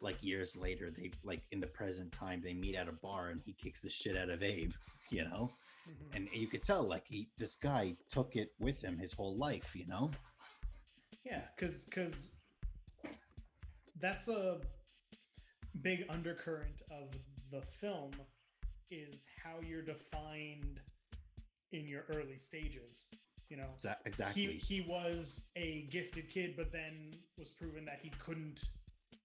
like 0.00 0.22
years 0.22 0.54
later 0.54 0.90
they 0.90 1.10
like 1.22 1.42
in 1.50 1.60
the 1.60 1.66
present 1.66 2.12
time 2.12 2.42
they 2.44 2.52
meet 2.52 2.74
at 2.74 2.88
a 2.88 2.92
bar 2.92 3.30
and 3.30 3.40
he 3.44 3.54
kicks 3.54 3.80
the 3.80 3.88
shit 3.88 4.16
out 4.16 4.28
of 4.28 4.42
abe 4.42 4.72
you 5.10 5.24
know? 5.24 5.50
Mhm. 5.88 6.16
and 6.16 6.28
you 6.32 6.46
could 6.46 6.62
tell 6.62 6.82
like 6.82 7.04
he 7.06 7.28
this 7.38 7.56
guy 7.56 7.94
took 8.08 8.36
it 8.36 8.52
with 8.58 8.82
him 8.82 8.98
his 8.98 9.12
whole 9.12 9.36
life 9.36 9.74
you 9.74 9.86
know? 9.86 10.10
Yeah, 11.24 11.42
because 11.56 11.84
because 11.84 12.32
that's 13.98 14.28
a 14.28 14.60
big 15.82 16.04
undercurrent 16.08 16.82
of 16.90 17.10
the 17.50 17.62
film 17.80 18.12
is 18.90 19.26
how 19.42 19.60
you're 19.66 19.82
defined 19.82 20.80
in 21.72 21.86
your 21.86 22.04
early 22.08 22.38
stages. 22.38 23.04
You 23.50 23.58
know, 23.58 23.68
exactly 24.06 24.46
he 24.46 24.52
he 24.52 24.80
was 24.80 25.46
a 25.56 25.86
gifted 25.90 26.30
kid, 26.30 26.54
but 26.56 26.72
then 26.72 27.12
was 27.38 27.50
proven 27.50 27.84
that 27.84 27.98
he 28.02 28.10
couldn't 28.18 28.62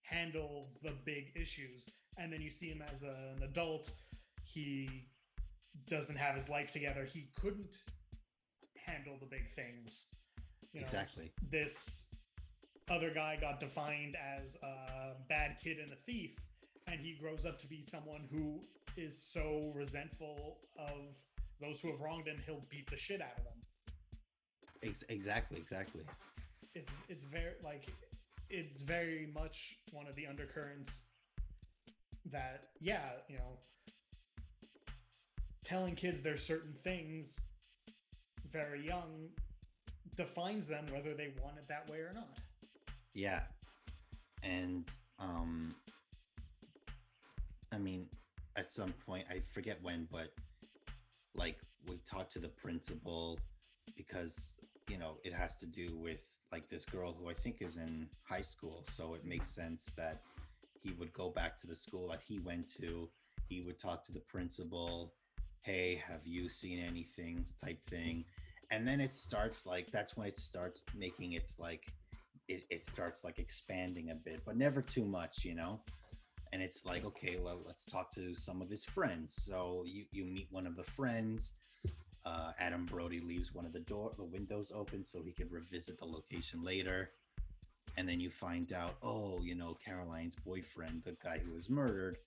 handle 0.03 0.69
the 0.83 0.93
big 1.05 1.31
issues. 1.35 1.89
And 2.17 2.33
then 2.33 2.41
you 2.41 2.49
see 2.49 2.67
him 2.67 2.83
as 2.91 3.03
an 3.03 3.41
adult, 3.43 3.89
he 4.43 5.07
doesn't 5.87 6.17
have 6.17 6.35
his 6.35 6.49
life 6.49 6.71
together. 6.71 7.05
He 7.05 7.29
couldn't 7.39 7.77
handle 8.85 9.17
the 9.19 9.25
big 9.25 9.49
things. 9.55 10.07
You 10.73 10.81
know, 10.81 10.85
exactly 10.85 11.31
this 11.49 12.09
other 12.89 13.11
guy 13.11 13.37
got 13.39 13.59
defined 13.59 14.15
as 14.15 14.57
a 14.63 15.13
bad 15.27 15.57
kid 15.63 15.77
and 15.77 15.91
a 15.93 15.95
thief 15.95 16.31
and 16.87 16.99
he 16.99 17.15
grows 17.21 17.45
up 17.45 17.59
to 17.59 17.67
be 17.67 17.83
someone 17.83 18.21
who 18.31 18.59
is 18.97 19.21
so 19.21 19.71
resentful 19.75 20.57
of 20.77 21.15
those 21.61 21.79
who 21.81 21.91
have 21.91 22.01
wronged 22.01 22.27
him 22.27 22.37
he'll 22.45 22.65
beat 22.69 22.89
the 22.89 22.97
shit 22.97 23.21
out 23.21 23.37
of 23.37 23.43
them. 23.43 24.93
Exactly 25.09 25.59
exactly. 25.59 26.01
It's 26.73 26.91
it's 27.09 27.25
very 27.25 27.53
like 27.63 27.87
it's 28.49 28.81
very 28.81 29.29
much 29.33 29.77
one 29.91 30.07
of 30.07 30.15
the 30.15 30.25
undercurrents 30.25 31.01
that 32.31 32.69
yeah 32.79 33.09
you 33.27 33.35
know 33.35 33.57
telling 35.63 35.95
kids 35.95 36.21
there's 36.21 36.45
certain 36.45 36.73
things 36.73 37.39
very 38.51 38.85
young 38.85 39.29
defines 40.15 40.67
them 40.67 40.85
whether 40.91 41.13
they 41.13 41.31
want 41.41 41.57
it 41.57 41.67
that 41.67 41.89
way 41.89 41.99
or 41.99 42.11
not 42.13 42.39
yeah. 43.19 43.41
And 44.43 44.89
um 45.19 45.75
i 47.73 47.77
mean 47.77 48.07
at 48.55 48.71
some 48.71 48.93
point 49.05 49.25
i 49.29 49.39
forget 49.53 49.77
when 49.81 50.07
but 50.09 50.29
like 51.35 51.57
we 51.87 51.97
talked 52.09 52.31
to 52.31 52.39
the 52.39 52.47
principal 52.47 53.37
because 53.97 54.53
you 54.89 54.97
know 54.97 55.17
it 55.25 55.33
has 55.33 55.57
to 55.57 55.65
do 55.65 55.97
with 55.97 56.23
like 56.53 56.69
this 56.69 56.85
girl 56.85 57.13
who 57.19 57.29
i 57.29 57.33
think 57.33 57.57
is 57.59 57.75
in 57.75 58.07
high 58.23 58.41
school. 58.41 58.83
So 58.87 59.13
it 59.13 59.25
makes 59.25 59.49
sense 59.49 59.93
that 59.97 60.21
he 60.81 60.93
would 60.93 61.11
go 61.11 61.29
back 61.29 61.57
to 61.57 61.67
the 61.67 61.75
school 61.75 62.07
that 62.09 62.21
he 62.25 62.39
went 62.39 62.69
to. 62.79 63.09
He 63.49 63.59
would 63.61 63.77
talk 63.77 64.05
to 64.05 64.13
the 64.13 64.21
principal. 64.21 65.13
Hey 65.61 66.01
have 66.07 66.25
you 66.25 66.47
seen 66.47 66.79
anything? 66.79 67.45
Type 67.61 67.83
thing. 67.83 68.23
And 68.71 68.87
then 68.87 69.01
it 69.01 69.13
starts 69.13 69.65
like 69.65 69.91
that's 69.91 70.15
when 70.15 70.27
it 70.27 70.37
starts 70.37 70.85
making 70.95 71.33
its 71.33 71.59
like 71.59 71.91
it, 72.49 72.63
it 72.69 72.85
starts 72.85 73.23
like 73.23 73.39
expanding 73.39 74.09
a 74.09 74.15
bit 74.15 74.41
but 74.45 74.57
never 74.57 74.81
too 74.81 75.05
much 75.05 75.45
you 75.45 75.55
know? 75.55 75.79
And 76.51 76.61
it's 76.61 76.85
like 76.85 77.05
okay 77.05 77.37
well 77.41 77.61
let's 77.65 77.85
talk 77.85 78.11
to 78.11 78.35
some 78.35 78.61
of 78.61 78.69
his 78.69 78.83
friends. 78.83 79.35
So 79.35 79.83
you 79.85 80.05
you 80.11 80.25
meet 80.25 80.47
one 80.49 80.65
of 80.65 80.75
the 80.75 80.83
friends 80.83 81.53
uh, 82.25 82.51
adam 82.59 82.85
brody 82.85 83.21
leaves 83.21 83.53
one 83.53 83.65
of 83.65 83.71
the 83.71 83.79
door 83.79 84.11
the 84.17 84.23
windows 84.23 84.73
open 84.75 85.05
so 85.05 85.21
he 85.23 85.31
could 85.31 85.51
revisit 85.51 85.99
the 85.99 86.05
location 86.05 86.63
later. 86.63 87.11
And 87.97 88.07
then 88.07 88.19
you 88.19 88.29
find 88.29 88.73
out 88.73 88.95
oh 89.03 89.41
you 89.43 89.55
know 89.55 89.77
caroline's 89.85 90.35
boyfriend 90.35 91.03
the 91.05 91.15
guy 91.23 91.39
who 91.39 91.53
was 91.53 91.69
murdered 91.69 92.17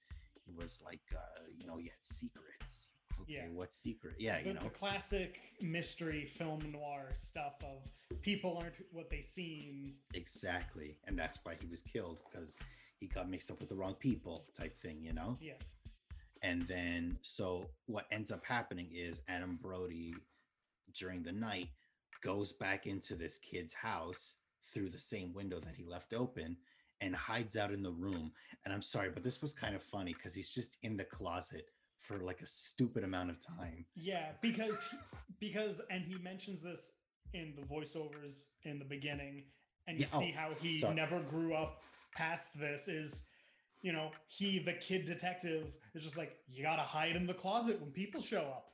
he 0.47 0.53
was 0.53 0.81
like 0.85 1.03
uh, 1.14 1.43
you 1.57 1.66
know 1.66 1.77
he 1.77 1.85
had 1.85 2.03
secrets 2.03 2.91
okay 3.23 3.33
Yeah. 3.35 3.45
what 3.53 3.73
secret 3.73 4.14
yeah 4.18 4.41
the, 4.41 4.49
you 4.49 4.55
know 4.55 4.64
the 4.64 4.70
classic 4.70 5.41
mystery 5.61 6.27
film 6.27 6.70
noir 6.73 7.11
stuff 7.12 7.55
of 7.62 7.79
people 8.20 8.59
aren't 8.59 8.75
what 8.93 9.09
they 9.11 9.23
seem. 9.23 9.95
Exactly. 10.14 10.99
And 11.07 11.18
that's 11.18 11.39
why 11.45 11.55
he 11.61 11.66
was 11.66 11.83
killed 11.83 12.20
because 12.31 12.57
he 13.01 13.07
got 13.07 13.29
mixed 13.31 13.51
up 13.51 13.59
with 13.59 13.68
the 13.70 13.75
wrong 13.75 13.95
people 13.95 14.45
type 14.57 14.79
thing, 14.79 14.99
you 15.03 15.12
know? 15.12 15.39
Yeah. 15.41 15.55
And 16.43 16.62
then, 16.68 17.18
so 17.23 17.66
what 17.87 18.07
ends 18.12 18.31
up 18.31 18.45
happening 18.45 18.89
is 18.93 19.23
Adam 19.29 19.59
Brody 19.62 20.14
during 20.99 21.23
the 21.23 21.33
night 21.33 21.68
goes 22.23 22.53
back 22.53 22.87
into 22.87 23.14
this 23.14 23.39
kid's 23.39 23.73
house 23.75 24.37
through 24.73 24.91
the 24.91 24.99
same 24.99 25.33
window 25.33 25.59
that 25.61 25.75
he 25.75 25.85
left 25.85 26.12
open 26.12 26.57
and 27.01 27.16
hides 27.16 27.57
out 27.57 27.73
in 27.73 27.83
the 27.83 27.91
room. 27.91 28.31
And 28.64 28.75
I'm 28.75 28.83
sorry, 28.83 29.11
but 29.11 29.25
this 29.25 29.41
was 29.43 29.55
kind 29.55 29.75
of 29.75 29.83
funny 29.83 30.12
because 30.14 30.35
he's 30.35 30.51
just 30.51 30.77
in 30.83 30.97
the 30.97 31.05
closet 31.05 31.66
for 32.03 32.19
like 32.19 32.41
a 32.43 32.47
stupid 32.47 33.05
amount 33.05 33.31
of 33.31 33.41
time. 33.41 33.87
Yeah, 33.95 34.33
because 34.43 34.95
because 35.41 35.81
and 35.91 36.05
he 36.05 36.17
mentions 36.19 36.63
this 36.63 36.93
in 37.33 37.55
the 37.57 37.63
voiceovers 37.63 38.45
in 38.65 38.79
the 38.79 38.85
beginning, 38.85 39.45
and 39.87 39.99
you 39.99 40.07
Yeah, 40.07 40.17
oh, 40.17 40.21
see 40.21 40.35
oh, 40.37 40.41
how 40.41 40.51
he 40.61 40.79
sorry. 40.81 40.95
never 40.95 41.21
grew 41.21 41.55
up 41.55 41.81
past 42.15 42.59
this. 42.59 42.89
Is 42.89 43.27
you 43.81 43.93
know 43.93 44.11
he 44.29 44.59
the 44.59 44.75
kid 44.75 45.05
detective 45.07 45.73
is 45.95 46.03
just 46.03 46.19
like 46.19 46.37
you 46.49 46.63
gotta 46.63 46.83
hide 46.83 47.17
in 47.17 47.27
the 47.27 47.35
closet 47.35 47.81
when 47.81 47.91
people 47.91 48.21
show 48.21 48.43
up. 48.43 48.69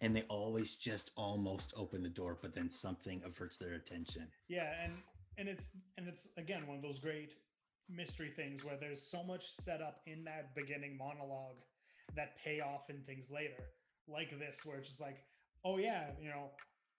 And 0.00 0.14
they 0.14 0.22
always 0.28 0.76
just 0.76 1.10
almost 1.16 1.74
open 1.76 2.02
the 2.04 2.08
door, 2.08 2.38
but 2.40 2.54
then 2.54 2.70
something 2.70 3.20
averts 3.24 3.56
their 3.56 3.74
attention. 3.74 4.28
Yeah, 4.48 4.72
and 4.82 4.92
and 5.36 5.48
it's 5.48 5.70
and 5.96 6.08
it's 6.08 6.28
again 6.36 6.66
one 6.66 6.76
of 6.76 6.82
those 6.82 6.98
great 6.98 7.34
mystery 7.90 8.30
things 8.34 8.64
where 8.64 8.76
there's 8.78 9.02
so 9.02 9.22
much 9.24 9.50
set 9.50 9.80
up 9.80 10.00
in 10.06 10.22
that 10.24 10.54
beginning 10.54 10.96
monologue 10.96 11.56
that 12.16 12.36
pay 12.44 12.60
off 12.60 12.90
in 12.90 13.02
things 13.02 13.30
later, 13.30 13.62
like 14.06 14.38
this, 14.38 14.64
where 14.64 14.78
it's 14.78 14.88
just 14.88 15.00
like, 15.00 15.18
oh 15.64 15.78
yeah, 15.78 16.06
you 16.20 16.28
know, 16.28 16.50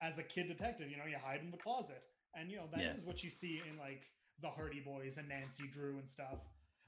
as 0.02 0.18
a 0.20 0.24
kid 0.24 0.48
detective, 0.48 0.90
you 0.90 0.98
know, 0.98 1.06
you 1.10 1.18
hide 1.24 1.42
in 1.42 1.52
the 1.52 1.58
closet, 1.58 2.02
and 2.36 2.50
you 2.50 2.58
know 2.58 2.68
that 2.72 2.82
is 2.82 2.88
Yeah. 2.88 2.94
what 3.06 3.24
you 3.24 3.30
see 3.30 3.62
in 3.70 3.78
like 3.78 4.04
the 4.42 4.50
Hardy 4.50 4.80
Boys 4.80 5.18
and 5.18 5.28
Nancy 5.28 5.68
Drew 5.68 5.98
and 5.98 6.08
stuff 6.08 6.40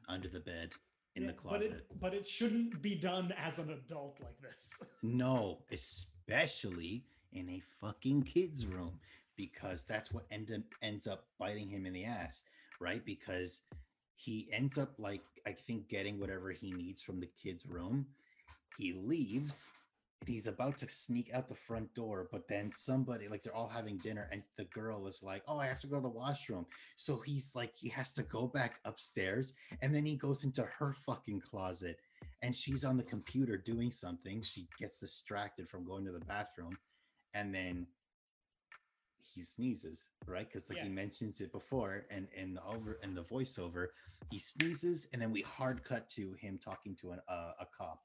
under 0.07 0.27
the 0.27 0.39
bed 0.39 0.71
in 1.15 1.23
Yeah, 1.23 1.29
the 1.29 1.33
closet. 1.33 1.69
But 1.69 1.77
it, 1.77 1.99
but 2.01 2.13
it 2.13 2.27
shouldn't 2.27 2.81
be 2.81 2.95
done 2.95 3.33
as 3.37 3.59
an 3.59 3.69
adult 3.69 4.17
like 4.21 4.39
this. 4.41 4.81
No, 5.03 5.63
especially 5.71 7.05
in 7.33 7.49
a 7.49 7.59
fucking 7.79 8.23
kid's 8.23 8.65
room 8.67 8.99
because 9.35 9.83
that's 9.85 10.11
what 10.11 10.25
end 10.31 10.51
up, 10.51 10.61
ends 10.81 11.07
up 11.07 11.25
biting 11.39 11.69
him 11.69 11.85
in 11.85 11.93
the 11.93 12.05
ass, 12.05 12.43
right? 12.79 13.03
Because 13.03 13.63
he 14.23 14.47
ends 14.51 14.77
up 14.77 14.93
like 14.99 15.23
I 15.47 15.51
think 15.51 15.89
getting 15.89 16.19
whatever 16.19 16.51
he 16.51 16.71
needs 16.71 17.01
from 17.01 17.19
the 17.19 17.29
kid's 17.41 17.65
room. 17.65 18.05
He 18.77 18.93
leaves 18.93 19.65
and 20.21 20.29
he's 20.29 20.45
about 20.45 20.77
to 20.77 20.87
sneak 20.87 21.33
out 21.33 21.49
the 21.49 21.55
front 21.55 21.91
door, 21.95 22.29
but 22.31 22.47
then 22.47 22.69
somebody 22.69 23.27
like 23.27 23.41
they're 23.41 23.55
all 23.55 23.67
having 23.67 23.97
dinner 23.97 24.29
and 24.31 24.43
the 24.57 24.65
girl 24.65 25.07
is 25.07 25.23
like, 25.23 25.41
"Oh, 25.47 25.57
I 25.57 25.65
have 25.65 25.79
to 25.81 25.87
go 25.87 25.95
to 25.95 26.01
the 26.01 26.09
washroom." 26.09 26.67
So 26.97 27.17
he's 27.17 27.55
like 27.55 27.73
he 27.75 27.89
has 27.89 28.13
to 28.13 28.23
go 28.23 28.45
back 28.45 28.79
upstairs 28.85 29.55
and 29.81 29.93
then 29.93 30.05
he 30.05 30.15
goes 30.17 30.43
into 30.43 30.63
her 30.63 30.93
fucking 30.93 31.41
closet 31.41 31.97
and 32.43 32.55
she's 32.55 32.85
on 32.85 32.97
the 32.97 33.03
computer 33.03 33.57
doing 33.57 33.91
something. 33.91 34.43
She 34.43 34.67
gets 34.77 34.99
distracted 34.99 35.67
from 35.67 35.83
going 35.83 36.05
to 36.05 36.11
the 36.11 36.25
bathroom, 36.25 36.77
and 37.33 37.53
then 37.53 37.87
he 39.33 39.41
sneezes, 39.41 40.09
right? 40.27 40.47
Because 40.47 40.69
like 40.69 40.79
he 40.79 40.89
mentions 40.89 41.41
it 41.41 41.51
before, 41.51 42.05
and 42.09 42.27
and 42.37 42.55
the 42.55 42.63
over 42.63 42.99
and 43.03 43.15
the 43.15 43.23
voiceover, 43.23 43.87
he 44.29 44.39
sneezes, 44.39 45.07
and 45.13 45.21
then 45.21 45.31
we 45.31 45.41
hard 45.41 45.83
cut 45.83 46.09
to 46.09 46.33
him 46.33 46.57
talking 46.57 46.95
to 47.01 47.11
an, 47.11 47.19
uh, 47.27 47.51
a 47.59 47.65
cop. 47.77 48.01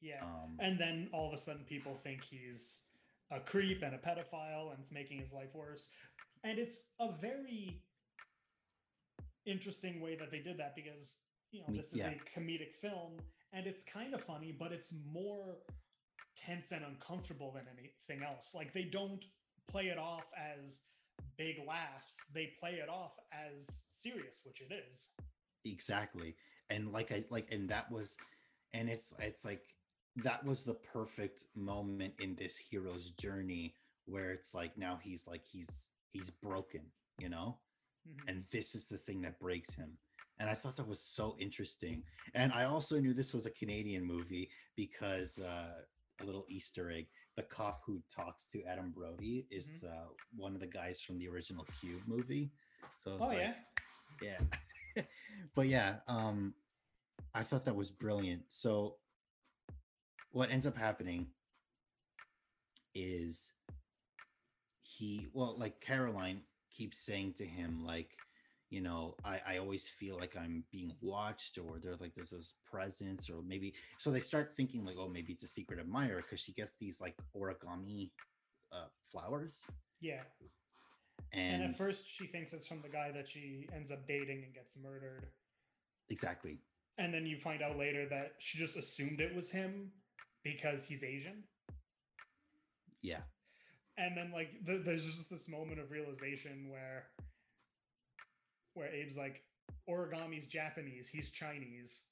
Yeah. 0.00 0.22
Um, 0.22 0.56
And 0.60 0.78
then 0.78 1.08
all 1.12 1.26
of 1.26 1.34
a 1.34 1.36
sudden, 1.36 1.64
people 1.64 1.94
think 1.94 2.22
he's 2.22 2.84
a 3.30 3.40
creep 3.40 3.82
and 3.82 3.94
a 3.94 3.98
pedophile, 3.98 4.70
and 4.70 4.78
it's 4.80 4.92
making 4.92 5.18
his 5.18 5.32
life 5.32 5.54
worse. 5.54 5.90
And 6.44 6.58
it's 6.58 6.90
a 7.00 7.10
very 7.12 7.82
interesting 9.46 10.00
way 10.00 10.14
that 10.14 10.30
they 10.30 10.38
did 10.40 10.58
that 10.58 10.76
because 10.76 11.16
you 11.50 11.60
know 11.60 11.74
this 11.74 11.92
is 11.92 11.98
yeah. 11.98 12.10
a 12.10 12.38
comedic 12.38 12.74
film, 12.80 13.18
and 13.52 13.66
it's 13.66 13.82
kind 13.82 14.14
of 14.14 14.22
funny, 14.22 14.54
but 14.56 14.72
it's 14.72 14.92
more 15.12 15.58
tense 16.36 16.70
and 16.70 16.84
uncomfortable 16.84 17.52
than 17.52 17.64
anything 17.72 18.24
else. 18.24 18.54
Like 18.54 18.72
they 18.72 18.84
don't 18.84 19.24
play 19.68 19.86
it 19.86 19.98
off 19.98 20.24
as 20.36 20.82
big 21.36 21.56
laughs; 21.66 22.16
they 22.34 22.52
play 22.60 22.72
it 22.82 22.88
off 22.88 23.12
as 23.32 23.82
serious, 23.88 24.40
which 24.44 24.60
it 24.60 24.72
is. 24.72 25.12
exactly. 25.64 26.36
And 26.70 26.92
like 26.92 27.12
i 27.12 27.22
like 27.30 27.48
and 27.50 27.68
that 27.70 27.90
was 27.90 28.18
and 28.74 28.88
it's 28.88 29.14
it's 29.20 29.44
like 29.44 29.62
that 30.16 30.44
was 30.44 30.64
the 30.64 30.74
perfect 30.74 31.44
moment 31.54 32.14
in 32.18 32.34
this 32.34 32.56
hero's 32.56 33.10
journey 33.12 33.74
where 34.06 34.32
it's 34.32 34.54
like 34.54 34.76
now 34.76 34.98
he's 35.02 35.26
like 35.26 35.44
he's 35.44 35.88
he's 36.12 36.30
broken 36.30 36.82
you 37.18 37.28
know? 37.28 37.58
Mhm. 38.08 38.28
and 38.28 38.44
this 38.52 38.74
is 38.74 38.86
the 38.88 38.96
thing 38.96 39.20
that 39.22 39.38
breaks 39.40 39.74
him. 39.74 39.98
And 40.38 40.48
i 40.48 40.54
thought 40.54 40.76
that 40.76 40.86
was 40.88 41.00
so 41.00 41.36
interesting. 41.40 42.04
And 42.34 42.52
i 42.52 42.64
also 42.64 43.00
knew 43.00 43.12
this 43.14 43.34
was 43.34 43.46
a 43.46 43.50
canadian 43.50 44.04
movie 44.04 44.50
because 44.76 45.38
uh 45.38 45.82
little 46.24 46.44
easter 46.48 46.90
egg 46.90 47.06
the 47.36 47.42
cop 47.42 47.82
who 47.86 48.00
talks 48.14 48.46
to 48.46 48.62
adam 48.64 48.90
brody 48.90 49.46
is 49.50 49.84
Mm-hmm. 49.86 49.94
uh 49.94 50.08
one 50.36 50.54
of 50.54 50.60
the 50.60 50.66
guys 50.66 51.00
from 51.00 51.18
the 51.18 51.28
original 51.28 51.66
cube 51.80 52.00
movie 52.06 52.52
so 52.98 53.14
it's 53.14 53.24
Oh 53.24 53.28
like 53.28 53.38
yeah. 54.22 54.38
yeah 54.96 55.02
but 55.54 55.66
yeah 55.68 55.96
um 56.08 56.54
i 57.34 57.42
thought 57.42 57.64
that 57.64 57.76
was 57.76 57.90
brilliant 57.90 58.42
so 58.48 58.96
what 60.30 60.50
ends 60.50 60.66
up 60.66 60.76
happening 60.76 61.26
is 62.94 63.52
he 64.82 65.28
well 65.32 65.54
like 65.58 65.80
caroline 65.80 66.42
keeps 66.70 66.98
saying 66.98 67.32
to 67.34 67.44
him 67.44 67.84
like 67.86 68.10
you 68.70 68.80
know 68.82 69.14
i 69.24 69.40
i 69.46 69.58
always 69.58 69.88
feel 69.88 70.16
like 70.16 70.36
i'm 70.36 70.62
being 70.70 70.92
watched 71.00 71.58
or 71.58 71.78
there's 71.82 72.00
like 72.00 72.12
there's 72.14 72.30
this 72.30 72.54
presence 72.70 73.30
or 73.30 73.42
maybe 73.46 73.72
so 73.98 74.10
they 74.10 74.20
start 74.20 74.54
thinking 74.54 74.84
like 74.84 74.96
oh 74.98 75.08
maybe 75.08 75.32
it's 75.32 75.42
a 75.42 75.48
secret 75.48 75.78
admirer 75.80 76.20
because 76.22 76.40
she 76.40 76.52
gets 76.52 76.76
these 76.76 77.00
like 77.00 77.16
origami 77.34 78.10
uh 78.72 78.84
flowers 79.10 79.64
Yeah. 80.00 80.22
and, 81.32 81.62
And, 81.62 81.72
at 81.72 81.78
first, 81.78 82.04
she 82.06 82.26
thinks 82.26 82.52
it's 82.52 82.66
from 82.66 82.82
the 82.82 82.88
guy 82.88 83.10
that 83.12 83.26
she 83.26 83.66
ends 83.74 83.90
up 83.90 84.06
dating 84.06 84.44
and 84.44 84.54
gets 84.54 84.76
murdered. 84.76 85.26
exactly 86.10 86.60
And 86.98 87.12
then 87.14 87.24
you 87.26 87.38
find 87.38 87.62
out 87.62 87.78
later 87.78 88.06
that 88.10 88.32
she 88.38 88.58
just 88.58 88.76
assumed 88.76 89.20
it 89.20 89.34
was 89.34 89.50
him 89.50 89.92
because 90.44 90.86
he's 90.86 91.02
Asian. 91.02 91.44
yeah 93.02 93.22
And 93.96 94.16
then 94.16 94.30
like 94.32 94.50
th- 94.66 94.84
there's 94.84 95.04
just 95.04 95.30
this 95.30 95.48
moment 95.48 95.80
of 95.80 95.90
realization 95.90 96.68
where 96.70 97.06
where 98.78 98.88
Abe's 98.88 99.18
like 99.18 99.42
origami's 99.86 100.46
Japanese, 100.48 101.08
he's 101.08 101.30
Chinese. 101.32 102.08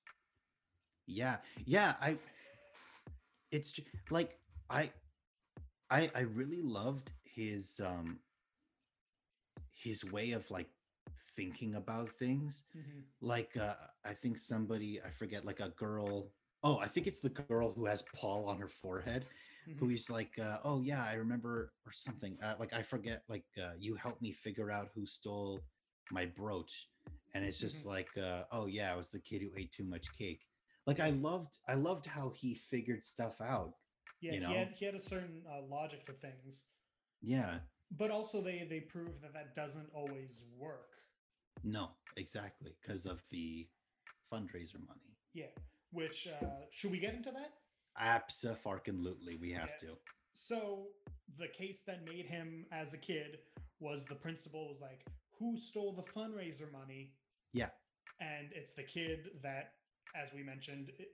yeah 1.07 1.37
yeah 1.67 1.95
i 2.01 2.17
it's 3.53 3.73
ju- 3.73 3.83
like 4.11 4.39
i 4.71 4.91
i 5.91 6.11
i 6.14 6.21
really 6.21 6.62
loved 6.62 7.12
his 7.25 7.81
um 7.85 8.19
his 9.73 10.05
way 10.05 10.33
of 10.33 10.51
like 10.51 10.69
thinking 11.37 11.75
about 11.75 12.11
things. 12.19 12.64
Like 13.21 13.57
uh 13.57 13.75
i 14.05 14.12
think 14.14 14.39
somebody 14.39 15.01
i 15.05 15.11
forget 15.11 15.45
like 15.45 15.61
a 15.61 15.71
girl 15.71 16.31
oh 16.62 16.79
i 16.79 16.87
think 16.89 17.07
it's 17.07 17.21
the 17.21 17.31
girl 17.31 17.62
who 17.64 17.87
has 17.87 17.95
paul 18.14 18.39
on 18.39 18.59
her 18.59 18.69
forehead 18.69 19.19
who 19.71 19.89
is 19.91 20.11
like 20.11 20.33
uh, 20.39 20.59
oh 20.64 20.81
yeah 20.83 21.05
i 21.05 21.14
remember 21.14 21.73
or 21.87 21.93
something. 21.93 22.37
Uh, 22.43 22.55
like 22.59 22.73
i 22.73 22.83
forget 22.83 23.23
like 23.29 23.47
uh, 23.62 23.73
you 23.79 23.95
helped 23.97 24.23
me 24.23 24.33
figure 24.33 24.71
out 24.71 24.89
who 24.95 25.05
stole 25.07 25.64
my 26.11 26.27
brooch 26.27 26.89
and 27.35 27.45
it's 27.45 27.59
just 27.59 27.85
like 27.87 28.09
uh, 28.17 28.43
oh 28.53 28.67
yeah 28.67 28.93
i 28.93 28.97
was 28.97 29.11
the 29.11 29.19
kid 29.21 29.43
who 29.43 29.51
ate 29.57 29.73
too 29.73 29.85
much 29.85 30.07
cake. 30.17 30.43
Like 30.87 31.01
i 31.01 31.11
loved 31.11 31.59
i 31.69 31.75
loved 31.75 32.07
how 32.07 32.31
he 32.31 32.55
figured 32.55 33.03
stuff 33.05 33.41
out 33.41 33.73
Yeah, 34.21 34.33
you 34.35 34.41
he 34.47 34.55
had 34.55 34.69
he 34.79 34.85
had 34.87 34.95
a 34.95 35.01
certain 35.01 35.43
uh, 35.51 35.63
logic 35.69 36.07
to 36.07 36.13
things, 36.13 36.67
yeah. 37.23 37.59
But 37.91 38.11
also 38.11 38.41
they 38.41 38.67
they 38.69 38.81
prove 38.81 39.21
that 39.23 39.33
that 39.35 39.55
doesn't 39.55 39.91
always 39.95 40.45
work. 40.57 40.91
no 41.65 41.91
exactly 42.17 42.73
because 42.81 43.07
of 43.07 43.23
the 43.31 43.69
fundraiser 44.33 44.81
money. 44.87 45.19
Yeah, 45.35 45.53
which 45.93 46.29
uh, 46.29 46.47
should 46.71 46.91
we 46.91 46.99
get 46.99 47.15
into 47.15 47.31
that? 47.33 47.53
absolutely 47.99 49.37
we 49.37 49.51
have 49.53 49.71
Yeah. 49.71 49.89
to. 49.89 49.97
So 50.33 50.89
the 51.39 51.49
case 51.49 51.83
that 51.87 52.05
made 52.05 52.27
him 52.27 52.67
as 52.73 52.95
a 52.95 52.99
kid 52.99 53.39
was 53.81 54.07
the 54.07 54.15
principal 54.15 54.69
was 54.69 54.81
like, 54.81 55.05
who 55.39 55.59
stole 55.59 55.93
the 55.93 56.03
fundraiser 56.03 56.70
money? 56.72 57.14
Yeah. 57.53 57.68
And 58.20 58.49
it's 58.55 58.72
the 58.74 58.82
kid 58.82 59.28
that, 59.43 59.72
as 60.14 60.32
we 60.34 60.43
mentioned, 60.43 60.91
it 60.99 61.09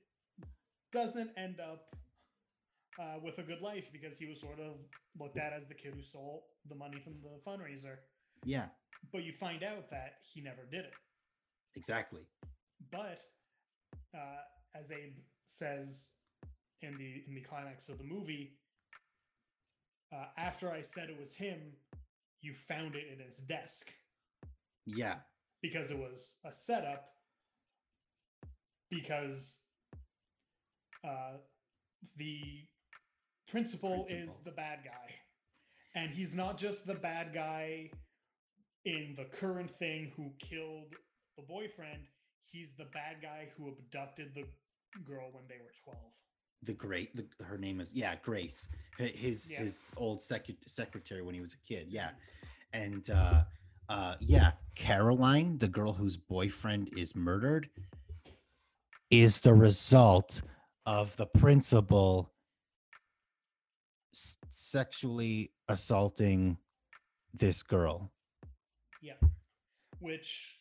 doesn't 0.93 1.31
end 1.37 1.61
up 1.61 1.95
uh, 3.01 3.19
with 3.23 3.39
a 3.39 3.43
good 3.43 3.61
life 3.61 3.91
because 3.93 4.19
he 4.19 4.27
was 4.27 4.41
sort 4.41 4.61
of 4.61 4.75
looked 5.19 5.39
at 5.39 5.53
as 5.53 5.67
the 5.67 5.75
kid 5.75 5.95
who 5.95 6.03
stole 6.03 6.47
the 6.69 6.75
money 6.75 7.01
from 7.03 7.15
the 7.23 7.41
fundraiser. 7.51 7.97
Yeah, 8.45 8.67
But 9.13 9.25
you 9.25 9.33
find 9.33 9.63
out 9.63 9.91
that 9.91 10.15
he 10.33 10.41
never 10.41 10.63
did 10.71 10.85
it. 10.85 10.95
exactly. 11.75 12.23
But 12.91 13.21
uh, 14.15 14.43
as 14.79 14.91
Abe 14.93 15.17
says 15.45 16.11
in 16.83 16.97
the 16.99 17.23
in 17.27 17.35
the 17.35 17.41
climax 17.41 17.89
of 17.89 17.99
the 17.99 18.05
movie, 18.05 18.59
uh, 20.13 20.27
after 20.37 20.71
I 20.71 20.83
said 20.83 21.09
it 21.09 21.19
was 21.19 21.35
him, 21.35 21.59
you 22.41 22.53
found 22.53 22.95
it 22.97 23.05
in 23.13 23.25
his 23.25 23.39
desk 23.39 23.93
Yeah, 24.87 25.17
because 25.63 25.91
it 25.91 25.99
was 25.99 26.37
a 26.45 26.53
setup. 26.53 27.09
Because 28.91 29.63
uh, 31.07 31.39
the 32.17 32.41
principal, 33.49 34.05
is 34.09 34.39
the 34.45 34.51
bad 34.51 34.81
guy, 34.85 35.15
and 35.95 36.11
he's 36.11 36.35
not 36.35 36.59
just 36.59 36.87
the 36.87 36.95
bad 36.95 37.33
guy 37.33 37.91
in 38.85 39.15
the 39.17 39.25
current 39.25 39.71
thing 39.79 40.13
who 40.17 40.33
killed 40.39 40.93
the 41.39 41.43
boyfriend. 41.49 42.03
He's 42.45 42.75
the 42.77 42.85
bad 42.93 43.23
guy 43.23 43.49
who 43.57 43.69
abducted 43.69 44.35
the 44.35 44.45
girl 45.05 45.29
when 45.33 45.45
they 45.49 45.57
were 45.57 45.73
twelve. 45.85 46.13
the 46.65 46.75
great. 46.75 47.17
The, 47.17 47.27
her 47.45 47.57
name 47.57 47.81
is 47.81 47.95
yeah 47.95 48.17
Grace. 48.23 48.69
His 48.99 49.51
Yeah. 49.53 49.61
his 49.61 49.87
old 49.97 50.19
secu- 50.19 50.69
secretary 50.69 51.23
when 51.23 51.35
he 51.35 51.41
was 51.41 51.55
a 51.55 51.67
kid. 51.67 51.87
Yeah, 51.89 52.11
and 52.75 53.09
uh, 53.09 53.45
uh, 53.89 54.17
yeah, 54.21 54.53
Caroline, 54.75 55.59
the 55.59 55.69
girl 55.69 55.93
whose 55.93 56.17
boyfriend 56.17 56.91
is 56.97 57.15
murdered, 57.15 57.69
is 59.11 59.41
the 59.41 59.55
result 59.55 60.43
of 60.87 61.17
the 61.17 61.27
principal 61.27 62.33
s- 64.15 64.39
sexually 64.49 65.53
assaulting 65.69 66.57
this 67.35 67.63
girl. 67.63 68.11
Yeah. 69.01 69.15
Which 69.99 70.59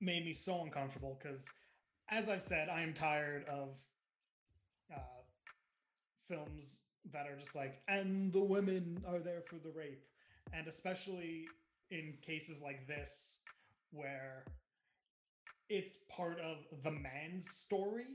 made 0.00 0.24
me 0.24 0.34
so 0.34 0.62
uncomfortable 0.62 1.18
because, 1.20 1.46
as 2.10 2.28
I've 2.28 2.42
said, 2.42 2.68
I 2.68 2.82
am 2.82 2.94
tired 2.94 3.44
of 3.48 3.80
uh, 4.94 5.22
films 6.28 6.80
that 7.12 7.26
are 7.26 7.36
just 7.36 7.54
like, 7.54 7.82
and 7.88 8.32
the 8.32 8.42
women 8.42 9.02
are 9.06 9.18
there 9.18 9.40
for 9.40 9.56
the 9.56 9.72
rape. 9.76 10.04
And 10.52 10.66
especially 10.68 11.46
in 11.90 12.14
cases 12.22 12.62
like 12.62 12.86
this, 12.86 13.38
where 13.92 14.44
it's 15.68 15.98
part 16.14 16.38
of 16.40 16.58
the 16.82 16.90
man's 16.90 17.50
story 17.50 18.06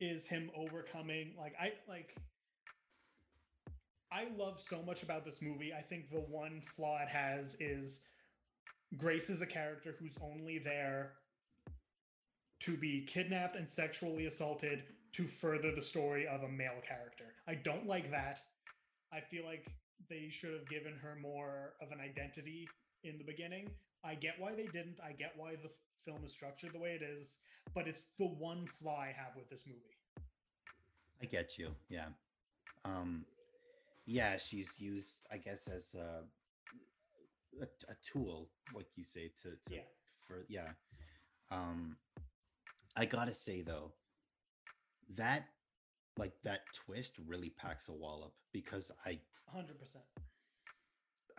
is 0.00 0.26
him 0.26 0.50
overcoming 0.54 1.32
like 1.38 1.54
i 1.60 1.70
like 1.88 2.14
i 4.12 4.26
love 4.36 4.58
so 4.60 4.82
much 4.82 5.02
about 5.02 5.24
this 5.24 5.42
movie. 5.42 5.72
I 5.76 5.82
think 5.82 6.10
the 6.10 6.20
one 6.20 6.62
flaw 6.74 6.98
it 7.02 7.08
has 7.08 7.56
is 7.60 8.02
grace 8.96 9.28
is 9.30 9.42
a 9.42 9.46
character 9.46 9.94
who's 9.98 10.18
only 10.22 10.58
there 10.58 11.12
to 12.60 12.76
be 12.76 13.04
kidnapped 13.06 13.56
and 13.56 13.68
sexually 13.68 14.26
assaulted 14.26 14.84
to 15.12 15.24
further 15.24 15.74
the 15.74 15.82
story 15.82 16.26
of 16.26 16.42
a 16.42 16.48
male 16.48 16.80
character. 16.86 17.34
I 17.48 17.54
don't 17.54 17.86
like 17.86 18.10
that. 18.10 18.40
I 19.12 19.20
feel 19.20 19.44
like 19.44 19.66
they 20.08 20.28
should 20.30 20.52
have 20.52 20.68
given 20.68 20.94
her 21.02 21.16
more 21.20 21.74
of 21.82 21.90
an 21.90 21.98
identity 22.00 22.68
in 23.08 23.18
the 23.18 23.24
beginning 23.24 23.68
i 24.04 24.14
get 24.14 24.34
why 24.38 24.54
they 24.54 24.66
didn't 24.66 24.98
i 25.04 25.12
get 25.12 25.32
why 25.36 25.52
the 25.62 25.70
film 26.04 26.24
is 26.24 26.32
structured 26.32 26.72
the 26.72 26.78
way 26.78 26.90
it 26.90 27.02
is 27.02 27.38
but 27.74 27.86
it's 27.88 28.06
the 28.18 28.26
one 28.26 28.66
flaw 28.66 28.98
i 29.00 29.06
have 29.16 29.34
with 29.36 29.48
this 29.50 29.64
movie 29.66 29.96
I 31.22 31.24
get 31.24 31.56
you. 31.56 31.70
Yeah. 31.88 32.08
Um 32.84 33.24
yeah, 34.04 34.36
she's 34.36 34.78
used 34.78 35.26
I 35.32 35.38
guess 35.38 35.66
as 35.66 35.94
a 35.94 36.24
a, 37.60 37.64
a 37.64 37.94
tool 38.02 38.50
like 38.74 38.88
you 38.96 39.02
say 39.04 39.30
to 39.42 39.50
to 39.68 39.74
Yeah. 39.76 39.80
for 40.26 40.44
yeah. 40.48 40.68
Um 41.50 41.96
I 42.96 43.06
got 43.06 43.26
to 43.28 43.34
say 43.34 43.62
though 43.62 43.92
that 45.16 45.48
like 46.18 46.34
that 46.44 46.60
twist 46.74 47.16
really 47.26 47.50
packs 47.50 47.88
a 47.88 47.92
wallop 47.94 48.34
because 48.52 48.90
I 49.06 49.18
100% 49.56 49.64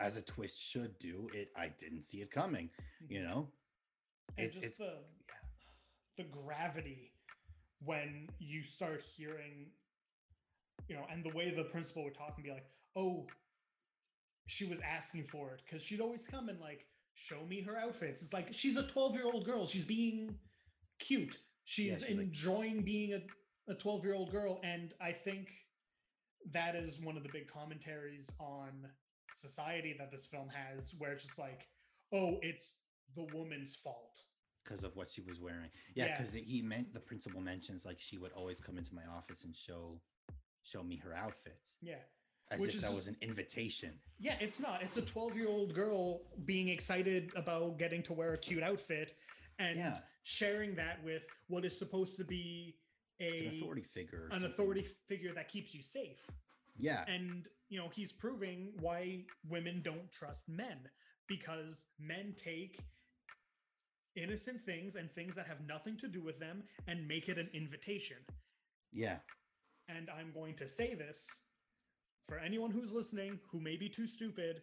as 0.00 0.16
a 0.16 0.22
twist 0.22 0.58
should 0.60 0.98
do 0.98 1.28
it 1.34 1.48
I 1.56 1.68
didn't 1.78 2.02
see 2.02 2.18
it 2.18 2.30
coming, 2.30 2.70
hmm. 3.06 3.12
you 3.12 3.22
know? 3.22 3.48
and 4.36 4.46
It's 4.46 4.56
just 4.56 4.66
it's 4.66 4.78
the 4.78 4.94
the 6.16 6.24
gravity 6.24 7.12
when 7.84 8.28
you 8.38 8.62
start 8.64 9.02
hearing 9.16 9.70
you 10.88 10.96
know 10.96 11.04
and 11.10 11.24
the 11.24 11.36
way 11.36 11.52
the 11.54 11.64
principal 11.64 12.04
would 12.04 12.14
talk 12.14 12.32
and 12.36 12.44
be 12.44 12.50
like 12.50 12.66
oh 12.96 13.26
she 14.46 14.64
was 14.64 14.80
asking 14.80 15.24
for 15.24 15.52
it 15.52 15.62
because 15.64 15.82
she'd 15.82 16.00
always 16.00 16.26
come 16.26 16.48
and 16.48 16.58
like 16.58 16.86
show 17.14 17.44
me 17.48 17.60
her 17.62 17.76
outfits. 17.76 18.22
It's 18.22 18.32
like 18.32 18.48
she's 18.52 18.76
a 18.76 18.84
12 18.84 19.14
year 19.14 19.26
old 19.26 19.44
girl. 19.44 19.66
She's 19.66 19.84
being 19.84 20.34
cute. 20.98 21.36
She's 21.64 22.00
she's 22.00 22.02
like- 22.02 22.10
enjoying 22.10 22.82
being 22.82 23.12
a, 23.12 23.72
a 23.72 23.74
12 23.74 24.04
year 24.04 24.14
old 24.14 24.30
girl. 24.30 24.60
And 24.64 24.94
i 25.00 25.12
think 25.12 25.48
that 26.52 26.74
is 26.76 27.00
one 27.02 27.16
of 27.16 27.22
the 27.22 27.28
big 27.32 27.48
commentaries 27.48 28.30
on 28.40 28.86
society 29.32 29.94
that 29.98 30.10
this 30.10 30.26
film 30.26 30.48
has 30.48 30.94
where 30.98 31.12
it's 31.12 31.24
just 31.24 31.38
like 31.38 31.66
oh 32.12 32.38
it's 32.42 32.72
the 33.16 33.26
woman's 33.34 33.76
fault 33.76 34.20
because 34.64 34.84
of 34.84 34.94
what 34.96 35.10
she 35.10 35.22
was 35.22 35.40
wearing. 35.40 35.70
Yeah, 35.94 36.06
Yeah. 36.06 36.16
because 36.18 36.32
he 36.34 36.60
meant 36.62 36.92
the 36.92 37.00
principal 37.00 37.40
mentions 37.40 37.86
like 37.86 37.98
she 38.00 38.18
would 38.18 38.32
always 38.32 38.60
come 38.60 38.76
into 38.76 38.94
my 38.94 39.04
office 39.06 39.44
and 39.44 39.56
show 39.56 40.00
show 40.62 40.82
me 40.82 40.96
her 40.96 41.14
outfits 41.14 41.78
yeah 41.80 41.94
as 42.50 42.60
Which 42.60 42.70
if 42.70 42.76
is 42.76 42.82
that 42.82 42.92
was 42.94 43.06
an 43.08 43.16
invitation. 43.20 43.92
Yeah, 44.18 44.36
it's 44.40 44.58
not. 44.58 44.82
It's 44.82 44.96
a 44.96 45.02
12 45.02 45.36
year 45.36 45.48
old 45.48 45.74
girl 45.74 46.22
being 46.46 46.68
excited 46.70 47.30
about 47.36 47.78
getting 47.78 48.02
to 48.04 48.14
wear 48.14 48.32
a 48.32 48.38
cute 48.38 48.62
outfit 48.62 49.14
and 49.58 49.76
Yeah. 49.76 49.98
sharing 50.22 50.74
that 50.76 51.02
with 51.04 51.26
what 51.48 51.66
is 51.66 51.78
supposed 51.78 52.16
to 52.16 52.24
be 52.24 52.78
a 53.20 53.48
An 53.48 53.56
authority 53.56 53.82
figure 53.82 54.24
an 54.26 54.30
something. 54.30 54.50
authority 54.50 54.82
figure 55.08 55.34
that 55.34 55.48
keeps 55.50 55.74
you 55.74 55.82
safe. 55.82 56.26
Yeah, 56.78 57.04
And, 57.06 57.48
you 57.68 57.78
know, 57.78 57.88
he's 57.94 58.12
proving 58.12 58.72
why 58.80 59.24
women 59.48 59.80
don't 59.84 60.10
trust 60.10 60.48
men 60.48 60.78
because 61.28 61.84
men 61.98 62.34
take 62.36 62.80
innocent 64.16 64.64
things 64.64 64.96
and 64.96 65.10
things 65.12 65.34
that 65.34 65.46
have 65.46 65.66
nothing 65.66 65.96
to 65.98 66.08
do 66.08 66.22
with 66.22 66.38
them 66.38 66.62
and 66.86 67.06
make 67.06 67.28
it 67.28 67.38
an 67.38 67.48
invitation 67.52 68.16
yeah, 68.92 69.16
and 69.88 70.08
I'm 70.10 70.32
going 70.32 70.54
to 70.56 70.68
say 70.68 70.94
this 70.94 71.44
for 72.28 72.38
anyone 72.38 72.70
who's 72.70 72.92
listening 72.92 73.38
who 73.50 73.60
may 73.60 73.76
be 73.76 73.88
too 73.88 74.06
stupid. 74.06 74.62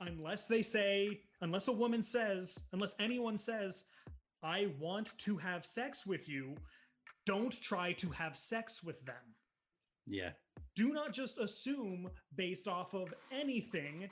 Unless 0.00 0.46
they 0.46 0.62
say, 0.62 1.20
unless 1.40 1.68
a 1.68 1.72
woman 1.72 2.02
says, 2.02 2.58
unless 2.72 2.94
anyone 2.98 3.38
says, 3.38 3.84
I 4.42 4.68
want 4.78 5.08
to 5.18 5.38
have 5.38 5.64
sex 5.64 6.06
with 6.06 6.28
you, 6.28 6.54
don't 7.24 7.58
try 7.62 7.92
to 7.94 8.10
have 8.10 8.36
sex 8.36 8.82
with 8.82 9.04
them. 9.06 9.34
yeah, 10.06 10.30
Do 10.76 10.92
not 10.92 11.12
just 11.12 11.38
assume 11.38 12.10
based 12.36 12.68
off 12.68 12.92
of 12.94 13.12
anything 13.32 14.08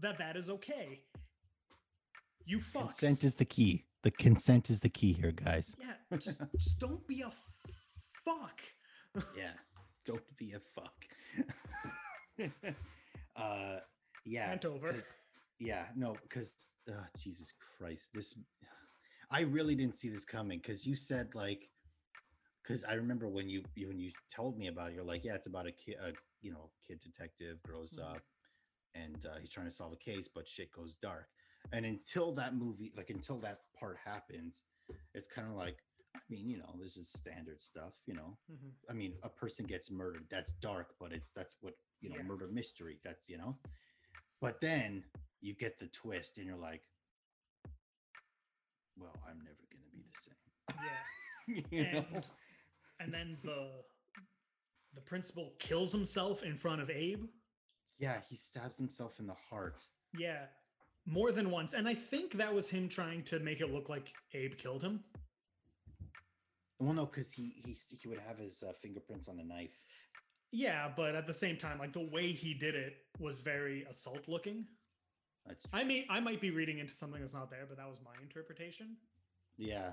that 0.00 0.18
that 0.18 0.36
is 0.36 0.48
okay. 0.50 1.02
You 2.46 2.58
fucks. 2.58 2.98
consent 2.98 3.24
is 3.24 3.34
the 3.36 3.44
key. 3.44 3.84
The 4.02 4.10
consent 4.10 4.70
is 4.70 4.80
the 4.80 4.88
key 4.88 5.12
here, 5.12 5.32
guys. 5.32 5.74
yeah, 5.80 6.16
just, 6.18 6.40
just 6.58 6.78
don't 6.78 7.06
be 7.06 7.22
a 7.22 7.30
fuck. 8.24 8.60
Yeah, 9.36 9.52
don't 10.04 10.36
be 10.36 10.52
a 10.54 10.60
fuck. 10.74 11.04
uh, 13.36 13.78
yeah, 14.24 14.48
Rant 14.48 14.64
over. 14.64 14.92
'cause- 14.92 15.12
Yeah, 15.58 15.86
no, 15.96 16.16
because 16.22 16.52
uh, 16.90 17.04
Jesus 17.18 17.52
Christ, 17.78 18.10
this 18.12 18.36
I 19.30 19.40
really 19.42 19.74
didn't 19.74 19.96
see 19.96 20.08
this 20.10 20.24
coming 20.24 20.58
because 20.58 20.84
you 20.86 20.96
said 20.96 21.34
like 21.34 21.68
because 22.64 22.84
I 22.84 22.94
remember 22.94 23.28
when 23.28 23.48
you 23.48 23.62
when 23.86 24.00
you 24.00 24.12
told 24.34 24.58
me 24.58 24.68
about 24.68 24.90
it, 24.90 24.94
you're 24.94 25.04
like, 25.04 25.24
yeah, 25.24 25.34
it's 25.34 25.46
about 25.46 25.66
a 25.66 25.72
kid, 25.72 25.96
a 26.02 26.12
you 26.42 26.52
know, 26.52 26.70
kid 26.86 27.00
detective 27.00 27.62
grows 27.62 27.98
Mhm. 27.98 28.04
up 28.14 28.24
and 28.94 29.26
uh, 29.26 29.38
he's 29.40 29.50
trying 29.50 29.66
to 29.66 29.72
solve 29.72 29.92
a 29.92 29.96
case, 29.96 30.28
but 30.28 30.48
shit 30.48 30.72
goes 30.72 30.96
dark. 30.96 31.28
And 31.72 31.84
until 31.86 32.32
that 32.34 32.54
movie, 32.56 32.92
like 32.96 33.10
until 33.10 33.38
that 33.40 33.60
part 33.78 33.98
happens, 34.04 34.64
it's 35.14 35.28
kind 35.28 35.48
of 35.48 35.54
like, 35.54 35.82
I 36.14 36.20
mean, 36.30 36.48
you 36.48 36.58
know, 36.58 36.76
this 36.80 36.96
is 36.96 37.08
standard 37.08 37.60
stuff, 37.62 37.94
you 38.06 38.14
know. 38.14 38.38
Mhm. 38.50 38.72
I 38.90 38.92
mean, 38.94 39.14
a 39.22 39.28
person 39.28 39.66
gets 39.66 39.90
murdered. 39.90 40.26
That's 40.30 40.52
dark, 40.54 40.94
but 41.00 41.12
it's 41.12 41.32
that's 41.32 41.56
what 41.60 41.74
you 42.00 42.10
know, 42.10 42.16
Yeah. 42.16 42.22
murder 42.24 42.48
mystery. 42.48 43.00
That's 43.04 43.28
you 43.28 43.38
know. 43.38 43.58
But 44.40 44.60
then 44.60 45.04
you 45.40 45.54
get 45.54 45.78
the 45.78 45.88
twist, 45.88 46.38
and 46.38 46.46
you're 46.46 46.56
like, 46.56 46.88
"Well, 48.96 49.14
I'm 49.26 49.38
never 49.44 49.64
gonna 49.72 49.90
be 49.92 50.02
the 50.02 50.18
same." 50.18 50.86
Yeah. 50.86 51.64
you 51.70 51.92
know? 51.92 52.22
And 53.00 53.12
then 53.12 53.36
the 53.42 53.70
the 54.94 55.00
principal 55.00 55.54
kills 55.58 55.90
himself 55.92 56.42
in 56.42 56.56
front 56.56 56.80
of 56.80 56.90
Abe. 56.90 57.24
Yeah, 57.98 58.18
he 58.28 58.36
stabs 58.36 58.78
himself 58.78 59.18
in 59.18 59.26
the 59.26 59.34
heart. 59.50 59.84
Yeah, 60.16 60.46
more 61.06 61.32
than 61.32 61.50
once, 61.50 61.74
and 61.74 61.88
I 61.88 61.94
think 61.94 62.32
that 62.34 62.54
was 62.54 62.68
him 62.68 62.88
trying 62.88 63.22
to 63.24 63.38
make 63.40 63.60
it 63.60 63.72
look 63.72 63.88
like 63.88 64.12
Abe 64.32 64.56
killed 64.56 64.82
him. 64.82 65.00
Well, 66.78 66.92
no, 66.92 67.06
because 67.06 67.32
he 67.32 67.52
he 67.64 67.76
he 68.00 68.08
would 68.08 68.18
have 68.18 68.38
his 68.38 68.62
uh, 68.62 68.72
fingerprints 68.72 69.28
on 69.28 69.36
the 69.36 69.44
knife. 69.44 69.78
Yeah, 70.52 70.88
but 70.96 71.14
at 71.16 71.26
the 71.26 71.34
same 71.34 71.56
time, 71.56 71.78
like 71.78 71.92
the 71.92 72.08
way 72.12 72.32
he 72.32 72.54
did 72.54 72.74
it 72.74 72.94
was 73.18 73.40
very 73.40 73.84
assault 73.90 74.28
looking. 74.28 74.66
That's 75.46 75.66
I 75.72 75.84
mean, 75.84 76.04
I 76.08 76.20
might 76.20 76.40
be 76.40 76.50
reading 76.50 76.78
into 76.78 76.94
something 76.94 77.20
that's 77.20 77.34
not 77.34 77.50
there, 77.50 77.66
but 77.68 77.76
that 77.76 77.88
was 77.88 78.00
my 78.04 78.12
interpretation. 78.22 78.96
yeah, 79.56 79.92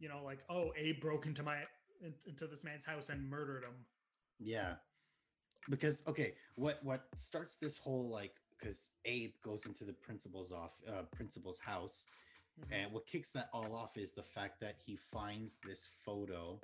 You 0.00 0.08
know, 0.08 0.22
like, 0.24 0.40
oh, 0.50 0.72
Abe 0.76 1.00
broke 1.00 1.26
into 1.26 1.42
my 1.42 1.58
in- 2.02 2.14
into 2.26 2.46
this 2.46 2.64
man's 2.64 2.84
house 2.84 3.08
and 3.08 3.28
murdered 3.28 3.64
him. 3.64 3.86
yeah. 4.38 4.74
Because 5.70 6.02
okay, 6.08 6.34
what 6.56 6.82
what 6.82 7.06
starts 7.14 7.56
this 7.56 7.78
whole 7.78 8.10
like 8.10 8.34
because 8.58 8.90
Abe 9.04 9.32
goes 9.44 9.64
into 9.66 9.84
the 9.84 9.92
principal's 9.92 10.52
off 10.52 10.72
uh, 10.88 11.02
principal's 11.12 11.58
house, 11.60 12.04
Mhm. 12.60 12.72
and 12.72 12.92
what 12.92 13.06
kicks 13.06 13.30
that 13.32 13.48
all 13.52 13.72
off 13.76 13.96
is 13.96 14.12
the 14.12 14.24
fact 14.24 14.58
that 14.60 14.76
he 14.84 14.96
finds 14.96 15.60
this 15.60 15.86
photo 16.04 16.60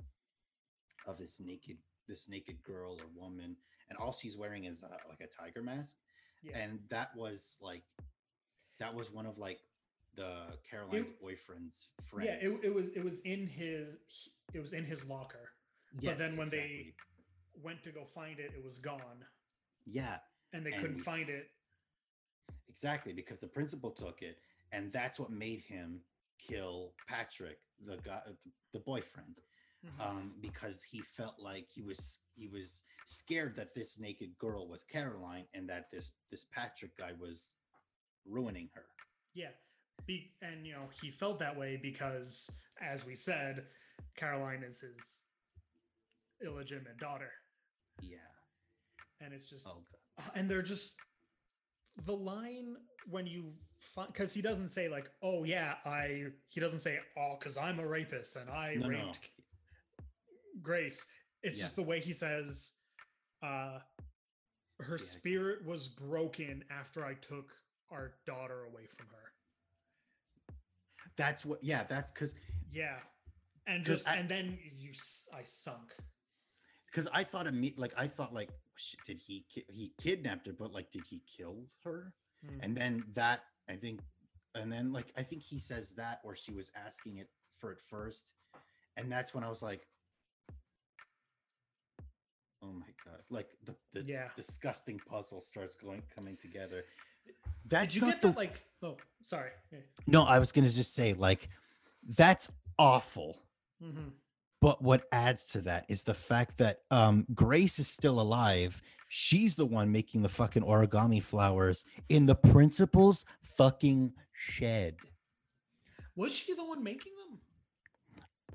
of 1.06 1.16
this 1.16 1.38
naked 1.38 1.78
this 2.08 2.28
naked 2.28 2.60
girl 2.64 2.98
or 3.00 3.06
woman, 3.14 3.56
and 3.88 3.98
all 3.98 4.12
she's 4.12 4.36
wearing 4.36 4.64
is 4.64 4.82
uh, 4.82 4.88
like 5.08 5.20
a 5.20 5.28
tiger 5.28 5.62
mask, 5.62 5.98
Yeah. 6.42 6.58
and 6.58 6.80
that 6.88 7.14
was 7.14 7.56
like 7.60 7.84
that 8.80 8.92
was 8.92 9.12
one 9.12 9.26
of 9.26 9.38
like 9.38 9.60
the 10.16 10.58
Caroline's 10.68 11.12
boyfriend's 11.12 11.86
friends. 12.02 12.28
Yeah, 12.28 12.48
it, 12.50 12.64
it 12.64 12.74
was 12.74 12.88
it 12.96 13.04
was 13.04 13.20
in 13.20 13.46
his 13.46 14.28
it 14.54 14.60
was 14.60 14.72
in 14.72 14.84
his 14.84 15.04
locker. 15.06 15.50
but 16.02 16.18
then 16.18 16.36
when 16.36 16.48
they- 16.48 16.94
Went 17.60 17.82
to 17.82 17.90
go 17.90 18.04
find 18.04 18.38
it, 18.38 18.52
it 18.54 18.62
was 18.62 18.78
gone, 18.78 19.26
yeah 19.84 20.18
and 20.52 20.64
they 20.64 20.70
And 20.70 20.80
couldn't 20.80 21.02
find 21.02 21.28
it. 21.28 21.50
exactly 22.68 23.12
because 23.12 23.40
the 23.40 23.48
principal 23.48 23.90
took 23.90 24.22
it 24.22 24.38
and 24.70 24.92
that's 24.92 25.18
what 25.18 25.30
made 25.30 25.60
him 25.62 26.00
kill 26.38 26.94
patrick 27.08 27.58
the 27.84 27.96
guy 27.96 28.20
the 28.72 28.78
boyfriend 28.78 29.40
Mhm. 29.84 30.00
um 30.00 30.36
because 30.40 30.84
he 30.84 31.00
felt 31.00 31.38
like 31.40 31.68
he 31.68 31.82
was 31.82 32.20
he 32.36 32.46
was 32.46 32.84
scared 33.06 33.56
that 33.56 33.74
this 33.74 33.98
naked 33.98 34.38
girl 34.38 34.68
was 34.68 34.84
caroline 34.84 35.48
and 35.54 35.68
that 35.68 35.90
this 35.90 36.12
this 36.30 36.44
patrick 36.44 36.96
guy 36.96 37.12
was 37.12 37.54
ruining 38.24 38.70
her 38.74 38.86
Yeah. 39.34 39.50
Be, 40.06 40.32
and 40.42 40.64
you 40.66 40.72
know, 40.74 40.88
he 41.02 41.10
felt 41.10 41.38
that 41.40 41.56
way 41.56 41.76
because 41.76 42.48
as 42.80 43.04
we 43.04 43.16
said, 43.16 43.66
Caroline 44.18 44.64
is 44.68 44.80
his 44.80 45.22
illegitimate 46.44 46.98
daughter. 46.98 47.30
yeah 48.00 48.18
And 49.20 49.32
it's 49.32 49.48
just 49.48 49.66
oh 49.66 49.82
god 49.90 50.24
uh, 50.26 50.30
and 50.34 50.50
they're 50.50 50.62
just 50.62 50.96
the 52.04 52.14
line 52.14 52.74
when 53.08 53.26
you 53.26 53.52
find 53.78 54.08
because 54.12 54.32
he 54.34 54.42
doesn't 54.42 54.68
say 54.68 54.88
like, 54.88 55.08
oh 55.22 55.44
yeah, 55.44 55.74
I 55.84 56.26
he 56.48 56.60
doesn't 56.60 56.80
say, 56.80 56.98
oh, 57.16 57.36
because 57.38 57.56
I'm 57.56 57.78
a 57.80 57.86
rapist 57.86 58.36
and 58.36 58.50
I 58.50 58.74
No, 58.76 58.88
no, 58.88 58.88
raped 58.88 59.02
no. 59.02 59.12
Grace. 60.62 61.06
It's 61.42 61.58
Yeah. 61.58 61.64
just 61.64 61.76
the 61.76 61.82
way 61.82 62.00
he 62.00 62.12
says 62.12 62.72
uh 63.42 63.78
her 64.80 64.98
Yeah. 64.98 65.04
spirit 65.04 65.64
was 65.64 65.88
broken 65.88 66.64
after 66.70 67.04
I 67.04 67.14
took 67.14 67.52
our 67.90 68.12
daughter 68.26 68.64
away 68.64 68.86
from 68.86 69.06
her. 69.06 69.32
that's 71.16 71.44
what 71.44 71.58
yeah 71.64 71.82
that's 71.84 72.12
because 72.12 72.34
Yeah. 72.70 72.98
And 73.68 73.84
just 73.84 74.08
I- 74.08 74.16
and 74.16 74.28
then 74.28 74.58
you 74.76 74.92
i 75.34 75.42
sunk. 75.44 75.94
because 76.86 77.06
i 77.12 77.22
thought 77.22 77.46
imme- 77.46 77.78
like 77.78 77.92
i 77.96 78.06
thought 78.06 78.32
like 78.32 78.50
did 79.06 79.18
he 79.18 79.44
ki- 79.52 79.66
he 79.68 79.92
kidnapped 80.00 80.46
her 80.46 80.52
but 80.52 80.72
like 80.72 80.90
did 80.90 81.04
he 81.06 81.20
kill 81.36 81.66
her 81.84 82.12
Mm. 82.46 82.62
and 82.64 82.76
then 82.76 83.02
that 83.14 83.40
i 83.68 83.74
think 83.74 83.98
and 84.54 84.70
then 84.72 84.92
like 84.92 85.06
i 85.16 85.24
think 85.24 85.42
he 85.42 85.58
says 85.58 85.92
that 85.96 86.20
or 86.22 86.36
she 86.36 86.52
was 86.52 86.70
asking 86.86 87.16
it 87.16 87.28
for 87.58 87.72
it 87.72 87.80
first 87.80 88.34
and 88.96 89.10
that's 89.10 89.34
when 89.34 89.42
i 89.42 89.48
was 89.48 89.60
like 89.60 89.82
oh 92.62 92.72
my 92.72 92.86
god 93.04 93.20
like 93.28 93.48
the, 93.64 93.74
the 93.92 94.02
Yeah. 94.02 94.28
disgusting 94.36 95.00
puzzle 95.10 95.40
starts 95.40 95.74
going 95.74 96.02
coming 96.14 96.36
together 96.36 96.84
Did 97.66 97.94
you 97.94 98.02
get 98.02 98.22
the 98.22 98.28
that 98.28 98.36
like 98.36 98.64
oh 98.84 98.96
sorry. 99.24 99.50
no 100.06 100.22
i 100.24 100.38
was 100.38 100.52
gonna 100.52 100.70
just 100.70 100.94
say 100.94 101.12
like 101.14 101.48
that's 102.16 102.48
awful 102.78 103.36
hmm 103.82 104.08
but 104.60 104.82
what 104.82 105.04
adds 105.12 105.44
to 105.46 105.60
that 105.60 105.84
is 105.88 106.02
the 106.02 106.14
fact 106.14 106.58
that 106.58 106.80
um 106.90 107.24
grace 107.34 107.78
is 107.78 107.86
still 107.86 108.20
alive 108.20 108.82
she's 109.08 109.54
the 109.54 109.64
one 109.66 109.92
making 109.92 110.22
the 110.22 110.28
fucking 110.28 110.62
origami 110.64 111.22
flowers 111.22 111.84
in 112.08 112.26
the 112.26 112.34
principal's 112.34 113.24
fucking 113.42 114.12
shed 114.32 114.96
Was 116.16 116.32
she 116.32 116.54
the 116.54 116.64
one 116.64 116.82
making 116.82 117.12
them? 117.16 117.38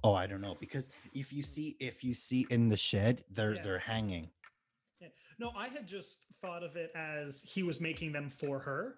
Oh, 0.03 0.13
I 0.13 0.27
don't 0.27 0.41
know 0.41 0.57
because 0.59 0.91
if 1.13 1.31
you 1.31 1.41
see 1.43 1.77
if 1.79 2.03
you 2.03 2.13
see 2.13 2.45
in 2.49 2.67
the 2.67 2.75
shed, 2.75 3.23
they're 3.31 3.55
Yeah. 3.55 3.61
they're 3.61 3.79
hanging. 3.79 4.29
No, 5.39 5.51
I 5.55 5.69
had 5.69 5.87
just 5.87 6.25
thought 6.41 6.61
of 6.63 6.75
it 6.75 6.91
as 6.93 7.41
he 7.43 7.63
was 7.63 7.79
making 7.79 8.11
them 8.11 8.29
for 8.29 8.59
her. 8.59 8.95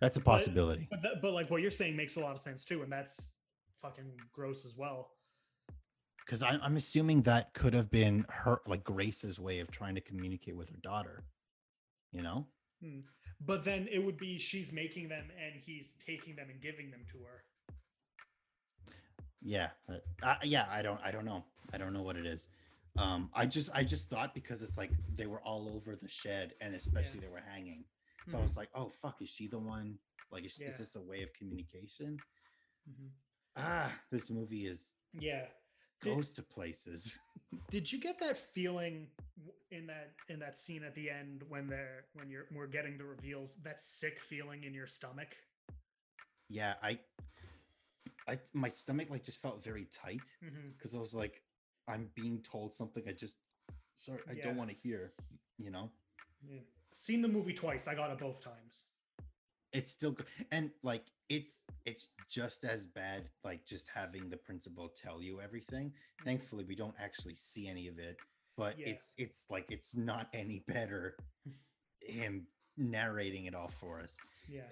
That's 0.00 0.16
a 0.16 0.20
possibility. 0.20 0.88
But 0.90 1.02
that, 1.02 1.22
but 1.22 1.32
like 1.32 1.48
what 1.50 1.62
you're 1.62 1.70
saying 1.70 1.94
makes 1.96 2.16
a 2.16 2.20
lot 2.20 2.34
of 2.34 2.40
sense 2.40 2.64
too, 2.64 2.82
and 2.82 2.90
that's 2.92 3.30
fucking 3.80 4.12
gross 4.32 4.64
as 4.64 4.76
well. 4.76 5.10
Because 6.24 6.42
I'm 6.42 6.60
I'm 6.62 6.76
assuming 6.76 7.22
that 7.22 7.54
could 7.54 7.72
have 7.74 7.90
been 7.90 8.26
her 8.28 8.60
like 8.66 8.84
Grace's 8.84 9.38
way 9.40 9.60
of 9.60 9.70
trying 9.70 9.94
to 9.94 10.00
communicate 10.00 10.56
with 10.56 10.68
her 10.68 10.76
daughter. 10.82 11.24
You 12.12 12.22
know? 12.22 12.46
Hmm. 12.82 13.00
But 13.40 13.64
then 13.64 13.88
it 13.90 13.98
would 14.04 14.18
be 14.18 14.36
she's 14.38 14.72
making 14.72 15.08
them 15.08 15.30
and 15.42 15.54
he's 15.54 15.94
taking 16.04 16.36
them 16.36 16.48
and 16.50 16.60
giving 16.60 16.90
them 16.90 17.00
to 17.12 17.18
her. 17.18 17.44
Yeah. 19.40 19.70
uh, 19.88 19.98
I, 20.22 20.36
yeah. 20.44 20.66
I 20.70 20.82
don't 20.82 21.00
I 21.02 21.10
don't 21.12 21.24
know. 21.24 21.44
I 21.72 21.78
don't 21.78 21.92
know 21.92 22.02
what 22.02 22.16
it 22.16 22.26
is. 22.26 22.48
Um, 22.98 23.30
I 23.32 23.46
just 23.46 23.70
I 23.74 23.84
just 23.84 24.10
thought 24.10 24.34
because 24.34 24.62
it's 24.62 24.76
like 24.76 24.90
they 25.14 25.26
were 25.26 25.40
all 25.42 25.70
over 25.74 25.94
the 25.96 26.08
shed 26.08 26.54
and 26.60 26.74
especially 26.74 27.20
they 27.20 27.28
were 27.28 27.42
hanging. 27.48 27.84
So 28.26 28.36
I 28.36 28.40
Mhm. 28.40 28.42
was 28.42 28.56
like, 28.56 28.68
oh 28.74 28.88
fuck, 28.88 29.22
is 29.22 29.30
she 29.30 29.46
the 29.46 29.58
one? 29.58 29.98
Like, 30.30 30.44
is, 30.44 30.58
Yeah. 30.60 30.68
is 30.68 30.78
this 30.78 30.96
a 30.96 31.00
way 31.00 31.22
of 31.22 31.32
communication? 31.32 32.18
Mhm. 32.90 33.10
Ah, 33.58 33.92
this 34.10 34.30
movie 34.30 34.66
is 34.66 34.94
Yeah. 35.12 35.46
Did- 36.00 36.14
goes 36.14 36.32
to 36.34 36.42
places. 36.42 37.18
Did 37.70 37.90
you 37.90 37.98
get 37.98 38.18
that 38.20 38.36
feeling 38.38 39.08
in 39.70 39.86
that 39.88 40.12
in 40.28 40.38
that 40.38 40.56
scene 40.58 40.84
at 40.84 40.94
the 40.94 41.10
end 41.10 41.42
when 41.48 41.66
they're 41.66 42.04
when 42.14 42.30
you're 42.30 42.46
we're 42.52 42.66
getting 42.68 42.96
the 42.98 43.04
reveals? 43.04 43.56
That 43.64 43.80
sick 43.80 44.20
feeling 44.20 44.64
in 44.64 44.74
your 44.74 44.86
stomach. 44.86 45.36
yeah, 46.48 46.74
I, 46.82 46.98
I 48.28 48.38
my 48.54 48.68
stomach 48.68 49.10
like 49.10 49.22
just 49.24 49.40
felt 49.42 49.62
very 49.64 49.86
tight 49.86 50.36
because 50.76 50.94
I 50.94 50.98
was 51.00 51.14
like, 51.14 51.42
I'm 51.88 52.10
being 52.14 52.42
told 52.42 52.72
something 52.74 53.02
I 53.08 53.12
just, 53.12 53.38
sorry, 53.96 54.20
I 54.28 54.34
Yeah. 54.34 54.42
don't 54.42 54.56
want 54.56 54.70
to 54.70 54.76
hear. 54.76 55.12
You 55.58 55.70
know, 55.72 55.90
Yeah. 56.48 56.60
Seen 56.92 57.22
the 57.22 57.28
movie 57.28 57.54
twice. 57.54 57.88
I 57.88 57.94
got 57.94 58.10
it 58.12 58.18
both 58.18 58.42
times. 58.42 58.84
It's 59.72 59.90
still 59.90 60.12
good, 60.12 60.26
and 60.50 60.70
like 60.82 61.04
it's 61.28 61.62
it's 61.84 62.08
just 62.30 62.64
as 62.64 62.86
bad. 62.86 63.28
Like 63.44 63.64
just 63.66 63.88
having 63.94 64.28
the 64.30 64.36
principal 64.36 64.88
tell 64.88 65.22
you 65.22 65.40
everything. 65.40 65.92
Mhm. 66.20 66.24
Thankfully, 66.24 66.64
we 66.64 66.74
don't 66.74 66.94
actually 66.98 67.34
see 67.34 67.68
any 67.68 67.88
of 67.88 67.98
it, 67.98 68.16
but 68.56 68.78
Yeah. 68.78 68.88
it's 68.88 69.14
it's 69.18 69.46
like 69.50 69.70
it's 69.70 69.94
not 69.96 70.28
any 70.32 70.60
better. 70.66 71.16
Him 72.00 72.46
narrating 72.76 73.44
it 73.46 73.54
all 73.54 73.68
for 73.68 74.00
us. 74.00 74.16
Yeah. 74.48 74.62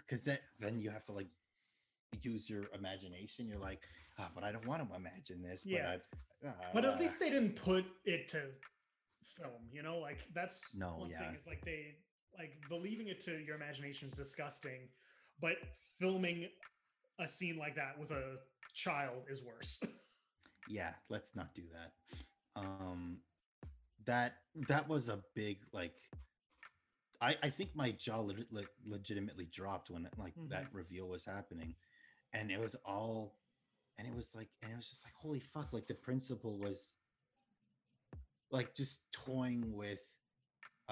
because 0.00 0.24
that 0.24 0.42
then 0.58 0.80
you 0.80 0.90
have 0.90 1.04
to 1.06 1.12
like 1.12 1.28
use 2.20 2.50
your 2.50 2.64
imagination. 2.74 3.46
You're 3.48 3.58
like, 3.58 3.80
ah, 4.18 4.30
but 4.34 4.44
I 4.44 4.52
don't 4.52 4.66
want 4.66 4.86
to 4.86 4.94
imagine 4.94 5.42
this. 5.42 5.64
Yeah. 5.64 5.96
but, 6.42 6.48
I, 6.50 6.70
But 6.74 6.84
uh, 6.84 6.88
at 6.92 7.00
least 7.00 7.18
they 7.18 7.30
didn't 7.30 7.56
put 7.56 7.86
it 8.04 8.28
to 8.28 8.50
film, 9.24 9.62
you 9.72 9.82
know? 9.82 9.98
Like 9.98 10.18
that's 10.34 10.60
No, 10.74 10.96
one 10.98 11.10
yeah. 11.10 11.20
thing 11.20 11.34
is 11.34 11.46
like 11.46 11.64
they 11.64 11.96
like 12.38 12.54
the 12.68 12.76
leaving 12.76 13.08
it 13.08 13.24
to 13.24 13.38
your 13.38 13.56
imagination 13.56 14.08
is 14.08 14.14
disgusting, 14.14 14.88
but 15.40 15.54
filming 15.98 16.48
a 17.20 17.28
scene 17.28 17.56
like 17.56 17.76
that 17.76 17.98
with 17.98 18.10
a 18.10 18.38
child 18.74 19.24
is 19.30 19.42
worse. 19.42 19.80
yeah, 20.68 20.92
let's 21.08 21.34
not 21.36 21.54
do 21.54 21.62
that. 21.72 22.60
Um, 22.60 23.18
that 24.06 24.34
that 24.68 24.88
was 24.88 25.08
a 25.08 25.20
big 25.34 25.58
like. 25.72 25.94
I 27.20 27.36
I 27.42 27.50
think 27.50 27.70
my 27.74 27.92
jaw 27.92 28.20
leg- 28.20 28.46
le- 28.50 28.64
legitimately 28.84 29.46
dropped 29.52 29.90
when 29.90 30.08
like 30.16 30.34
that 30.48 30.66
reveal 30.72 31.08
was 31.08 31.24
happening, 31.24 31.74
and 32.32 32.50
it 32.50 32.58
was 32.58 32.74
all, 32.84 33.38
and 33.98 34.08
it 34.08 34.14
was 34.14 34.34
like, 34.34 34.48
and 34.62 34.72
it 34.72 34.76
was 34.76 34.88
just 34.88 35.04
like, 35.04 35.14
holy 35.14 35.40
fuck! 35.40 35.72
Like 35.72 35.86
the 35.86 35.94
principal 35.94 36.58
was, 36.58 36.96
like 38.50 38.74
just 38.74 39.02
toying 39.12 39.72
with, 39.72 40.02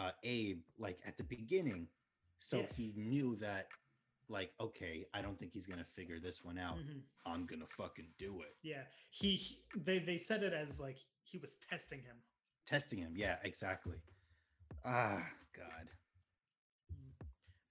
uh, 0.00 0.12
Abe 0.22 0.60
like 0.78 0.98
at 1.06 1.16
the 1.18 1.24
beginning, 1.24 1.88
so 2.38 2.58
Yeah. 2.60 2.72
he 2.76 2.92
knew 2.96 3.36
that, 3.36 3.68
like, 4.28 4.52
okay, 4.58 5.06
I 5.12 5.20
don't 5.22 5.38
think 5.38 5.52
he's 5.52 5.66
gonna 5.66 5.84
figure 5.84 6.18
this 6.20 6.42
one 6.44 6.58
out. 6.58 6.78
Mhm. 6.78 7.02
I'm 7.26 7.46
gonna 7.46 7.66
fucking 7.66 8.08
do 8.18 8.40
it. 8.42 8.56
Yeah. 8.62 8.84
He, 9.10 9.36
he 9.36 9.62
they 9.76 9.98
they 9.98 10.18
said 10.18 10.42
it 10.42 10.52
as 10.52 10.80
like 10.80 10.98
he 11.22 11.38
was 11.38 11.56
testing 11.68 12.02
him. 12.02 12.16
testing 12.66 12.98
him. 12.98 13.12
Yeah, 13.16 13.36
exactly. 13.42 14.00
Ah, 14.84 15.24
God. 15.52 15.90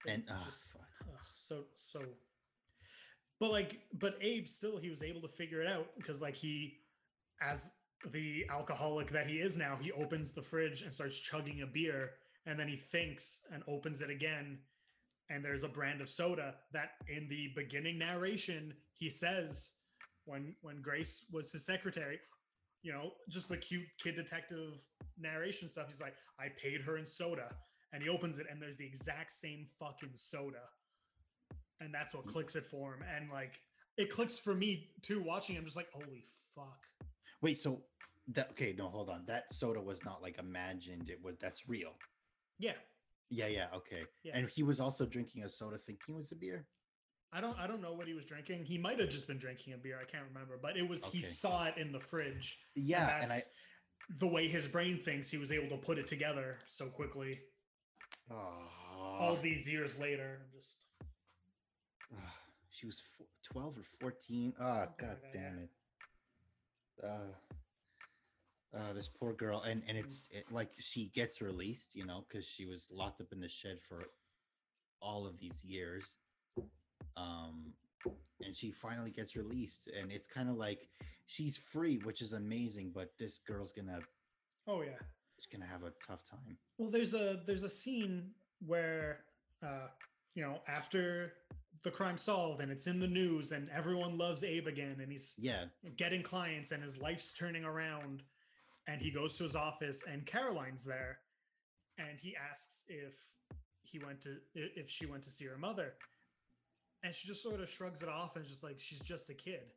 And 0.06 0.20
It's 0.22 0.30
ah, 0.30 0.42
just-. 0.44 0.68
Ugh, 1.02 1.26
so 1.34 1.64
so 1.74 2.00
but 3.38 3.50
like 3.50 3.80
but 3.94 4.16
abe 4.20 4.46
still 4.46 4.76
he 4.78 4.90
was 4.90 5.02
able 5.02 5.20
to 5.22 5.28
figure 5.28 5.60
it 5.62 5.66
out 5.66 5.88
because 5.96 6.20
like 6.20 6.36
he 6.36 6.78
as 7.40 7.72
the 8.12 8.44
alcoholic 8.50 9.10
that 9.10 9.26
he 9.26 9.36
is 9.36 9.56
now 9.56 9.76
he 9.80 9.92
opens 9.92 10.32
the 10.32 10.42
fridge 10.42 10.82
and 10.82 10.92
starts 10.92 11.18
chugging 11.18 11.62
a 11.62 11.66
beer 11.66 12.10
and 12.46 12.58
then 12.58 12.66
he 12.66 12.76
thinks 12.76 13.40
and 13.52 13.62
opens 13.68 14.00
it 14.00 14.10
again 14.10 14.58
and 15.28 15.44
there's 15.44 15.64
a 15.64 15.68
brand 15.68 16.00
of 16.00 16.08
soda 16.08 16.54
that 16.72 16.92
in 17.08 17.28
the 17.28 17.48
beginning 17.54 17.98
narration 17.98 18.72
he 18.94 19.10
says 19.10 19.74
when 20.24 20.54
when 20.62 20.80
grace 20.80 21.26
was 21.30 21.52
his 21.52 21.66
secretary 21.66 22.18
you 22.82 22.90
know 22.90 23.10
just 23.28 23.48
the 23.48 23.56
cute 23.56 23.86
kid 24.02 24.16
detective 24.16 24.80
narration 25.18 25.68
stuff 25.68 25.86
he's 25.88 26.00
like 26.00 26.14
i 26.38 26.46
paid 26.62 26.80
her 26.80 26.96
in 26.96 27.06
soda 27.06 27.54
and 27.92 28.02
he 28.02 28.08
opens 28.08 28.38
it 28.38 28.46
and 28.50 28.60
there's 28.60 28.76
the 28.76 28.86
exact 28.86 29.32
same 29.32 29.66
fucking 29.78 30.12
soda. 30.14 30.62
And 31.80 31.92
that's 31.94 32.14
what 32.14 32.26
clicks 32.26 32.56
it 32.56 32.66
for 32.66 32.94
him. 32.94 33.04
And 33.16 33.30
like 33.30 33.58
it 33.96 34.10
clicks 34.10 34.38
for 34.38 34.54
me 34.54 34.90
too 35.02 35.22
watching 35.22 35.56
him 35.56 35.64
just 35.64 35.76
like 35.76 35.88
holy 35.92 36.24
fuck 36.54 36.86
Wait, 37.42 37.58
so 37.58 37.82
that 38.28 38.50
okay? 38.50 38.74
No, 38.76 38.88
hold 38.88 39.08
on. 39.10 39.24
That 39.26 39.52
soda 39.52 39.80
was 39.80 40.04
not 40.04 40.22
like 40.22 40.38
imagined. 40.38 41.08
It 41.10 41.22
was 41.22 41.36
that's 41.40 41.68
real. 41.68 41.92
yeah 42.58 42.72
Yeah, 43.30 43.46
yeah, 43.46 43.66
okay. 43.74 44.02
Yeah. 44.22 44.36
And 44.36 44.48
he 44.50 44.62
was 44.62 44.80
also 44.80 45.06
drinking 45.06 45.44
a 45.44 45.48
soda, 45.48 45.78
thinking 45.78 46.14
it 46.14 46.18
was 46.18 46.32
a 46.32 46.36
beer. 46.36 46.66
i 47.32 47.40
don't 47.40 47.56
i 47.58 47.66
don't 47.66 47.80
know 47.80 47.92
what 47.92 48.06
he 48.08 48.14
was 48.14 48.24
drinking 48.26 48.64
he 48.64 48.76
might 48.76 48.98
have 48.98 49.08
just 49.08 49.26
been 49.28 49.38
drinking 49.38 49.72
a 49.72 49.76
beer 49.78 49.98
i 50.04 50.04
can't 50.12 50.24
remember 50.32 50.58
but 50.60 50.76
it 50.76 50.86
was 50.92 51.04
he 51.14 51.22
saw 51.22 51.64
it 51.70 51.74
in 51.82 51.92
the 51.92 52.00
fridge 52.00 52.58
Yeah, 52.74 53.20
and 53.22 53.30
I. 53.30 53.40
the 54.18 54.26
way 54.26 54.48
his 54.48 54.66
brain 54.66 54.98
thinks 55.06 55.30
he 55.30 55.38
was 55.38 55.52
able 55.52 55.70
to 55.76 55.80
put 55.88 55.96
it 56.02 56.08
together 56.08 56.58
so 56.68 56.86
quickly 56.86 57.32
all 58.30 59.20
Oh, 59.32 59.36
these 59.48 59.68
years 59.68 59.92
later 59.98 60.28
I'm 60.42 60.50
just 60.58 60.72
she 62.70 62.86
was 62.86 63.02
twelve 63.44 63.76
or 63.78 63.84
fourteen. 64.00 64.52
Oh, 64.58 64.64
Something 64.64 64.94
god 64.98 65.16
that, 65.22 65.32
damn 65.32 65.58
it. 65.58 65.70
Uh, 67.02 67.32
uh, 68.76 68.92
this 68.92 69.08
poor 69.08 69.32
girl, 69.32 69.62
and 69.62 69.82
and 69.88 69.98
it's 69.98 70.28
it, 70.32 70.44
like 70.50 70.70
she 70.78 71.10
gets 71.14 71.40
released, 71.42 71.96
you 71.96 72.06
know, 72.06 72.24
because 72.28 72.46
she 72.46 72.66
was 72.66 72.86
locked 72.90 73.20
up 73.20 73.32
in 73.32 73.40
the 73.40 73.48
shed 73.48 73.78
for 73.88 74.10
all 75.02 75.26
of 75.26 75.38
these 75.40 75.64
years. 75.64 76.18
Um, 77.16 77.72
and 78.42 78.56
she 78.56 78.70
finally 78.70 79.10
gets 79.10 79.36
released, 79.36 79.90
and 79.98 80.12
it's 80.12 80.26
kind 80.26 80.48
of 80.48 80.56
like 80.56 80.88
she's 81.26 81.56
free, 81.56 81.98
which 82.04 82.22
is 82.22 82.32
amazing. 82.32 82.92
But 82.94 83.10
this 83.18 83.38
girl's 83.38 83.72
gonna 83.72 84.00
oh 84.68 84.82
yeah 84.82 84.98
she's 85.36 85.46
gonna 85.46 85.70
have 85.70 85.82
a 85.82 85.92
tough 86.06 86.24
time. 86.24 86.56
Well, 86.78 86.90
there's 86.90 87.14
a 87.14 87.40
there's 87.46 87.64
a 87.64 87.68
scene 87.68 88.30
where 88.64 89.24
uh, 89.62 89.88
you 90.34 90.42
know 90.42 90.60
after 90.68 91.32
the 91.82 91.90
crime 91.90 92.18
solved 92.18 92.60
and 92.60 92.70
it's 92.70 92.86
in 92.86 93.00
the 93.00 93.06
news 93.06 93.52
and 93.52 93.68
everyone 93.70 94.18
loves 94.18 94.44
Abe 94.44 94.66
again 94.66 94.96
and 95.00 95.10
he's 95.10 95.34
Yeah, 95.38 95.64
getting 95.96 96.22
clients 96.22 96.72
and 96.72 96.82
his 96.82 97.00
life's 97.00 97.32
turning 97.32 97.64
around. 97.64 98.22
And 98.86 99.00
he 99.00 99.10
goes 99.10 99.36
to 99.38 99.44
his 99.44 99.54
office 99.56 100.04
and 100.10 100.26
Caroline's 100.26 100.84
there. 100.84 101.18
And 101.98 102.18
he 102.18 102.34
asks 102.36 102.84
if 102.88 103.14
he 103.82 103.98
went 103.98 104.20
to 104.22 104.36
if 104.54 104.90
she 104.90 105.06
went 105.06 105.22
to 105.24 105.30
see 105.30 105.44
her 105.46 105.56
mother. 105.58 105.94
And 107.02 107.14
she 107.14 107.28
just 107.28 107.42
sort 107.42 107.60
of 107.60 107.68
shrugs 107.68 108.02
it 108.02 108.08
off 108.08 108.36
and 108.36 108.44
is 108.44 108.50
just 108.50 108.62
like 108.62 108.78
she's 108.78 109.00
just 109.00 109.30
a 109.30 109.34
kid. 109.34 109.72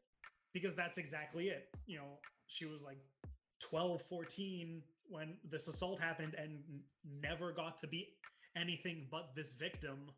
Because 0.54 0.76
that's 0.76 0.98
exactly 0.98 1.50
it. 1.50 1.70
You 1.86 1.98
know 1.98 2.20
she 2.48 2.66
was 2.66 2.84
like 2.84 2.98
12 3.62 4.02
14 4.02 4.82
when 5.10 5.38
this 5.50 5.68
assault 5.68 6.00
happened 6.00 6.36
and 6.38 6.60
never 7.22 7.52
got 7.52 7.78
to 7.80 7.88
be 7.88 8.10
anything 8.56 9.08
but 9.10 9.36
this 9.36 9.54
victim 9.54 10.10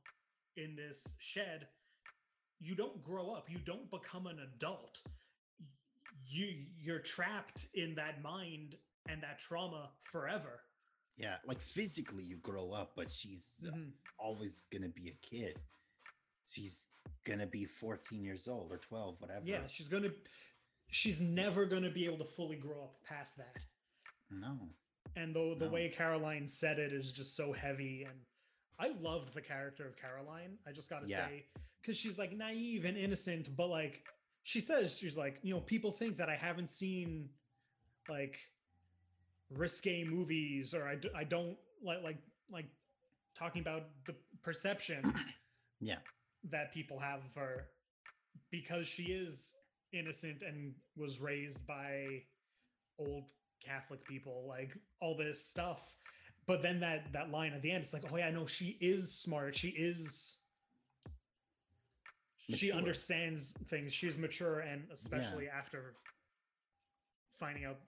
in 0.57 0.75
this 0.75 1.15
shed 1.19 1.67
you 2.59 2.75
don't 2.75 3.01
grow 3.01 3.31
up 3.31 3.49
you 3.49 3.57
don't 3.65 3.89
become 3.91 4.27
an 4.27 4.37
adult 4.55 4.99
you 6.27 6.65
you're 6.81 6.99
trapped 6.99 7.67
in 7.73 7.93
that 7.95 8.21
mind 8.23 8.75
and 9.09 9.21
that 9.21 9.39
trauma 9.39 9.89
forever 10.11 10.61
yeah. 11.17 11.35
Like 11.45 11.61
physically, 11.61 12.23
you 12.25 12.35
grow 12.39 12.71
up, 12.73 12.91
but 12.97 13.09
she's 13.09 13.61
uh, 13.65 13.71
Mhm. 13.71 13.93
always 14.19 14.63
gonna 14.69 14.89
be 14.89 15.07
a 15.07 15.13
kid. 15.25 15.57
She's 16.49 16.87
gonna 17.23 17.47
be 17.47 17.63
14 17.63 18.21
years 18.21 18.49
old 18.49 18.69
or 18.69 18.79
12, 18.79 19.21
whatever. 19.21 19.45
yeah 19.45 19.65
she's 19.67 19.87
gonna 19.87 20.11
she's 20.89 21.21
never 21.21 21.65
gonna 21.65 21.89
be 21.89 22.03
able 22.03 22.17
to 22.17 22.25
fully 22.25 22.57
grow 22.57 22.83
up 22.83 23.01
past 23.05 23.37
that 23.37 23.55
No. 24.29 24.69
and 25.15 25.33
though 25.33 25.55
the 25.55 25.67
No. 25.67 25.71
way 25.71 25.87
caroline 25.89 26.47
said 26.47 26.79
it 26.79 26.91
is 26.91 27.13
just 27.13 27.33
so 27.37 27.53
heavy 27.53 28.03
and 28.03 28.19
i 28.79 28.89
loved 29.01 29.33
the 29.33 29.41
character 29.41 29.85
of 29.87 29.95
caroline 29.97 30.57
i 30.67 30.71
just 30.71 30.89
gotta 30.89 31.07
Yeah. 31.07 31.27
say 31.27 31.45
because 31.81 31.97
she's 31.97 32.17
like 32.17 32.31
naive 32.35 32.85
and 32.85 32.97
innocent 32.97 33.55
but 33.55 33.67
like 33.67 34.03
she 34.43 34.59
says 34.59 34.97
she's 34.97 35.17
like 35.17 35.39
you 35.43 35.53
know 35.53 35.59
people 35.61 35.91
think 35.91 36.17
that 36.17 36.29
i 36.29 36.35
haven't 36.35 36.69
seen 36.69 37.29
like 38.09 38.37
risque 39.51 40.03
movies 40.03 40.73
or 40.73 40.87
i, 40.87 40.95
d- 40.95 41.09
I 41.15 41.23
don't 41.23 41.57
like 41.83 42.03
like 42.03 42.17
like 42.51 42.65
talking 43.37 43.61
about 43.61 43.83
the 44.05 44.15
perception 44.43 45.13
Yeah. 45.81 45.97
that 46.49 46.73
people 46.73 46.97
have 46.99 47.19
of 47.19 47.35
her 47.35 47.67
because 48.49 48.87
she 48.87 49.03
is 49.03 49.53
innocent 49.93 50.41
and 50.41 50.73
was 50.95 51.19
raised 51.19 51.65
by 51.67 52.23
old 52.97 53.25
Catholic 53.63 54.05
people, 54.05 54.45
like 54.47 54.77
all 55.01 55.17
this 55.17 55.43
stuff. 55.43 55.95
But 56.47 56.61
then 56.61 56.79
that 56.81 57.11
that 57.13 57.31
line 57.31 57.53
at 57.53 57.61
the 57.61 57.71
end, 57.71 57.83
it's 57.83 57.93
like, 57.93 58.03
oh 58.11 58.17
yeah, 58.17 58.29
no, 58.29 58.45
she 58.45 58.77
is 58.79 59.11
smart. 59.11 59.55
She 59.55 59.69
is. 59.69 60.37
She 62.37 62.71
understands 62.71 63.53
things. 63.69 63.91
She's 63.91 64.19
mature, 64.19 64.59
and 64.59 64.83
especially 64.93 65.47
after 65.49 65.95
finding 67.39 67.65
out 67.65 67.79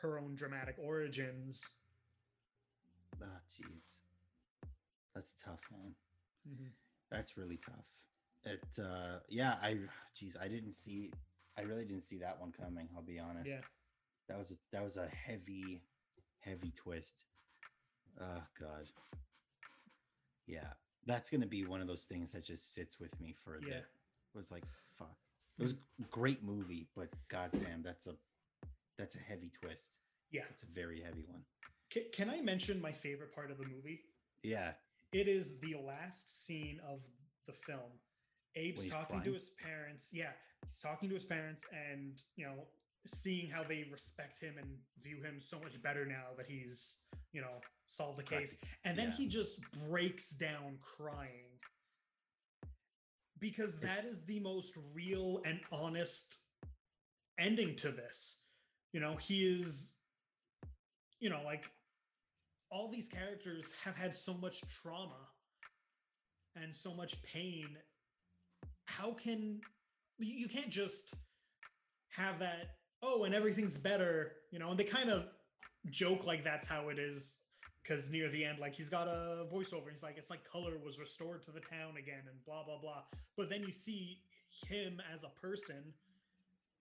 her 0.00 0.18
own 0.18 0.34
dramatic 0.34 0.74
origins. 0.82 1.64
Ah, 3.22 3.26
jeez. 3.48 3.98
That's 5.14 5.34
tough, 5.34 5.60
man. 5.70 5.94
Mhm. 6.48 6.72
That's 7.10 7.36
really 7.36 7.58
tough. 7.58 7.86
It, 8.44 8.64
uh, 8.82 9.20
yeah, 9.28 9.56
I, 9.62 9.78
jeez, 10.16 10.36
I 10.40 10.48
didn't 10.48 10.72
see, 10.72 11.12
I 11.56 11.62
really 11.62 11.84
didn't 11.84 12.02
see 12.02 12.18
that 12.18 12.40
one 12.40 12.50
coming. 12.50 12.88
I'll 12.96 13.02
be 13.02 13.20
honest. 13.20 13.48
Yeah. 13.48 13.60
That 14.28 14.38
was 14.38 14.50
a, 14.50 14.54
that 14.72 14.82
was 14.82 14.96
a 14.96 15.06
heavy, 15.06 15.84
heavy 16.40 16.72
twist. 16.72 17.26
Oh 18.20 18.42
God. 18.60 18.88
Yeah, 20.46 20.72
that's 21.06 21.30
gonna 21.30 21.46
be 21.46 21.64
one 21.64 21.80
of 21.80 21.86
those 21.86 22.04
things 22.04 22.32
that 22.32 22.44
just 22.44 22.74
sits 22.74 23.00
with 23.00 23.18
me 23.20 23.34
for 23.44 23.56
a 23.56 23.60
Yeah. 23.62 23.68
bit. 23.68 23.86
It 24.34 24.38
was 24.38 24.50
like, 24.50 24.64
fuck. 24.98 25.16
It 25.58 25.62
was 25.62 25.72
a 25.74 26.04
great 26.10 26.42
movie, 26.42 26.88
but 26.96 27.08
goddamn, 27.28 27.82
that's 27.82 28.06
a, 28.06 28.16
that's 28.96 29.14
a 29.16 29.20
heavy 29.20 29.50
twist. 29.50 29.98
Yeah. 30.30 30.42
It's 30.50 30.62
a 30.62 30.66
very 30.66 31.00
heavy 31.00 31.24
one. 31.28 31.44
Can, 31.90 32.04
can 32.12 32.30
I 32.30 32.40
mention 32.40 32.80
my 32.80 32.92
favorite 32.92 33.34
part 33.34 33.50
of 33.50 33.58
the 33.58 33.66
movie? 33.66 34.00
Yeah. 34.42 34.72
It 35.12 35.28
is 35.28 35.58
the 35.60 35.74
last 35.74 36.44
scene 36.46 36.80
of 36.88 37.00
the 37.46 37.52
film. 37.52 38.00
Abe's 38.56 38.86
talking 38.86 39.22
to 39.22 39.32
his 39.32 39.50
parents. 39.50 40.08
Yeah, 40.12 40.32
he's 40.66 40.78
talking 40.78 41.08
to 41.10 41.14
his 41.14 41.24
parents 41.24 41.64
and, 41.90 42.18
you 42.36 42.46
know, 42.46 42.66
seeing 43.06 43.50
how 43.50 43.62
they 43.62 43.84
respect 43.90 44.38
him 44.40 44.54
and 44.58 44.68
view 45.02 45.22
him 45.22 45.40
so 45.40 45.58
much 45.58 45.80
better 45.82 46.06
now 46.06 46.34
that 46.36 46.46
he's, 46.46 46.98
you 47.32 47.40
know, 47.40 47.60
solved 47.88 48.18
the 48.18 48.22
case. 48.22 48.58
And 48.84 48.96
then 48.98 49.08
yeah. 49.08 49.16
he 49.16 49.26
just 49.26 49.60
breaks 49.88 50.30
down 50.30 50.78
crying. 50.80 51.50
Because 53.38 53.80
that 53.80 54.04
is 54.04 54.24
the 54.24 54.38
most 54.38 54.74
real 54.94 55.40
and 55.44 55.58
honest 55.72 56.38
ending 57.38 57.74
to 57.76 57.90
this. 57.90 58.42
You 58.92 59.00
know, 59.00 59.16
he 59.16 59.46
is, 59.46 59.96
you 61.18 61.28
know, 61.28 61.40
like 61.44 61.68
all 62.70 62.88
these 62.88 63.08
characters 63.08 63.72
have 63.84 63.96
had 63.96 64.14
so 64.14 64.34
much 64.34 64.62
trauma 64.82 65.28
and 66.56 66.74
so 66.74 66.94
much 66.94 67.20
pain. 67.22 67.76
How 68.86 69.12
can 69.12 69.60
you 70.18 70.34
you 70.34 70.48
can't 70.48 70.70
just 70.70 71.14
have 72.10 72.38
that, 72.38 72.76
oh, 73.02 73.24
and 73.24 73.34
everything's 73.34 73.76
better, 73.76 74.32
you 74.50 74.58
know? 74.58 74.70
And 74.70 74.78
they 74.78 74.84
kind 74.84 75.10
of 75.10 75.24
joke 75.90 76.26
like 76.26 76.44
that's 76.44 76.68
how 76.68 76.88
it 76.88 76.98
is 76.98 77.38
because 77.82 78.10
near 78.10 78.28
the 78.28 78.44
end, 78.44 78.58
like 78.58 78.74
he's 78.74 78.88
got 78.88 79.08
a 79.08 79.46
voiceover. 79.52 79.90
He's 79.90 80.02
like, 80.02 80.16
it's 80.16 80.30
like 80.30 80.40
color 80.50 80.78
was 80.84 80.98
restored 80.98 81.42
to 81.44 81.50
the 81.50 81.60
town 81.60 81.96
again, 81.98 82.22
and 82.28 82.44
blah 82.46 82.64
blah 82.64 82.80
blah. 82.80 83.02
But 83.36 83.50
then 83.50 83.62
you 83.62 83.72
see 83.72 84.20
him 84.68 85.00
as 85.12 85.24
a 85.24 85.40
person 85.40 85.92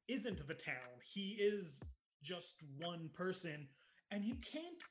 isn't 0.07 0.47
the 0.47 0.53
town. 0.53 0.99
He 1.03 1.37
is 1.39 1.83
just 2.21 2.55
one 2.77 3.09
person, 3.13 3.67
and 4.11 4.23
you 4.23 4.35
can't 4.35 4.83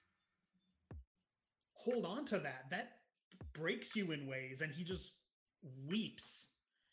hold 1.74 2.05
on 2.05 2.24
to 2.26 2.39
that. 2.39 2.64
That 2.70 2.93
breaks 3.53 3.95
you 3.95 4.12
in 4.12 4.26
ways, 4.26 4.62
and 4.62 4.72
he 4.72 4.83
just 4.83 5.14
weeps 5.87 6.49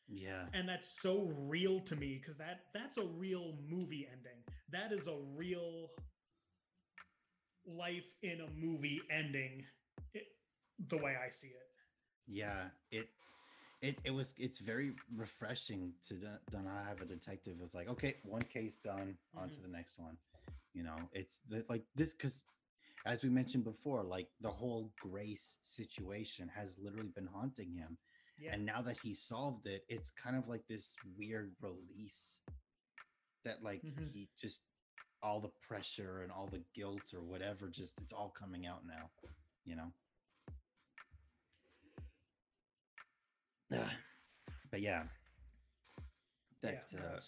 Yeah. 0.10 0.46
and 0.54 0.68
that's 0.68 0.90
so 0.90 1.32
real 1.48 1.80
to 1.82 1.96
me 1.96 2.18
because 2.20 2.38
that 2.38 2.62
that's 2.74 2.98
a 2.98 3.04
real 3.04 3.56
movie 3.70 4.08
ending 4.12 4.44
that 4.72 4.92
is 4.92 5.08
a 5.08 5.16
real 5.36 5.90
life 7.66 8.06
in 8.24 8.42
a 8.42 8.48
movie 8.60 9.02
ending 9.12 9.64
it, 10.14 10.28
the 10.88 10.98
way 10.98 11.16
I 11.24 11.30
see 11.30 11.48
it. 11.48 11.68
Yeah, 12.28 12.66
it 12.92 13.10
it 13.82 14.02
it 14.06 14.12
was 14.12 14.34
it's 14.38 14.60
very 14.60 14.94
refreshing 15.16 15.94
to 16.08 16.16
do 16.16 16.28
do 16.52 16.58
not 16.62 16.86
have 16.86 17.02
a 17.02 17.06
detective. 17.06 17.58
It's 17.62 17.74
like 17.76 17.90
okay, 17.90 18.16
one 18.24 18.44
case 18.44 18.78
done, 18.78 19.18
on 19.36 19.50
to 19.50 19.56
Mhm. 19.58 19.62
the 19.62 19.68
next 19.70 20.00
one. 20.00 20.18
You 20.74 20.84
know, 20.84 21.10
it's 21.14 21.40
the, 21.50 21.66
like 21.70 21.86
this 21.96 22.14
because 22.14 22.46
as 23.06 23.24
we 23.24 23.30
mentioned 23.30 23.64
before, 23.64 24.04
like 24.04 24.30
the 24.42 24.52
whole 24.52 24.94
Grace 25.00 25.58
situation 25.62 26.50
has 26.50 26.78
literally 26.80 27.12
been 27.16 27.28
haunting 27.28 27.74
him. 27.74 27.98
Yeah. 28.40 28.54
And 28.54 28.66
now 28.66 28.82
that 28.84 28.98
he 29.00 29.14
solved 29.14 29.66
it, 29.68 29.84
it's 29.90 30.12
kind 30.12 30.36
of 30.36 30.48
like 30.48 30.66
this 30.68 30.96
weird 31.18 31.56
release 31.62 32.40
that 33.44 33.64
like 33.64 33.82
Mhm. 33.82 34.12
he 34.14 34.30
just 34.38 34.62
all 35.24 35.42
the 35.42 35.50
pressure 35.68 36.22
and 36.22 36.32
all 36.32 36.48
the 36.48 36.64
guilt 36.76 37.14
or 37.14 37.22
whatever 37.24 37.68
just 37.70 38.00
it's 38.00 38.14
all 38.14 38.30
coming 38.30 38.68
out 38.68 38.86
now, 38.86 39.10
you 39.66 39.76
know. 39.76 39.92
Ah, 43.74 43.98
but 44.72 44.82
yeah. 44.82 45.08
That 46.62 46.92
yeah, 46.94 47.00
uh, 47.00 47.20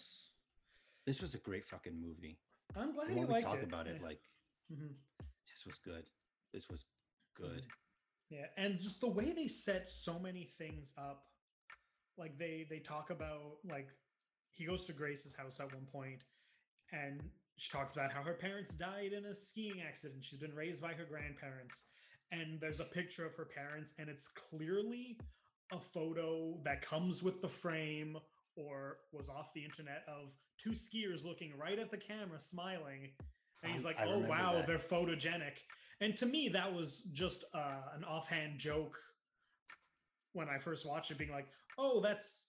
this 1.06 1.22
was 1.22 1.36
a 1.36 1.40
great 1.40 1.66
fucking 1.66 2.00
movie. 2.00 2.40
I'm 2.76 2.94
glad 2.94 3.10
you 3.10 3.16
we 3.16 3.26
liked 3.26 3.46
talk 3.46 3.58
it. 3.58 3.64
about 3.64 3.88
it, 3.88 3.98
yeah. 4.00 4.08
like 4.08 4.22
Mhm. 4.72 4.96
this 5.48 5.66
was 5.66 5.80
good. 5.80 6.06
This 6.52 6.68
was 6.70 6.86
good. 7.36 7.66
Yeah, 8.30 8.46
and 8.58 8.80
just 8.80 9.02
the 9.02 9.10
way 9.10 9.32
they 9.32 9.48
set 9.48 9.90
so 9.90 10.20
many 10.20 10.44
things 10.44 10.94
up, 10.98 11.24
like 12.18 12.38
they 12.38 12.68
they 12.70 12.80
talk 12.80 13.10
about 13.10 13.58
like 13.68 13.90
he 14.52 14.66
goes 14.66 14.86
to 14.86 14.94
Grace's 14.94 15.36
house 15.36 15.60
at 15.60 15.74
one 15.74 15.86
point, 15.92 16.24
and 16.92 17.24
she 17.58 17.72
talks 17.72 17.94
about 17.94 18.12
how 18.12 18.22
her 18.22 18.34
parents 18.34 18.72
died 18.72 19.14
in 19.14 19.26
a 19.26 19.36
skiing 19.36 19.82
accident. 19.88 20.24
She's 20.24 20.40
been 20.40 20.56
raised 20.56 20.82
by 20.82 20.94
her 20.94 21.06
grandparents, 21.06 21.84
and 22.32 22.60
there's 22.62 22.80
a 22.80 22.86
picture 22.86 23.26
of 23.26 23.36
her 23.36 23.46
parents, 23.46 23.94
and 23.98 24.10
it's 24.10 24.28
clearly 24.28 25.18
a 25.72 25.80
photo 25.80 26.60
that 26.64 26.82
comes 26.82 27.24
with 27.24 27.42
the 27.42 27.48
frame 27.48 28.18
or 28.56 28.98
was 29.12 29.30
off 29.30 29.54
the 29.54 29.64
internet 29.64 30.04
of 30.08 30.34
two 30.62 30.72
skiers 30.72 31.24
looking 31.24 31.58
right 31.58 31.80
at 31.80 31.92
the 31.92 31.98
camera, 31.98 32.40
smiling. 32.40 33.10
And 33.64 33.72
he's 33.72 33.86
like, 33.86 34.00
I 34.00 34.06
"Oh 34.06 34.20
wow, 34.20 34.54
that. 34.54 34.68
they're 34.68 34.78
photogenic." 34.78 35.58
And 36.02 36.16
to 36.18 36.26
me, 36.26 36.50
that 36.50 36.74
was 36.74 37.04
just 37.14 37.44
uh, 37.54 37.82
an 37.96 38.04
offhand 38.04 38.58
joke 38.60 38.98
when 40.34 40.48
I 40.50 40.58
first 40.58 40.86
watched 40.86 41.12
it, 41.12 41.18
being 41.18 41.32
like, 41.32 41.48
"Oh, 41.78 42.00
that's 42.00 42.48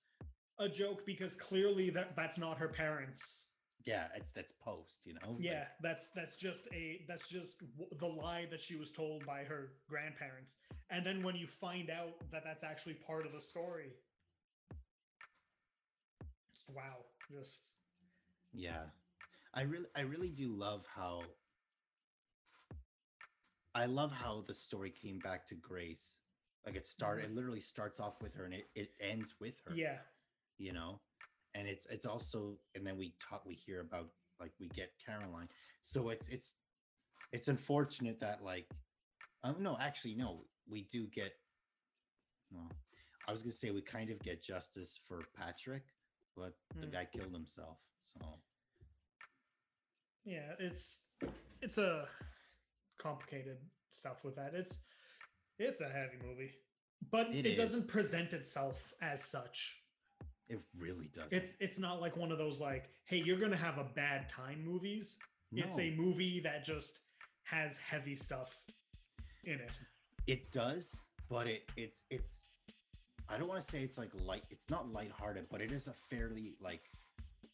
a 0.59 0.69
joke 0.69 1.05
because 1.07 1.35
clearly 1.35 1.91
that 1.91 2.15
that's 2.17 2.39
not 2.39 2.59
her 2.59 2.69
parents." 2.69 3.47
Yeah, 3.87 4.09
it's 4.15 4.31
that's 4.33 4.53
post, 4.53 5.07
you 5.07 5.15
know. 5.15 5.31
like- 5.33 5.41
Yeah, 5.41 5.65
that's 5.83 6.11
that's 6.13 6.37
just 6.37 6.69
a 6.73 7.05
that's 7.09 7.29
just 7.29 7.61
w- 7.79 7.91
the 7.99 8.07
lie 8.07 8.47
that 8.51 8.61
she 8.61 8.77
was 8.77 8.91
told 8.93 9.27
by 9.27 9.43
her 9.45 9.73
grandparents. 9.89 10.57
And 10.91 11.05
then 11.05 11.23
when 11.23 11.35
you 11.35 11.47
find 11.47 11.89
out 11.91 12.15
that 12.31 12.45
that's 12.45 12.63
actually 12.63 12.95
part 12.95 13.25
of 13.27 13.33
the 13.33 13.41
story, 13.41 13.91
it's 16.53 16.65
wow, 16.69 17.05
just 17.31 17.63
Yeah. 18.53 18.85
I 19.55 19.63
really 19.63 19.87
I 19.97 20.03
really 20.03 20.31
do 20.31 20.53
love 20.55 20.87
how 20.87 21.31
I 23.75 23.87
love 23.87 24.13
how 24.13 24.45
the 24.47 24.55
story 24.55 24.91
came 24.91 25.21
back 25.21 25.47
to 25.49 25.55
Grace. 25.55 26.19
Like 26.67 26.77
it 26.77 26.87
started 26.87 27.25
it 27.27 27.35
literally 27.35 27.61
starts 27.61 28.01
off 28.01 28.21
with 28.21 28.35
her 28.35 28.45
and 28.45 28.55
it, 28.55 28.67
it 28.75 28.91
ends 29.01 29.35
with 29.41 29.59
her. 29.67 29.75
yeah, 29.75 29.99
You 30.59 30.73
know? 30.73 31.01
And 31.55 31.67
it's 31.67 31.87
it's 31.87 32.07
also 32.07 32.59
and 32.75 32.87
then 32.87 32.97
we 32.97 33.15
talk 33.21 33.45
we 33.47 33.55
hear 33.55 33.81
about 33.81 34.09
like 34.41 34.53
we 34.61 34.69
get 34.69 34.93
Caroline. 35.05 35.49
So 35.83 36.11
it's 36.11 36.29
it's 36.29 36.55
it's 37.33 37.49
unfortunate 37.49 38.21
that 38.21 38.43
like 38.43 38.69
um 39.45 39.57
no 39.61 39.77
actually 39.81 40.15
no 40.15 40.45
we 40.69 40.83
do 40.83 41.07
get 41.09 41.33
well 42.53 42.71
I 43.27 43.33
was 43.33 43.43
gonna 43.43 43.53
say 43.53 43.71
we 43.71 43.83
kind 43.83 44.11
of 44.11 44.21
get 44.23 44.43
justice 44.43 44.99
for 45.07 45.29
Patrick, 45.37 45.85
but 46.37 46.55
the 46.81 46.87
Mm. 46.87 46.93
guy 46.93 47.05
killed 47.05 47.33
himself. 47.33 47.79
So 48.01 48.21
yeah, 50.25 50.53
it's 50.59 51.03
it's 51.63 51.79
a 51.79 52.07
complicated 53.01 53.59
stuff 53.91 54.25
with 54.25 54.37
that. 54.37 54.53
It's 54.55 54.85
it's 55.59 55.81
a 55.81 55.89
heavy 55.89 56.17
movie, 56.27 56.53
but 57.11 57.29
It 57.29 57.47
it, 57.47 57.57
doesn't 57.57 57.89
present 57.89 58.33
itself 58.33 58.93
as 59.03 59.23
such. 59.25 59.83
It 60.49 60.61
really 60.79 61.09
does. 61.13 61.33
It's 61.33 61.55
it's 61.61 61.79
not 61.79 62.01
like 62.01 62.17
one 62.17 62.33
of 62.33 62.39
those 62.39 62.61
like, 62.61 62.91
hey, 63.07 63.23
you're 63.25 63.39
gonna 63.39 63.57
have 63.57 63.79
a 63.79 63.89
bad 63.95 64.29
time 64.29 64.65
movies. 64.65 65.19
It's 65.53 65.79
a 65.79 65.91
movie 65.97 66.41
that 66.45 66.65
just 66.65 67.01
has 67.45 67.77
heavy 67.79 68.15
stuff 68.15 68.57
in 69.45 69.55
it. 69.55 69.73
it 70.29 70.53
does, 70.53 70.95
but 71.29 71.47
it 71.49 71.63
it's 71.77 72.03
it's 72.11 72.45
I 73.29 73.37
don't 73.39 73.49
want 73.49 73.61
to 73.61 73.67
say 73.67 73.83
it's 73.83 73.99
like 73.99 74.11
light 74.25 74.45
it's 74.51 74.69
not 74.71 74.93
lighthearted, 74.93 75.47
but 75.51 75.61
it 75.61 75.73
is 75.73 75.89
a 75.89 75.93
fairly 76.09 76.55
like 76.61 76.91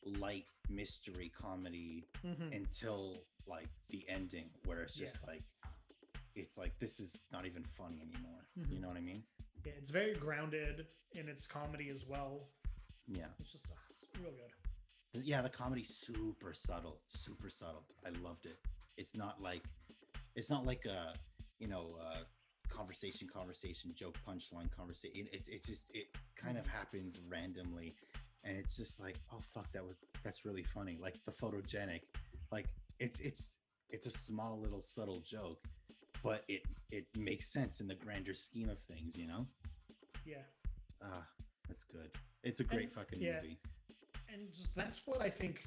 light 0.05 0.47
mystery 0.68 1.30
comedy 1.36 2.05
Mhm. 2.24 2.55
until 2.55 3.24
like 3.47 3.68
the 3.90 4.05
ending 4.09 4.51
where 4.64 4.82
it's 4.82 4.99
Yeah. 4.99 5.07
just 5.07 5.26
like 5.26 5.42
it's 6.34 6.59
like 6.59 6.78
this 6.78 7.01
is 7.01 7.18
not 7.32 7.47
even 7.47 7.64
funny 7.64 8.01
anymore. 8.03 8.47
You 8.55 8.64
Mhm. 8.64 8.80
know 8.80 8.88
what 8.88 8.97
I 8.99 9.01
mean? 9.01 9.26
Yeah, 9.64 9.72
it's 9.72 9.90
very 9.90 10.14
grounded 10.14 10.86
in 11.12 11.28
its 11.28 11.47
comedy 11.47 11.88
as 11.88 12.05
well. 12.07 12.51
Yeah. 13.07 13.32
It's 13.38 13.53
just 13.53 13.66
uh, 13.70 13.74
it's 13.90 14.05
real 14.20 14.32
good. 14.32 15.24
Yeah, 15.24 15.40
the 15.40 15.49
comedy's 15.49 15.97
super 15.97 16.53
subtle, 16.53 17.01
super 17.07 17.49
subtle. 17.49 17.86
I 18.05 18.11
loved 18.11 18.44
it. 18.47 18.59
It's 18.99 19.14
not 19.16 19.40
like 19.40 19.64
it's 20.34 20.51
not 20.51 20.66
like 20.66 20.84
a 20.84 21.14
you 21.59 21.68
know 21.68 21.97
uh 22.01 22.24
conversation 22.68 23.28
conversation 23.28 23.94
joke 23.94 24.18
punchline 24.26 24.68
conversation 24.70 25.28
it's 25.32 25.47
it's 25.49 25.66
just 25.68 25.90
it 25.94 26.09
kind 26.34 26.59
of 26.59 26.66
happens 26.66 27.20
randomly 27.20 27.94
and 28.42 28.57
it's 28.59 28.76
just 28.76 28.99
like 29.01 29.16
oh 29.32 29.40
fuck 29.40 29.70
that 29.72 29.84
was 29.86 30.01
that's 30.24 30.44
really 30.44 30.64
funny 30.64 30.99
like 31.01 31.22
the 31.24 31.30
photogenic 31.30 32.01
like 32.51 32.66
it's 32.99 33.20
it's 33.20 33.59
it's 33.90 34.07
a 34.07 34.11
small 34.11 34.61
little 34.61 34.80
subtle 34.80 35.20
joke 35.20 35.62
but 36.22 36.44
it 36.49 36.62
it 36.90 37.07
makes 37.16 37.47
sense 37.53 37.80
in 37.80 37.86
the 37.86 37.94
grander 37.94 38.34
scheme 38.34 38.68
of 38.68 38.78
things 38.80 39.16
you 39.16 39.26
know 39.26 39.47
Yeah. 40.24 40.42
ah 41.03 41.26
that's 41.68 41.84
good 41.84 42.11
it's 42.42 42.61
a 42.61 42.64
great 42.64 42.84
And- 42.84 42.92
fucking 42.92 43.20
yeah. 43.20 43.36
movie 43.42 43.59
and 44.32 44.53
just 44.53 44.74
that's 44.74 45.07
what 45.07 45.20
I 45.22 45.30
think 45.30 45.64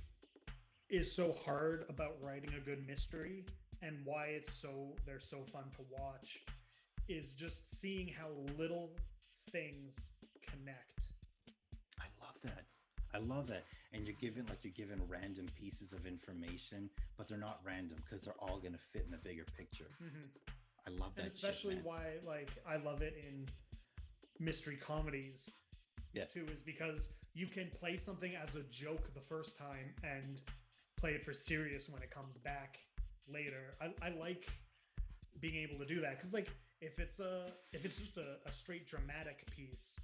is 0.89 1.11
so 1.11 1.34
hard 1.45 1.86
about 1.89 2.17
writing 2.21 2.51
a 2.55 2.59
good 2.59 2.86
mystery 2.88 3.45
and 3.82 3.97
why 4.03 4.25
it's 4.27 4.53
so 4.53 4.95
they're 5.05 5.19
so 5.19 5.43
fun 5.53 5.63
to 5.77 5.84
watch 5.97 6.39
is 7.07 7.34
just 7.34 7.80
seeing 7.80 8.07
how 8.07 8.27
little 8.57 8.91
things 9.51 10.09
connect. 10.47 10.99
I 13.14 13.18
love 13.18 13.28
that. 13.28 13.30
I 13.32 13.36
love 13.36 13.47
that. 13.47 13.64
And 13.93 14.05
you're 14.05 14.16
given 14.22 14.45
like 14.47 14.60
you're 14.64 14.74
given 14.74 15.01
random 15.07 15.47
pieces 15.60 15.93
of 15.93 16.05
information, 16.05 16.89
but 17.18 17.28
they're 17.28 17.38
not 17.38 17.60
random 17.66 17.97
because 18.05 18.24
they're 18.24 18.39
all 18.39 18.60
gonna 18.60 18.78
fit 18.78 19.03
in 19.05 19.12
the 19.12 19.18
bigger 19.18 19.45
picture. 19.57 19.88
Mm-hmm. 20.03 20.47
I 20.88 20.91
love 21.03 21.16
that. 21.16 21.24
and 21.24 21.32
especially 21.32 21.76
man. 21.76 21.84
why 21.84 22.03
like 22.26 22.49
I 22.68 22.78
love 22.78 23.01
it 23.01 23.16
in 23.28 23.47
mystery 24.39 24.78
comedies 24.78 25.49
Yeah. 26.14 26.26
too 26.26 26.45
is 26.51 26.62
because 26.62 27.10
you 27.34 27.47
can 27.47 27.70
play 27.80 27.97
something 27.97 28.34
as 28.36 28.55
a 28.55 28.64
joke 28.64 29.14
the 29.14 29.22
first 29.22 29.57
time 29.57 29.93
and 30.03 30.41
play 30.97 31.12
it 31.12 31.24
for 31.26 31.34
serious 31.34 31.89
when 31.89 32.01
it 32.01 32.12
comes 32.12 32.38
back 32.38 32.80
later. 33.28 33.76
I, 33.82 33.93
I 34.05 34.10
like 34.10 34.49
being 35.39 35.55
able 35.55 35.78
to 35.80 35.86
do 35.86 36.01
that 36.01 36.18
because 36.18 36.34
like 36.34 36.49
if 36.82 36.99
it's 36.99 37.20
a 37.20 37.51
if 37.74 37.86
it's 37.86 37.97
just 37.97 38.18
a, 38.18 38.38
a 38.45 38.51
straight 38.51 38.88
dramatic 38.88 39.45
piece, 39.51 39.95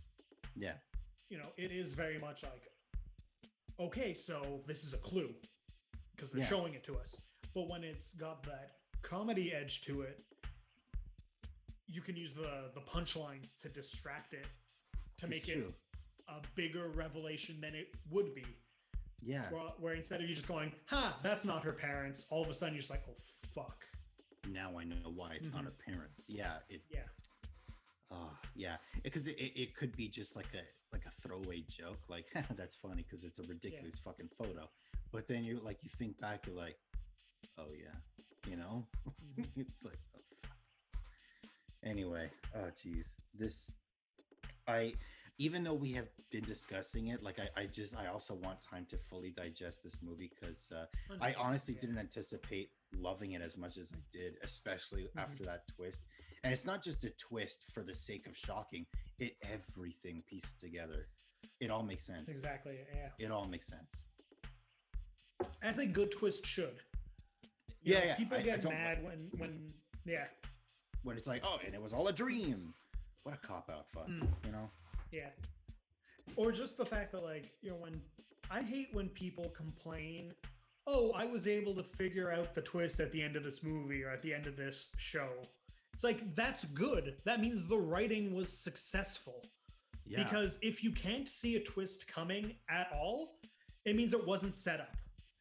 Yeah. 0.55 0.73
you 1.29 1.37
know, 1.37 1.49
it 1.57 1.71
is 1.71 1.93
very 1.93 2.19
much 2.19 2.43
like 2.43 2.67
okay, 3.79 4.13
so 4.13 4.61
this 4.67 4.83
is 4.83 4.93
a 4.93 4.97
clue 4.97 5.33
because 6.15 6.31
they're 6.31 6.41
Yeah. 6.41 6.47
showing 6.49 6.73
it 6.73 6.83
to 6.85 6.97
us. 6.97 7.19
But 7.53 7.67
when 7.69 7.83
it's 7.83 8.13
got 8.13 8.43
that 8.43 8.77
comedy 9.01 9.53
edge 9.53 9.81
to 9.83 10.01
it, 10.01 10.23
you 11.87 12.01
can 12.01 12.15
use 12.15 12.33
the 12.33 12.71
the 12.73 12.81
punchlines 12.81 13.59
to 13.61 13.69
distract 13.69 14.33
it 14.33 14.47
to 15.17 15.27
make 15.27 15.47
it 15.47 15.73
a 16.27 16.41
bigger 16.55 16.89
revelation 16.89 17.61
than 17.61 17.75
it 17.75 17.93
would 18.09 18.33
be. 18.33 18.45
Yeah. 19.21 19.49
Where, 19.51 19.61
where 19.79 19.93
instead 19.93 20.21
of 20.21 20.27
you 20.29 20.35
just 20.35 20.47
going, 20.47 20.73
"Ha, 20.87 21.19
that's 21.23 21.45
not 21.45 21.63
her 21.63 21.73
parents," 21.73 22.27
all 22.29 22.43
of 22.43 22.49
a 22.49 22.53
sudden 22.53 22.73
you're 22.75 22.81
just 22.81 22.91
like, 22.91 23.03
"Oh 23.07 23.15
fuck." 23.53 23.81
now 24.47 24.77
I 24.77 24.83
know 24.83 25.09
why 25.15 25.33
it's 25.33 25.51
not 25.51 25.63
Mhm. 25.63 25.65
her 25.65 25.71
parents. 25.87 26.29
Yeah. 26.29 26.59
It 26.69 26.83
Yeah. 26.91 27.07
oh 28.11 28.37
yeah. 28.55 28.77
Because 29.03 29.27
it, 29.27 29.37
it, 29.39 29.59
it 29.59 29.75
could 29.75 29.95
be 29.95 30.07
just 30.07 30.35
like 30.35 30.53
a 30.53 30.63
like 31.05 31.13
a 31.13 31.27
throwaway 31.27 31.63
joke, 31.69 31.99
like 32.09 32.25
that's 32.55 32.75
funny 32.75 33.03
because 33.03 33.23
it's 33.25 33.39
a 33.39 33.43
ridiculous 33.43 33.99
fucking 33.99 34.29
photo. 34.37 34.69
But 35.11 35.27
then 35.27 35.43
you 35.43 35.59
like 35.63 35.83
you 35.83 35.89
think 35.97 36.19
back, 36.19 36.45
you're 36.47 36.55
like, 36.55 36.77
oh 37.57 37.67
yeah, 37.77 38.49
you 38.49 38.57
know? 38.57 38.85
Mhm. 39.37 39.45
it's 39.57 39.85
like 39.85 39.99
oh, 40.15 40.19
anyway 41.83 42.27
oh 42.55 42.69
geez 42.81 43.15
this 43.37 43.71
i 44.67 44.91
even 45.37 45.63
though 45.63 45.73
we 45.73 45.91
have 45.91 46.07
been 46.31 46.45
discussing 46.45 47.09
it, 47.09 47.21
like 47.21 47.39
I, 47.39 47.63
I 47.63 47.65
just 47.65 47.93
I 47.97 48.07
also 48.07 48.35
want 48.35 48.61
time 48.61 48.85
to 48.89 48.97
fully 48.97 49.31
digest 49.31 49.83
this 49.83 49.97
movie 50.01 50.31
because 50.33 50.71
uh, 50.73 50.85
I 51.19 51.35
honestly 51.37 51.73
yeah. 51.73 51.81
didn't 51.81 51.97
anticipate 51.97 52.69
loving 52.97 53.33
it 53.33 53.41
as 53.41 53.57
much 53.57 53.77
as 53.77 53.91
I 53.93 53.97
did, 54.13 54.35
especially 54.45 55.09
Mhm. 55.13 55.21
after 55.21 55.43
that 55.43 55.67
twist. 55.75 56.03
And 56.45 56.53
it's 56.53 56.65
not 56.65 56.83
just 56.83 57.03
a 57.03 57.09
twist 57.17 57.65
for 57.73 57.81
the 57.81 57.95
sake 57.95 58.27
of 58.27 58.37
shocking; 58.37 58.85
it 59.19 59.35
everything 59.41 60.21
pieced 60.29 60.59
together. 60.59 61.07
It 61.59 61.71
all 61.71 61.81
makes 61.81 62.05
sense. 62.05 62.29
Exactly. 62.29 62.77
Yeah. 62.93 63.09
It 63.25 63.31
all 63.31 63.47
makes 63.47 63.65
sense. 63.67 64.05
As 65.63 65.79
a 65.79 65.87
good 65.87 66.11
twist 66.11 66.45
should. 66.45 66.75
Yeah, 67.81 68.03
yeah, 68.05 68.15
People 68.15 68.37
I- 68.37 68.41
I 68.41 68.43
get 68.43 68.61
don't 68.61 68.73
mad 68.73 69.03
when 69.03 69.29
when 69.37 69.73
yeah 70.05 70.25
When 71.03 71.17
it's 71.17 71.27
like, 71.27 71.41
oh, 71.43 71.59
and 71.65 71.73
it 71.73 71.81
was 71.81 71.93
all 71.93 72.07
a 72.07 72.13
dream. 72.13 72.73
What 73.23 73.33
a 73.35 73.37
cop 73.37 73.69
out 73.71 73.89
fun, 73.89 74.21
Mm. 74.21 74.45
you 74.45 74.51
know? 74.51 74.69
yeah. 75.11 75.29
Or 76.35 76.51
just 76.51 76.77
the 76.77 76.85
fact 76.85 77.11
that 77.13 77.23
like 77.23 77.51
you 77.61 77.71
know 77.71 77.77
when 77.77 78.01
I 78.51 78.61
hate 78.61 78.89
when 78.93 79.09
people 79.09 79.49
complain, 79.49 80.33
oh 80.85 81.11
I 81.13 81.25
was 81.25 81.47
able 81.47 81.73
to 81.75 81.83
figure 81.83 82.31
out 82.31 82.53
the 82.53 82.61
twist 82.61 82.99
at 82.99 83.11
the 83.11 83.21
end 83.23 83.35
of 83.35 83.43
this 83.43 83.63
movie 83.63 84.03
or 84.03 84.09
at 84.11 84.21
the 84.21 84.31
end 84.33 84.45
of 84.45 84.55
this 84.55 84.89
show. 84.97 85.29
It's 85.95 86.03
like 86.03 86.35
that's 86.35 86.65
good. 86.65 87.15
That 87.23 87.39
means 87.39 87.67
the 87.67 87.77
writing 87.77 88.35
was 88.35 88.51
successful. 88.51 89.45
Yeah. 90.05 90.21
Because 90.21 90.57
if 90.61 90.83
you 90.83 90.91
can't 90.91 91.25
see 91.25 91.55
a 91.55 91.61
twist 91.61 92.05
coming 92.09 92.57
at 92.69 92.89
all, 92.93 93.37
it 93.85 93.95
means 93.95 94.13
it 94.13 94.27
wasn't 94.27 94.53
set 94.55 94.81
up. 94.81 94.97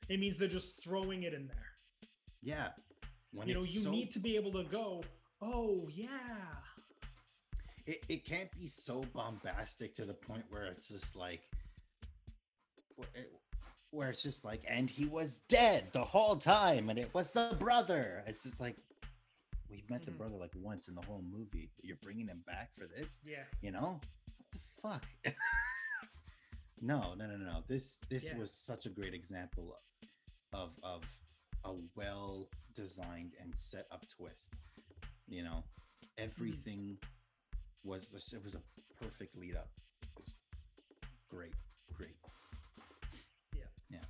It 0.08 0.20
means 0.20 0.38
they're 0.38 0.46
just 0.46 0.80
throwing 0.80 1.24
it 1.24 1.34
in 1.34 1.48
there. 1.48 1.66
yeah. 2.40 2.68
When 3.32 3.48
you 3.48 3.54
know, 3.54 3.62
you 3.62 3.80
so- 3.80 3.90
need 3.90 4.12
to 4.12 4.20
be 4.20 4.36
able 4.36 4.52
to 4.52 4.62
go, 4.62 5.02
oh 5.42 5.88
yeah. 5.92 6.06
it, 7.84 8.04
it 8.08 8.24
can't 8.24 8.50
be 8.52 8.68
so 8.68 9.04
bombastic 9.12 9.92
to 9.96 10.04
the 10.04 10.14
point 10.14 10.44
where 10.50 10.66
it's 10.66 10.88
just 10.88 11.16
like 11.16 11.40
where 13.90 14.10
it's 14.10 14.22
just 14.22 14.44
like 14.44 14.64
and 14.68 14.88
he 14.88 15.06
was 15.06 15.40
dead 15.48 15.88
the 15.92 16.04
whole 16.04 16.36
time 16.36 16.90
and 16.90 16.98
it 16.98 17.12
was 17.12 17.32
the 17.32 17.56
brother 17.58 18.22
it's 18.28 18.44
just 18.44 18.60
like 18.60 18.76
we 19.74 19.84
met 19.90 20.04
the 20.04 20.12
Mhm. 20.12 20.18
brother 20.18 20.36
like 20.36 20.54
once 20.54 20.86
in 20.88 20.94
the 20.94 21.02
whole 21.02 21.22
movie 21.22 21.70
you're 21.82 21.96
bringing 21.96 22.28
him 22.28 22.42
back 22.46 22.72
for 22.74 22.86
this? 22.86 23.20
Yeah. 23.24 23.44
you 23.60 23.72
know? 23.72 24.00
What 24.36 24.50
the 24.52 24.58
fuck? 24.80 25.04
No 26.80 27.14
no 27.14 27.26
no 27.26 27.36
no 27.36 27.62
this 27.66 27.98
this 28.10 28.30
Yeah. 28.30 28.38
was 28.38 28.52
such 28.52 28.84
a 28.86 28.90
great 28.90 29.14
example 29.14 29.80
of 30.52 30.78
of 30.82 31.02
a 31.64 31.72
well 31.94 32.48
designed 32.74 33.34
and 33.40 33.56
set 33.56 33.86
up 33.90 34.06
twist 34.08 34.52
you 35.26 35.42
know? 35.42 35.64
Everything 36.18 36.98
was 37.82 38.12
it 38.32 38.42
was 38.42 38.54
a 38.54 38.62
perfect 39.00 39.34
lead 39.36 39.56
up. 39.56 39.70
It 40.02 40.08
was 40.16 40.34
great 41.28 41.54
great. 41.94 42.16
Yeah. 43.54 43.64
yeah. 43.88 44.04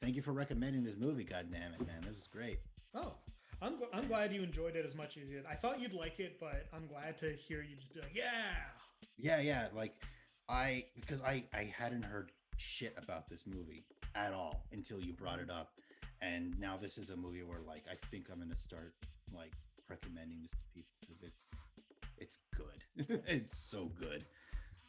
Thank 0.00 0.16
you 0.16 0.22
for 0.22 0.32
recommending 0.32 0.82
this 0.84 0.96
movie 0.96 1.24
god 1.24 1.50
damn 1.52 1.74
it 1.74 1.86
man. 1.86 2.02
This 2.02 2.16
is 2.18 2.26
great. 2.28 2.60
Oh, 2.94 3.18
I'm, 3.62 3.74
gl- 3.74 3.88
I'm 3.92 4.06
glad 4.08 4.32
you 4.32 4.42
enjoyed 4.42 4.76
it 4.76 4.84
as 4.84 4.94
much 4.94 5.16
as 5.16 5.24
you 5.28 5.36
did. 5.36 5.46
I 5.46 5.54
thought 5.54 5.80
you'd 5.80 5.92
like 5.94 6.20
it, 6.20 6.38
but 6.40 6.66
I'm 6.72 6.86
glad 6.86 7.18
to 7.20 7.32
hear 7.32 7.62
you 7.62 7.76
just 7.76 7.94
be 7.94 8.00
like, 8.00 8.14
yeah. 8.14 8.54
Yeah, 9.16 9.40
yeah. 9.40 9.68
Like 9.74 9.94
I 10.48 10.84
because 10.94 11.22
I 11.22 11.44
I 11.54 11.72
hadn't 11.76 12.02
heard 12.04 12.32
shit 12.56 12.94
about 12.96 13.28
this 13.28 13.46
movie 13.46 13.84
at 14.14 14.32
all 14.32 14.64
until 14.72 15.00
you 15.00 15.12
brought 15.12 15.38
it 15.40 15.50
up. 15.50 15.70
And 16.20 16.58
now 16.58 16.76
this 16.80 16.98
is 16.98 17.10
a 17.10 17.16
movie 17.16 17.42
where 17.42 17.60
like 17.66 17.84
I 17.90 17.94
think 18.10 18.26
I'm 18.32 18.38
gonna 18.38 18.56
start 18.56 18.94
like 19.34 19.52
recommending 19.88 20.40
this 20.42 20.50
to 20.52 20.56
people 20.74 20.90
because 21.00 21.22
it's 21.22 21.54
it's 22.18 22.38
good. 22.56 23.20
it's 23.26 23.56
so 23.56 23.90
good. 23.98 24.24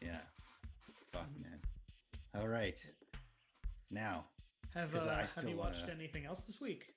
Yeah. 0.01 0.21
Fuck 1.11 1.27
man. 1.41 1.59
All 2.41 2.47
right. 2.47 2.77
Now. 3.91 4.25
Have, 4.73 4.93
uh, 4.93 4.99
I 5.09 5.21
have 5.21 5.49
you 5.49 5.55
watched 5.55 5.81
wanna- 5.83 5.93
anything 5.93 6.25
else 6.25 6.41
this 6.41 6.59
week? 6.59 6.94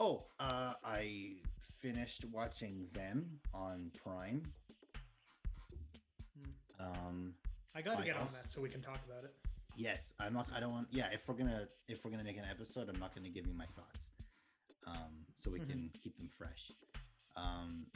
Oh, 0.00 0.24
uh 0.38 0.74
I 0.84 1.36
finished 1.80 2.24
watching 2.32 2.86
them 2.92 3.38
on 3.54 3.90
Prime. 4.02 4.42
Um 6.78 7.34
I 7.74 7.82
got 7.82 7.96
to 7.96 8.02
I 8.02 8.06
get 8.06 8.16
on 8.16 8.26
that 8.26 8.50
so 8.50 8.60
we 8.60 8.68
can 8.68 8.80
talk 8.80 9.00
about 9.08 9.24
it. 9.24 9.34
Yes, 9.76 10.14
I'm 10.18 10.32
not. 10.32 10.48
I 10.54 10.60
don't 10.60 10.72
want. 10.72 10.88
Yeah, 10.90 11.08
if 11.12 11.28
we're 11.28 11.34
gonna 11.34 11.68
if 11.88 12.04
we're 12.04 12.10
gonna 12.10 12.24
make 12.24 12.38
an 12.38 12.46
episode, 12.50 12.88
I'm 12.88 12.98
not 12.98 13.14
gonna 13.14 13.28
give 13.28 13.46
you 13.46 13.52
my 13.52 13.66
thoughts, 13.76 14.12
um, 14.86 15.26
so 15.36 15.50
we 15.50 15.60
can 15.60 15.90
keep 16.02 16.16
them 16.16 16.30
fresh. 16.38 16.72
Um, 17.36 17.86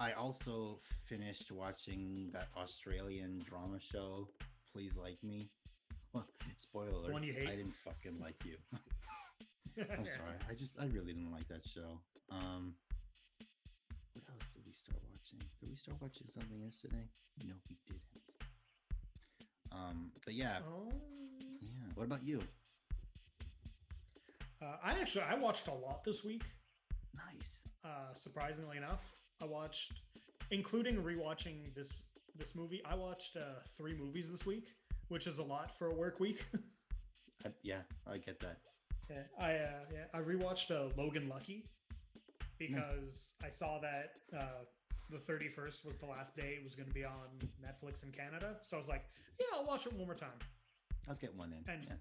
I 0.00 0.12
also 0.12 0.80
finished 1.06 1.52
watching 1.52 2.30
that 2.32 2.48
Australian 2.56 3.44
drama 3.48 3.78
show. 3.78 4.28
Please 4.72 4.96
like 4.96 5.22
me. 5.22 5.48
Well, 6.12 6.26
spoiler 6.56 6.88
alert. 6.88 7.12
one 7.12 7.22
you 7.22 7.32
hate? 7.32 7.48
I 7.48 7.54
didn't 7.54 7.76
fucking 7.76 8.18
like 8.20 8.44
you. 8.44 8.56
I'm 9.78 10.06
sorry. 10.18 10.36
I 10.48 10.52
just 10.52 10.78
I 10.80 10.86
really 10.86 11.12
didn't 11.12 11.32
like 11.32 11.48
that 11.48 11.66
show. 11.66 12.00
Um, 12.30 12.74
what 14.14 14.24
else 14.28 14.48
did 14.54 14.62
we 14.66 14.72
start 14.72 15.00
watching? 15.10 15.38
Did 15.60 15.70
we 15.70 15.76
start 15.76 15.98
watching 16.00 16.26
something 16.28 16.60
yesterday? 16.60 17.04
No, 17.44 17.54
we 17.68 17.76
didn't. 17.86 18.02
Um, 19.72 20.12
but 20.24 20.34
yeah, 20.34 20.58
Oh. 20.66 20.92
yeah. 21.62 21.88
What 21.94 22.04
about 22.04 22.22
you? 22.22 22.42
Uh, 24.60 24.76
I 24.84 24.92
actually 25.00 25.22
I 25.24 25.34
watched 25.34 25.66
a 25.68 25.72
lot 25.74 26.04
this 26.04 26.22
week. 26.24 26.42
Nice. 27.14 27.62
Uh, 27.84 28.12
surprisingly 28.14 28.76
enough, 28.76 29.02
I 29.40 29.44
watched, 29.46 29.92
including 30.50 30.96
rewatching 31.02 31.74
this 31.74 31.92
this 32.36 32.54
movie. 32.54 32.82
I 32.84 32.94
watched 32.94 33.36
uh, 33.36 33.60
three 33.76 33.94
movies 33.94 34.30
this 34.30 34.46
week, 34.46 34.68
which 35.08 35.26
is 35.26 35.38
a 35.38 35.42
lot 35.42 35.76
for 35.78 35.88
a 35.88 35.94
work 35.94 36.20
week. 36.20 36.44
I, 37.44 37.48
yeah, 37.62 37.80
I 38.06 38.18
get 38.18 38.38
that. 38.40 38.58
Yeah, 39.12 39.44
I 39.44 39.50
uh, 39.54 39.84
yeah 39.92 40.04
I 40.14 40.18
rewatched 40.20 40.70
uh, 40.70 40.88
Logan 40.96 41.28
Lucky 41.28 41.64
because 42.58 43.32
I 43.44 43.48
saw 43.48 43.78
that 43.80 44.12
uh, 44.36 44.64
the 45.10 45.18
31st 45.18 45.84
was 45.84 45.96
the 46.00 46.06
last 46.06 46.36
day 46.36 46.54
it 46.58 46.64
was 46.64 46.74
going 46.74 46.88
to 46.88 46.94
be 46.94 47.04
on 47.04 47.28
Netflix 47.62 48.04
in 48.04 48.12
Canada. 48.12 48.56
So 48.62 48.76
I 48.76 48.78
was 48.78 48.88
like, 48.88 49.04
yeah, 49.38 49.46
I'll 49.54 49.66
watch 49.66 49.86
it 49.86 49.92
one 49.92 50.06
more 50.06 50.14
time. 50.14 50.38
I'll 51.08 51.16
get 51.16 51.34
one 51.36 51.52
in. 51.52 51.72
And- 51.72 51.84
yeah. 51.88 51.94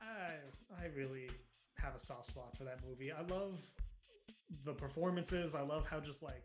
I 0.00 0.82
I 0.82 0.86
really 0.96 1.28
have 1.76 1.94
a 1.94 2.00
soft 2.00 2.26
spot 2.26 2.56
for 2.56 2.64
that 2.64 2.78
movie. 2.88 3.12
I 3.12 3.20
love 3.32 3.60
the 4.64 4.72
performances. 4.72 5.54
I 5.54 5.60
love 5.62 5.86
how 5.88 6.00
just 6.00 6.22
like 6.22 6.44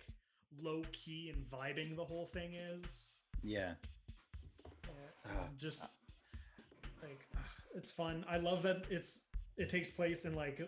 low 0.61 0.81
key 0.91 1.31
and 1.33 1.45
vibing 1.49 1.95
the 1.95 2.03
whole 2.03 2.25
thing 2.25 2.53
is. 2.55 3.13
yeah. 3.43 3.73
Uh, 4.85 4.89
Ah, 5.27 5.47
just 5.57 5.81
like 7.01 7.25
it's 7.75 7.91
fun. 7.91 8.23
I 8.29 8.37
love 8.37 8.61
that 8.63 8.83
it's 8.89 9.23
it 9.57 9.69
takes 9.69 9.91
place 9.91 10.25
in 10.25 10.35
like 10.35 10.61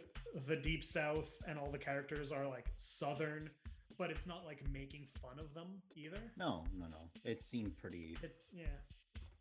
the 0.48 0.56
deep 0.56 0.84
south 0.84 1.32
and 1.48 1.58
all 1.60 1.72
the 1.72 1.78
characters 1.78 2.32
are 2.32 2.48
like 2.48 2.68
southern, 2.76 3.50
but 3.98 4.10
it's 4.10 4.26
not 4.28 4.46
like 4.46 4.62
making 4.72 5.08
fun 5.22 5.40
of 5.40 5.54
them 5.54 5.68
either. 5.96 6.20
No, 6.38 6.64
no, 6.78 6.86
no. 6.88 7.10
It 7.24 7.44
seemed 7.44 7.78
pretty. 7.78 8.18
It's 8.24 8.40
yeah. 8.54 8.66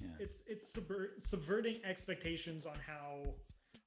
Yeah. 0.01 0.09
It's 0.19 0.43
it's 0.47 0.77
subver- 0.77 1.21
subverting 1.21 1.81
expectations 1.85 2.67
on 2.67 2.77
how 2.87 3.35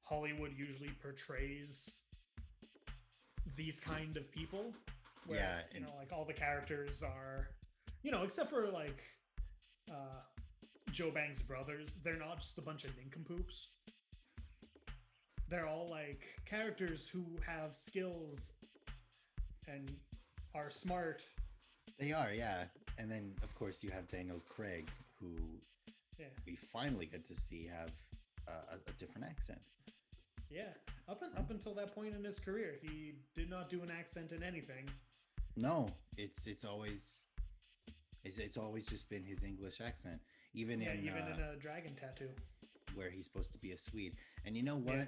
Hollywood 0.03 0.53
usually 0.57 0.89
portrays 1.01 1.99
these 3.55 3.79
kind 3.79 4.15
of 4.17 4.31
people. 4.31 4.73
Where, 5.27 5.39
Yeah, 5.39 5.59
you 5.73 5.81
know, 5.81 5.89
like 5.97 6.11
all 6.11 6.25
the 6.25 6.33
characters 6.33 7.03
are, 7.03 7.49
you 8.01 8.11
know, 8.11 8.23
except 8.23 8.49
for 8.49 8.67
like 8.69 9.03
uh, 9.91 10.21
Joe 10.91 11.11
Bang's 11.11 11.41
brothers, 11.43 11.97
they're 12.03 12.17
not 12.17 12.39
just 12.39 12.57
a 12.57 12.61
bunch 12.61 12.85
of 12.85 12.91
nincompoops. 12.97 13.67
They're 15.49 15.67
all 15.67 15.89
like 15.89 16.21
characters 16.45 17.07
who 17.07 17.25
have 17.45 17.75
skills 17.75 18.53
and 19.67 19.89
are 20.53 20.69
smart. 20.69 21.23
They 21.99 22.11
are, 22.11 22.31
yeah. 22.31 22.65
And 22.97 23.09
then, 23.09 23.33
of 23.43 23.53
course, 23.55 23.83
you 23.83 23.89
have 23.91 24.07
Daniel 24.07 24.41
Craig, 24.47 24.89
who 25.19 25.35
Yeah, 26.19 26.27
we 26.45 26.55
finally 26.71 27.05
get 27.07 27.25
to 27.25 27.33
see 27.35 27.67
have 27.67 27.91
a, 28.47 28.75
a 28.75 28.93
different 28.97 29.25
accent. 29.27 29.59
yeah. 30.49 30.73
Up 31.07 31.23
and 31.23 31.35
up 31.37 31.49
until 31.49 31.73
that 31.73 31.95
point 31.95 32.15
in 32.15 32.23
his 32.23 32.39
career, 32.39 32.75
he 32.81 33.13
did 33.35 33.49
not 33.49 33.69
do 33.69 33.81
an 33.81 33.89
accent 33.89 34.31
in 34.31 34.43
anything. 34.43 34.87
No, 35.55 35.89
it's 36.17 36.45
it's 36.45 36.63
always 36.63 37.25
it's, 38.23 38.37
it's 38.37 38.57
always 38.57 38.85
just 38.85 39.09
been 39.09 39.23
his 39.23 39.43
English 39.43 39.81
accent, 39.81 40.19
even 40.53 40.79
Yeah, 40.79 40.91
in 40.91 40.99
even 41.05 41.23
uh, 41.23 41.33
in 41.35 41.41
a 41.41 41.55
dragon 41.55 41.95
tattoo. 41.95 42.29
where 42.93 43.09
he's 43.09 43.25
supposed 43.25 43.51
to 43.53 43.57
be 43.57 43.71
a 43.71 43.77
Swede. 43.77 44.17
And 44.45 44.55
you 44.55 44.61
know 44.61 44.75
what? 44.77 44.95
Yeah. 44.97 45.05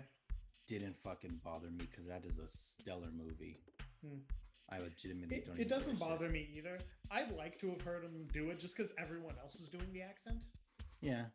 Didn't 0.72 0.96
fucking 1.04 1.42
bother 1.44 1.68
me 1.70 1.86
because 1.92 2.06
that 2.08 2.24
is 2.26 2.40
a 2.40 2.48
stellar 2.48 3.10
movie. 3.12 3.60
Hmm. 4.02 4.20
I 4.70 4.80
legitimately 4.80 5.36
It, 5.40 5.46
don't. 5.46 5.60
it 5.60 5.68
doesn't 5.68 6.00
bother 6.00 6.30
me 6.30 6.48
either. 6.56 6.80
I'd 7.12 7.36
like 7.36 7.60
to 7.60 7.72
have 7.72 7.82
heard 7.82 8.04
him 8.06 8.26
do 8.32 8.52
it 8.52 8.58
just 8.60 8.78
because 8.78 8.90
everyone 8.98 9.36
else 9.44 9.56
is 9.56 9.68
doing 9.68 9.92
the 9.92 10.02
accent, 10.02 10.38
Yeah, 11.02 11.26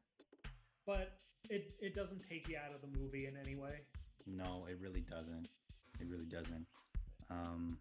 but 0.87 1.19
it 1.51 1.75
it 1.83 1.95
doesn't 1.95 2.23
take 2.27 2.49
you 2.49 2.57
out 2.57 2.75
of 2.75 2.81
the 2.81 2.99
movie 2.99 3.27
in 3.27 3.37
any 3.37 3.57
way. 3.57 3.81
no, 4.27 4.65
it 4.71 4.79
really 4.81 5.03
doesn't. 5.03 5.49
It 6.01 6.07
really 6.09 6.25
doesn't. 6.25 6.67
Um, 7.29 7.77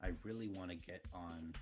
I 0.00 0.10
really 0.22 0.48
want 0.48 0.70
to 0.70 0.76
get 0.76 1.02
on. 1.12 1.54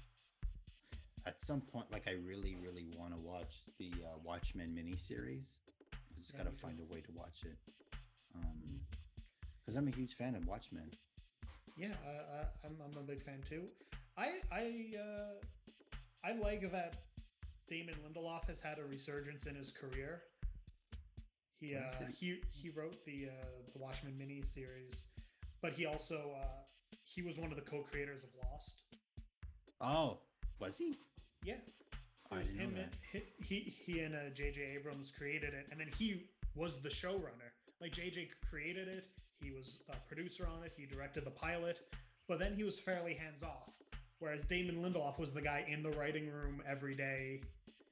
at 1.27 1.41
some 1.41 1.63
point, 1.63 1.91
like 1.91 2.07
I 2.07 2.13
really, 2.23 2.55
really 2.63 2.85
want 2.99 3.15
to 3.15 3.19
watch 3.19 3.55
the 3.79 3.91
uh, 4.05 4.19
Watchmen 4.23 4.77
miniseries. 4.79 5.55
I 5.95 6.21
just 6.21 6.35
Yeah, 6.35 6.45
gotta 6.45 6.55
find 6.57 6.79
a 6.81 6.85
way 6.93 7.01
to 7.01 7.13
watch 7.13 7.45
it. 7.47 7.57
Um, 8.37 8.81
because 9.65 9.77
I'm 9.77 9.89
a 9.89 9.91
huge 9.91 10.15
fan 10.15 10.35
of 10.35 10.47
Watchmen. 10.47 10.91
Yeah, 11.77 11.89
I, 12.07 12.11
I, 12.11 12.67
I'm, 12.67 12.77
I'm 12.85 12.97
a 12.99 13.03
big 13.03 13.23
fan 13.23 13.41
too. 13.49 13.65
I 14.17 14.35
I 14.53 14.93
uh, 14.99 16.27
I 16.29 16.33
like 16.39 16.71
that 16.71 16.95
Damon 17.69 17.95
Lindelof 18.07 18.47
has 18.49 18.61
had 18.61 18.79
a 18.79 18.85
resurgence 18.85 19.47
in 19.47 19.55
his 19.55 19.73
career. 19.73 20.23
He 21.61 21.75
uh, 21.75 21.81
he 22.19 22.41
he 22.53 22.71
wrote 22.71 23.05
the 23.05 23.29
uh, 23.31 23.45
the 23.73 23.79
Watchmen 23.79 24.17
mini 24.19 24.43
series, 24.43 25.03
but 25.63 25.73
he 25.73 25.87
also 25.87 26.33
uh, 26.41 26.97
he 27.03 27.23
was 27.23 27.39
one 27.39 27.51
of 27.51 27.57
the 27.57 27.63
co-creators 27.63 28.23
of 28.23 28.31
Lost. 28.45 28.83
Oh, 29.81 30.19
was 30.61 30.79
he? 30.79 30.97
Yeah, 31.45 31.55
I 32.31 32.43
didn't 32.43 32.57
know 32.57 32.63
him. 32.65 32.75
that. 32.75 32.93
and- 33.15 33.23
He 33.45 33.59
he, 33.65 33.93
he 33.93 34.01
and 34.01 34.15
uh, 34.15 34.31
J.J. 34.35 34.61
Abrams 34.77 35.11
created 35.11 35.55
it, 35.55 35.67
and 35.71 35.81
then 35.81 35.89
he 35.99 36.27
was 36.55 36.81
the 36.83 36.89
showrunner. 36.89 37.51
Like 37.81 37.93
J.J. 37.93 38.29
created 38.49 38.89
it, 38.89 39.05
he 39.43 39.51
was 39.51 39.81
a 39.91 39.97
producer 40.09 40.47
on 40.47 40.65
it, 40.65 40.73
he 40.77 40.87
directed 40.87 41.25
the 41.25 41.31
pilot, 41.31 41.81
but 42.29 42.39
then 42.39 42.55
he 42.55 42.65
was 42.65 42.79
fairly 42.79 43.15
hands 43.15 43.43
off. 43.43 43.73
Whereas 44.21 44.45
Damon 44.45 44.77
Lindelof 44.77 45.19
was 45.19 45.33
the 45.35 45.43
guy 45.43 45.67
in 45.69 45.83
the 45.83 45.91
writing 45.91 46.31
room 46.31 46.63
every 46.67 46.95
day, 46.95 47.43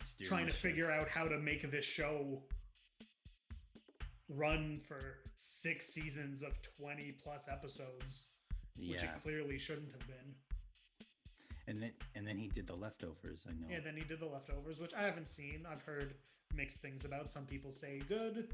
Steering 0.04 0.28
trying 0.28 0.46
to 0.46 0.52
ship. 0.52 0.60
figure 0.60 0.90
out 0.90 1.09
how 1.09 1.24
to 1.24 1.38
make 1.38 1.68
this 1.70 1.84
show 1.84 2.42
run 4.28 4.80
for 4.86 5.18
six 5.34 5.86
seasons 5.86 6.42
of 6.42 6.59
20 6.80 7.16
plus 7.22 7.48
episodes, 7.50 8.28
which 8.78 9.02
it 9.02 9.10
clearly 9.22 9.59
shouldn't 9.59 9.90
have 9.92 10.06
been. 10.06 11.06
and 11.68 11.82
then 11.82 11.92
and 12.14 12.26
then 12.26 12.38
he 12.38 12.48
did 12.48 12.66
the 12.66 12.74
leftovers. 12.74 13.46
I 13.48 13.52
know. 13.52 13.66
Yeah, 13.68 13.80
then 13.84 13.96
he 13.96 14.04
did 14.04 14.20
the 14.20 14.26
leftovers, 14.26 14.80
which 14.80 14.94
I 14.94 15.02
haven't 15.02 15.28
seen. 15.28 15.66
I've 15.70 15.82
heard 15.82 16.14
mixed 16.54 16.78
things 16.80 17.04
about. 17.04 17.30
Some 17.30 17.44
people 17.46 17.72
say 17.72 18.00
good, 18.09 18.48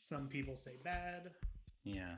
some 0.00 0.28
people 0.28 0.56
say 0.56 0.72
bad. 0.82 1.30
Yeah. 1.84 2.16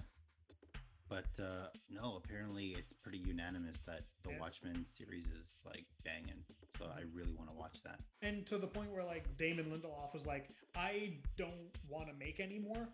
But 1.08 1.26
uh 1.40 1.68
no, 1.88 2.20
apparently 2.24 2.74
it's 2.78 2.92
pretty 2.92 3.18
unanimous 3.18 3.82
that 3.82 4.02
the 4.24 4.30
Yeah. 4.30 4.40
Watchmen 4.40 4.84
series 4.84 5.28
is 5.28 5.62
like 5.64 5.86
banging. 6.04 6.42
So 6.76 6.86
I 6.86 7.02
really 7.14 7.32
want 7.32 7.48
to 7.48 7.54
watch 7.54 7.80
that. 7.84 8.00
And 8.22 8.44
to 8.48 8.58
the 8.58 8.66
point 8.66 8.90
where 8.92 9.04
like 9.04 9.36
Damon 9.36 9.66
Lindelof 9.66 10.12
was 10.12 10.26
like, 10.26 10.48
I 10.74 11.18
don't 11.36 11.70
want 11.88 12.08
to 12.08 12.14
make 12.14 12.40
anymore. 12.40 12.88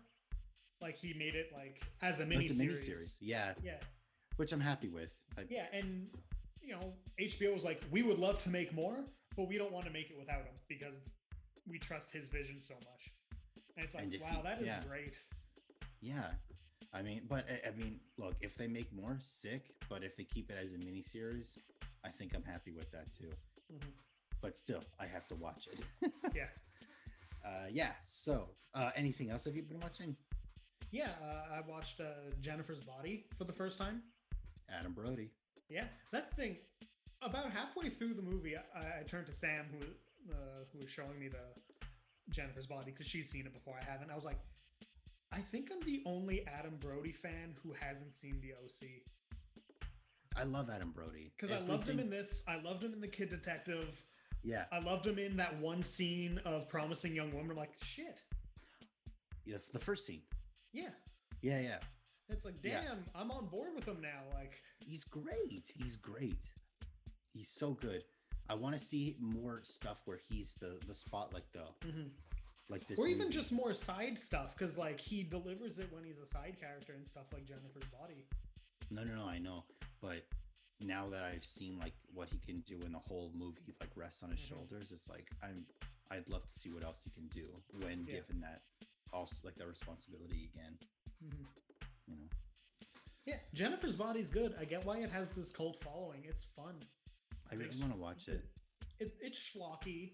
Like 0.79 0.95
he 0.95 1.13
made 1.13 1.33
it 1.35 1.51
like 1.53 1.81
as 2.01 2.19
a 2.19 2.25
mini 2.25 2.47
series. 2.47 3.17
Yeah, 3.19 3.53
Yeah, 3.63 3.79
which 4.37 4.51
I'm 4.51 4.59
happy 4.61 4.89
with. 4.89 5.15
I, 5.37 5.45
yeah, 5.49 5.65
and 5.73 6.07
you 6.61 6.73
know 6.73 6.93
HBO 7.19 7.53
was 7.53 7.63
like, 7.63 7.81
we 7.89 8.03
would 8.03 8.19
love 8.19 8.39
to 8.43 8.49
make 8.49 8.73
more, 8.73 8.97
but 9.35 9.47
we 9.47 9.57
don't 9.57 9.71
want 9.71 9.85
to 9.85 9.91
make 9.91 10.09
it 10.11 10.17
without 10.19 10.41
him 10.45 10.55
because 10.67 10.95
we 11.67 11.79
trust 11.79 12.11
his 12.11 12.27
vision 12.27 12.61
so 12.61 12.75
much. 12.75 13.11
And 13.77 13.85
it's 13.85 13.93
like, 13.95 14.03
And 14.03 14.17
wow, 14.21 14.41
that 14.43 14.61
is 14.61 14.67
yeah. 14.67 14.81
great. 14.87 15.19
Yeah. 16.01 16.31
I 16.93 17.01
mean, 17.01 17.21
but 17.27 17.45
I- 17.49 17.69
I 17.69 17.71
mean, 17.71 17.99
look, 18.17 18.35
if 18.41 18.55
they 18.55 18.67
make 18.67 18.91
more, 18.93 19.19
sick. 19.23 19.71
But 19.89 20.03
if 20.03 20.15
they 20.15 20.23
keep 20.25 20.51
it 20.51 20.57
as 20.57 20.73
a 20.73 20.77
miniseries, 20.77 21.57
I 22.05 22.09
think 22.09 22.35
I'm 22.35 22.43
happy 22.43 22.71
with 22.71 22.91
that 22.91 23.13
too. 23.13 23.31
Mhm. 23.71 23.91
But 24.41 24.57
still, 24.57 24.83
I 24.99 25.05
have 25.07 25.27
to 25.27 25.35
watch 25.35 25.67
it. 25.67 25.79
Yeah. 26.35 26.49
Uh, 27.45 27.67
yeah. 27.71 27.93
So, 28.03 28.49
uh, 28.73 28.91
anything 28.95 29.29
else 29.29 29.43
have 29.45 29.55
you 29.55 29.63
been 29.63 29.79
watching? 29.79 30.15
Yeah, 30.91 31.09
uh, 31.21 31.55
I 31.55 31.61
watched 31.67 31.99
uh, 31.99 32.29
Jennifer's 32.41 32.79
Body 32.79 33.25
for 33.37 33.43
the 33.45 33.53
first 33.53 33.77
time. 33.77 34.03
Adam 34.69 34.93
Brody. 34.93 35.31
Yeah, 35.69 35.87
that's 36.11 36.29
the 36.29 36.35
thing. 36.35 36.57
About 37.21 37.51
halfway 37.51 37.89
through 37.89 38.13
the 38.13 38.21
movie, 38.21 38.55
I, 38.55 38.99
I 38.99 39.03
turned 39.03 39.25
to 39.27 39.33
Sam, 39.33 39.65
who 39.71 39.85
uh, 40.31 40.63
who 40.71 40.79
was 40.79 40.89
showing 40.89 41.19
me 41.19 41.27
the 41.27 41.43
Jennifer's 42.29 42.67
Body 42.67 42.91
because 42.91 43.07
she'd 43.07 43.27
seen 43.27 43.45
it 43.45 43.53
before 43.53 43.75
I 43.79 43.83
haven't. 43.83 44.11
I 44.11 44.15
was 44.15 44.25
like, 44.25 44.39
I 45.31 45.39
think 45.39 45.69
I'm 45.71 45.81
the 45.85 46.01
only 46.05 46.45
Adam 46.47 46.77
Brody 46.79 47.11
fan 47.11 47.55
who 47.63 47.73
hasn't 47.73 48.11
seen 48.11 48.39
the 48.41 48.53
OC 48.53 48.89
I 50.35 50.43
love 50.43 50.69
Adam 50.69 50.91
Brody 50.91 51.31
because 51.37 51.51
I 51.51 51.59
loved 51.59 51.87
him 51.87 51.99
in 51.99 52.09
this. 52.09 52.43
I 52.47 52.59
loved 52.59 52.83
him 52.83 52.93
in 52.93 53.01
The 53.01 53.07
Kid 53.07 53.29
Detective. 53.29 54.01
Yeah, 54.43 54.65
I 54.71 54.79
loved 54.79 55.05
him 55.05 55.19
in 55.19 55.37
that 55.37 55.57
one 55.59 55.83
scene 55.83 56.39
of 56.43 56.67
promising 56.67 57.15
young 57.15 57.31
woman. 57.31 57.51
I'm 57.51 57.57
like, 57.57 57.73
shit, 57.81 58.19
yeah, 59.45 59.57
the 59.71 59.79
first 59.79 60.05
scene. 60.05 60.21
yeah. 60.71 60.89
Yeah, 61.41 61.59
yeah. 61.59 61.79
It's 62.29 62.45
like, 62.45 62.61
damn, 62.61 62.71
Yeah. 62.71 62.93
I'm 63.13 63.29
on 63.29 63.47
board 63.47 63.75
with 63.75 63.85
him 63.85 64.01
now. 64.01 64.21
Like, 64.33 64.53
He's 64.79 65.03
great. 65.03 65.69
He's 65.77 65.97
great. 65.97 66.47
He's 67.33 67.49
so 67.49 67.71
good. 67.73 68.03
I 68.49 68.55
want 68.55 68.75
to 68.75 68.79
see 68.79 69.15
more 69.19 69.61
stuff 69.63 70.01
where 70.05 70.19
he's 70.29 70.55
the 70.55 70.77
the 70.87 70.93
spotlight 70.93 71.45
though, 71.53 71.75
mhm. 71.85 72.09
like 72.69 72.85
this. 72.87 72.99
or 72.99 73.07
even 73.07 73.23
movie. 73.23 73.33
just 73.33 73.51
more 73.51 73.73
side 73.73 74.17
stuff 74.19 74.55
because 74.57 74.77
like 74.77 74.99
he 74.99 75.23
delivers 75.23 75.79
it 75.79 75.87
when 75.91 76.03
he's 76.03 76.19
a 76.19 76.25
side 76.25 76.57
character 76.59 76.93
and 76.93 77.07
stuff 77.07 77.25
like 77.33 77.45
Jennifer's 77.45 77.89
Body. 77.99 78.25
no, 78.91 79.03
no, 79.03 79.15
no. 79.15 79.25
I 79.25 79.39
know, 79.39 79.63
but 80.01 80.23
now 80.81 81.07
that 81.09 81.23
I've 81.23 81.45
seen 81.45 81.79
like 81.79 81.93
what 82.13 82.29
he 82.29 82.37
can 82.39 82.59
do 82.61 82.81
in 82.85 82.91
the 82.91 82.99
whole 82.99 83.31
movie, 83.33 83.73
like 83.79 83.89
rests 83.95 84.23
on 84.23 84.31
his 84.31 84.39
Mhm. 84.41 84.49
shoulders, 84.49 84.91
it's 84.91 85.07
like 85.09 85.29
I'm. 85.41 85.65
I'd 86.11 86.27
love 86.29 86.45
to 86.45 86.53
see 86.59 86.69
what 86.69 86.83
else 86.83 87.01
he 87.03 87.09
can 87.09 87.27
do 87.29 87.47
when 87.71 88.05
Yeah. 88.05 88.15
given 88.15 88.41
that 88.41 88.61
also 89.13 89.35
like 89.43 89.55
that 89.55 89.67
responsibility 89.67 90.51
again. 90.53 90.77
Mhm. 91.23 91.45
You 92.07 92.15
know. 92.17 92.29
Yeah, 93.25 93.39
Jennifer's 93.53 93.95
Body's 93.95 94.29
good. 94.29 94.53
I 94.59 94.65
get 94.65 94.83
why 94.83 94.97
it 94.97 95.09
has 95.09 95.31
this 95.31 95.53
cult 95.55 95.81
following. 95.81 96.25
It's 96.25 96.43
fun. 96.43 96.75
I 97.53 97.55
really 97.55 97.79
want 97.79 97.93
to 97.93 97.99
watch 97.99 98.27
it. 98.27 98.43
It, 98.99 99.13
it's 99.21 99.37
schlocky, 99.37 100.13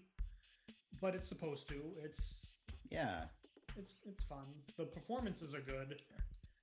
but 1.00 1.14
it's 1.14 1.26
supposed 1.26 1.68
to. 1.68 1.74
It's 2.04 2.46
Yeah. 2.90 3.24
it's 3.78 3.94
it's 4.06 4.22
fun. 4.22 4.44
The 4.76 4.84
performances 4.84 5.54
are 5.54 5.60
good. 5.60 6.02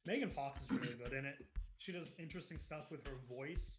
Megan 0.05 0.29
Fox 0.29 0.63
is 0.63 0.71
really 0.71 0.93
good 0.93 1.13
in 1.13 1.25
it. 1.25 1.35
She 1.79 1.91
does 1.91 2.13
interesting 2.19 2.59
stuff 2.59 2.91
with 2.91 3.05
her 3.07 3.17
voice 3.27 3.77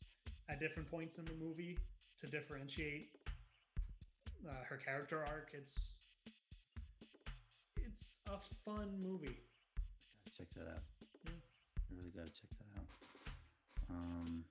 at 0.49 0.61
different 0.61 0.91
points 0.91 1.19
in 1.19 1.25
the 1.25 1.35
movie 1.35 1.79
to 2.21 2.27
differentiate 2.27 3.11
uh, 4.49 4.65
her 4.69 4.77
character 4.77 5.25
arc. 5.25 5.51
It's 5.53 5.79
it's 7.77 8.19
a 8.27 8.39
fun 8.65 8.91
movie. 9.01 9.39
Gotta 10.25 10.37
check 10.37 10.47
that 10.57 10.69
out. 10.69 10.83
Yeah. 11.25 11.31
I 11.77 11.97
really 11.97 12.11
gotta 12.11 12.31
check 12.31 12.51
that 12.59 12.81
out. 12.81 12.87
Um, 13.91 14.45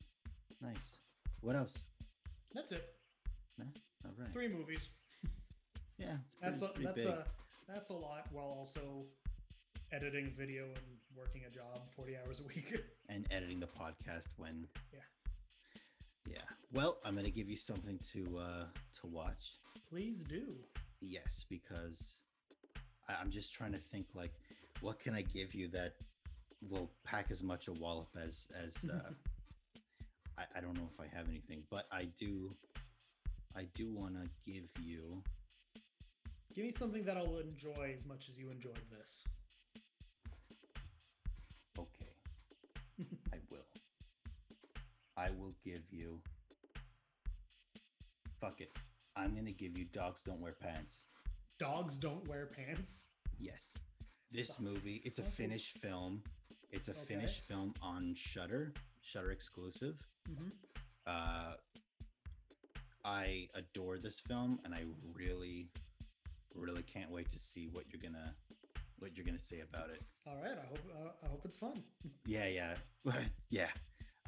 nice. 0.61 0.99
What 1.41 1.55
else? 1.55 1.77
That's 2.53 2.71
it. 2.71 2.85
No? 3.57 3.65
All 4.05 4.11
right. 4.17 4.31
Three 4.33 4.47
movies. 4.47 4.89
Yeah, 5.99 6.17
pretty, 6.39 6.59
That's 6.59 6.61
a, 6.61 6.71
that's 6.83 6.95
big. 6.95 7.07
a 7.07 7.25
that's 7.67 7.89
a 7.89 7.93
lot 7.93 8.27
while 8.31 8.45
also 8.45 9.05
editing 9.91 10.31
video 10.37 10.65
and 10.65 10.85
working 11.15 11.41
a 11.47 11.49
job 11.49 11.89
40 11.95 12.17
hours 12.17 12.39
a 12.39 12.43
week. 12.43 12.79
and 13.09 13.25
editing 13.31 13.59
the 13.59 13.65
podcast 13.65 14.29
when. 14.37 14.67
Yeah. 14.93 14.99
Yeah. 16.29 16.41
Well, 16.71 16.99
I'm 17.03 17.15
gonna 17.15 17.31
give 17.31 17.49
you 17.49 17.55
something 17.55 17.97
to 18.13 18.37
uh 18.37 18.65
to 19.01 19.07
watch. 19.07 19.55
Please 19.89 20.19
do. 20.19 20.43
Yes, 21.01 21.45
because 21.49 22.21
I, 23.09 23.15
I'm 23.19 23.31
just 23.31 23.53
trying 23.55 23.71
to 23.71 23.79
think 23.79 24.05
like, 24.13 24.33
what 24.81 24.99
can 24.99 25.15
I 25.15 25.23
give 25.23 25.55
you 25.55 25.67
that 25.69 25.93
will 26.61 26.91
pack 27.03 27.31
as 27.31 27.41
much 27.43 27.67
a 27.69 27.73
wallop 27.73 28.09
as 28.23 28.49
as 28.63 28.85
uh, 28.87 29.09
I, 30.37 30.43
I 30.57 30.61
don't 30.61 30.75
know 30.75 30.89
if 30.93 30.99
I 30.99 31.07
have 31.15 31.27
anything, 31.29 31.63
but 31.69 31.85
I 31.91 32.05
do. 32.17 32.55
I 33.55 33.65
do 33.73 33.91
want 33.91 34.13
to 34.15 34.29
give 34.45 34.65
you. 34.81 35.23
Give 36.53 36.65
me 36.65 36.71
something 36.71 37.03
that 37.05 37.17
I'll 37.17 37.37
enjoy 37.37 37.93
as 37.95 38.05
much 38.05 38.29
as 38.29 38.37
you 38.37 38.49
enjoyed 38.49 38.81
this. 38.91 39.27
Okay, 41.77 42.11
I 43.33 43.37
will. 43.49 43.65
I 45.15 45.29
will 45.31 45.53
give 45.63 45.83
you. 45.91 46.19
Fuck 48.39 48.61
it. 48.61 48.71
I'm 49.15 49.35
gonna 49.35 49.51
give 49.51 49.77
you 49.77 49.85
dogs 49.85 50.21
don't 50.23 50.39
wear 50.39 50.53
pants. 50.59 51.03
Dogs 51.59 51.97
don't 51.97 52.27
wear 52.27 52.45
pants. 52.47 53.07
Yes. 53.39 53.77
This 54.31 54.59
movie, 54.59 55.01
it's 55.05 55.19
a 55.19 55.23
Okay. 55.23 55.31
Finnish 55.31 55.73
film. 55.73 56.21
It's 56.71 56.89
a 56.89 56.91
Okay. 56.91 57.01
Finnish 57.05 57.39
film 57.39 57.73
on 57.81 58.13
Shudder, 58.15 58.73
Shudder 59.01 59.31
exclusive. 59.31 59.95
Mhm. 60.29 60.51
Uh 61.05 61.55
I 63.05 63.47
adore 63.55 63.97
this 63.97 64.19
film 64.19 64.59
and 64.65 64.73
I 64.73 64.83
really 65.13 65.69
really 66.53 66.83
can't 66.83 67.11
wait 67.11 67.29
to 67.29 67.39
see 67.39 67.67
what 67.67 67.85
you're 67.91 68.01
gonna 68.01 68.33
what 68.99 69.15
you're 69.15 69.25
gonna 69.25 69.39
say 69.39 69.61
about 69.61 69.89
it. 69.89 70.01
All 70.25 70.35
right. 70.41 70.57
I 70.57 70.65
hope 70.67 70.79
uh, 70.91 71.09
I 71.25 71.29
hope 71.29 71.41
it's 71.45 71.57
fun. 71.57 71.83
Yeah, 72.25 72.47
yeah. 72.47 72.75
yeah. 73.49 73.69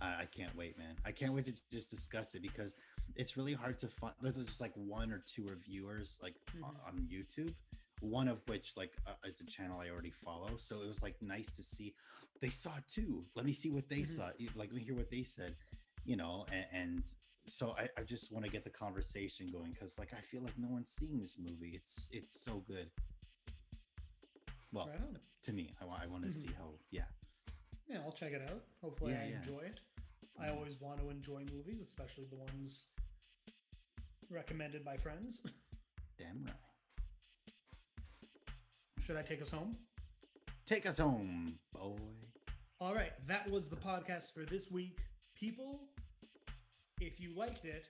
I, 0.01 0.21
I 0.21 0.25
can't 0.25 0.55
wait, 0.55 0.77
man. 0.77 0.95
I 1.05 1.11
can't 1.11 1.33
wait 1.33 1.45
to 1.45 1.53
just 1.71 1.89
discuss 1.89 2.33
it 2.35 2.41
because 2.41 2.75
it's 3.15 3.35
really 3.35 3.53
hard 3.53 3.77
to 3.79 3.87
find. 3.87 4.13
There's 4.21 4.35
just 4.35 4.61
like 4.61 4.71
one 4.75 5.11
or 5.11 5.23
two 5.27 5.43
reviewers 5.47 6.17
like 6.23 6.35
on, 6.63 6.75
Mhm. 6.75 6.87
on 6.87 7.07
YouTube. 7.11 7.53
One 8.01 8.29
of 8.29 8.41
which 8.47 8.77
like 8.77 8.93
uh, 9.07 9.15
is 9.27 9.41
a 9.41 9.45
channel 9.45 9.81
I 9.81 9.89
already 9.89 10.11
follow, 10.11 10.55
so 10.55 10.81
it 10.81 10.87
was 10.87 11.03
like 11.03 11.21
nice 11.21 11.51
to 11.51 11.61
see 11.63 11.93
they 12.39 12.49
saw 12.49 12.77
it 12.77 12.87
too. 12.87 13.25
Let 13.35 13.45
me 13.45 13.51
see 13.51 13.69
what 13.71 13.89
they 13.89 14.01
Mhm. 14.01 14.05
saw. 14.07 14.27
Like 14.55 14.69
let 14.71 14.73
me 14.75 14.81
hear 14.83 14.95
what 14.95 15.09
they 15.11 15.23
said. 15.23 15.57
You 16.05 16.15
know, 16.17 16.45
and, 16.51 16.65
and 16.73 17.03
so 17.47 17.75
I, 17.77 17.87
I 17.99 18.03
just 18.03 18.31
want 18.31 18.45
to 18.45 18.51
get 18.51 18.63
the 18.63 18.69
conversation 18.69 19.49
going 19.51 19.71
because 19.71 19.97
like 19.99 20.13
I 20.13 20.21
feel 20.21 20.41
like 20.41 20.57
no 20.57 20.67
one's 20.69 20.91
seeing 20.91 21.19
this 21.19 21.37
movie. 21.37 21.73
It's 21.75 22.09
it's 22.11 22.41
so 22.41 22.63
good. 22.67 22.89
Well, 24.71 24.87
Right 24.87 24.99
to 25.43 25.53
me, 25.53 25.73
I, 25.81 26.03
I 26.03 26.07
want 26.07 26.23
to 26.23 26.29
Mhm. 26.29 26.33
see 26.33 26.49
how. 26.57 26.73
Yeah, 26.91 27.05
Yeah, 27.87 27.99
I'll 28.05 28.11
check 28.11 28.33
it 28.33 28.41
out. 28.49 28.63
Hopefully, 28.81 29.13
Yeah, 29.13 29.21
I 29.21 29.27
yeah. 29.29 29.37
enjoy 29.37 29.59
it. 29.61 29.79
I 30.39 30.49
always 30.49 30.79
want 30.79 30.99
to 31.01 31.09
enjoy 31.09 31.43
movies, 31.51 31.81
especially 31.81 32.25
the 32.29 32.37
ones 32.37 32.85
recommended 34.29 34.85
by 34.85 34.95
friends. 34.97 35.43
damn 36.17 36.43
right. 36.45 36.53
Should 39.05 39.17
I 39.17 39.21
take 39.23 39.41
us 39.41 39.49
home? 39.51 39.75
Take 40.65 40.87
us 40.87 40.97
home, 40.99 41.57
boy. 41.73 41.95
All 42.79 42.93
right, 42.93 43.11
that 43.27 43.49
was 43.49 43.69
the 43.69 43.75
podcast 43.75 44.33
for 44.33 44.45
this 44.45 44.69
week. 44.71 44.99
People, 45.39 45.79
if 46.99 47.19
you 47.19 47.33
liked 47.33 47.63
it, 47.63 47.85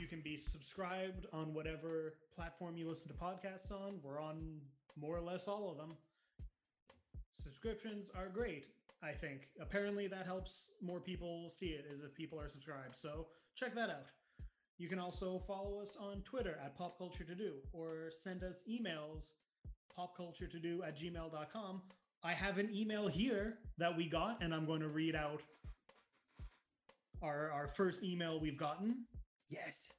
you 0.00 0.06
can 0.06 0.22
be 0.22 0.38
subscribed 0.38 1.26
on 1.34 1.52
whatever 1.52 2.14
platform 2.34 2.78
you 2.78 2.88
listen 2.88 3.08
to 3.08 3.14
podcasts 3.14 3.70
on. 3.70 4.00
We're 4.02 4.22
on 4.22 4.60
more 4.98 5.14
or 5.14 5.20
less 5.20 5.48
all 5.48 5.70
of 5.70 5.76
them. 5.76 5.94
Subscriptions 7.42 8.08
are 8.16 8.28
great, 8.28 8.68
I 9.02 9.12
think. 9.12 9.48
Apparently, 9.60 10.06
that 10.06 10.24
helps 10.24 10.66
more 10.80 10.98
people 10.98 11.50
see 11.50 11.68
it 11.68 11.84
as 11.92 12.00
if 12.00 12.14
people 12.14 12.40
are 12.40 12.48
subscribed. 12.48 12.96
So 12.96 13.26
check 13.54 13.74
that 13.74 13.90
out. 13.90 14.06
You 14.78 14.88
can 14.88 14.98
also 14.98 15.42
follow 15.46 15.80
us 15.82 15.94
on 16.00 16.22
Twitter 16.22 16.58
at 16.64 16.78
Pop 16.78 16.96
Culture 16.96 17.24
To 17.24 17.34
Do 17.34 17.54
or 17.72 18.10
send 18.10 18.44
us 18.44 18.62
emails 18.70 19.32
popculturetodo 19.98 20.86
at 20.86 20.96
gmail.com. 20.96 21.82
I 22.24 22.32
have 22.32 22.58
an 22.58 22.70
email 22.72 23.08
here 23.08 23.58
that 23.76 23.94
we 23.94 24.08
got, 24.08 24.42
and 24.42 24.54
I'm 24.54 24.64
going 24.64 24.80
to 24.80 24.88
read 24.88 25.14
out 25.14 25.42
our, 27.22 27.50
our 27.50 27.66
first 27.66 28.02
email 28.02 28.40
we've 28.40 28.56
gotten. 28.56 29.04
Yes. 29.48 29.92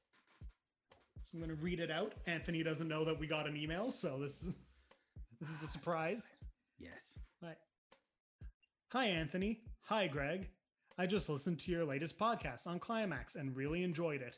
So 1.22 1.30
I'm 1.34 1.40
going 1.40 1.56
to 1.56 1.62
read 1.62 1.80
it 1.80 1.90
out. 1.90 2.14
Anthony 2.26 2.62
doesn't 2.62 2.88
know 2.88 3.04
that 3.04 3.18
we 3.18 3.26
got 3.26 3.48
an 3.48 3.56
email, 3.56 3.90
so 3.90 4.18
this 4.20 4.42
is 4.42 4.58
this 5.40 5.48
is 5.50 5.62
a 5.62 5.68
surprise. 5.68 6.32
Yes. 6.78 7.18
Hi. 7.42 7.54
Hi, 8.92 9.06
Anthony. 9.06 9.62
Hi, 9.82 10.06
Greg. 10.06 10.48
I 10.98 11.06
just 11.06 11.28
listened 11.28 11.60
to 11.60 11.70
your 11.70 11.84
latest 11.84 12.18
podcast 12.18 12.66
on 12.66 12.78
Climax 12.78 13.36
and 13.36 13.56
really 13.56 13.84
enjoyed 13.84 14.22
it. 14.22 14.36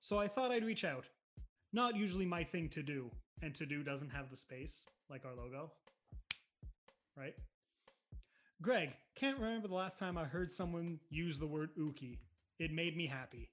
So 0.00 0.18
I 0.18 0.28
thought 0.28 0.50
I'd 0.50 0.64
reach 0.64 0.84
out. 0.84 1.06
Not 1.72 1.96
usually 1.96 2.26
my 2.26 2.44
thing 2.44 2.68
to 2.70 2.82
do, 2.82 3.10
and 3.42 3.54
to 3.54 3.66
do 3.66 3.82
doesn't 3.82 4.10
have 4.10 4.30
the 4.30 4.36
space 4.36 4.86
like 5.08 5.24
our 5.24 5.34
logo. 5.34 5.72
Right? 7.16 7.34
Greg, 8.62 8.94
can't 9.14 9.38
remember 9.38 9.68
the 9.68 9.74
last 9.74 9.98
time 9.98 10.16
I 10.16 10.24
heard 10.24 10.50
someone 10.50 10.98
use 11.10 11.38
the 11.38 11.46
word 11.46 11.70
ookie. 11.78 12.18
It 12.58 12.72
made 12.72 12.96
me 12.96 13.06
happy. 13.06 13.50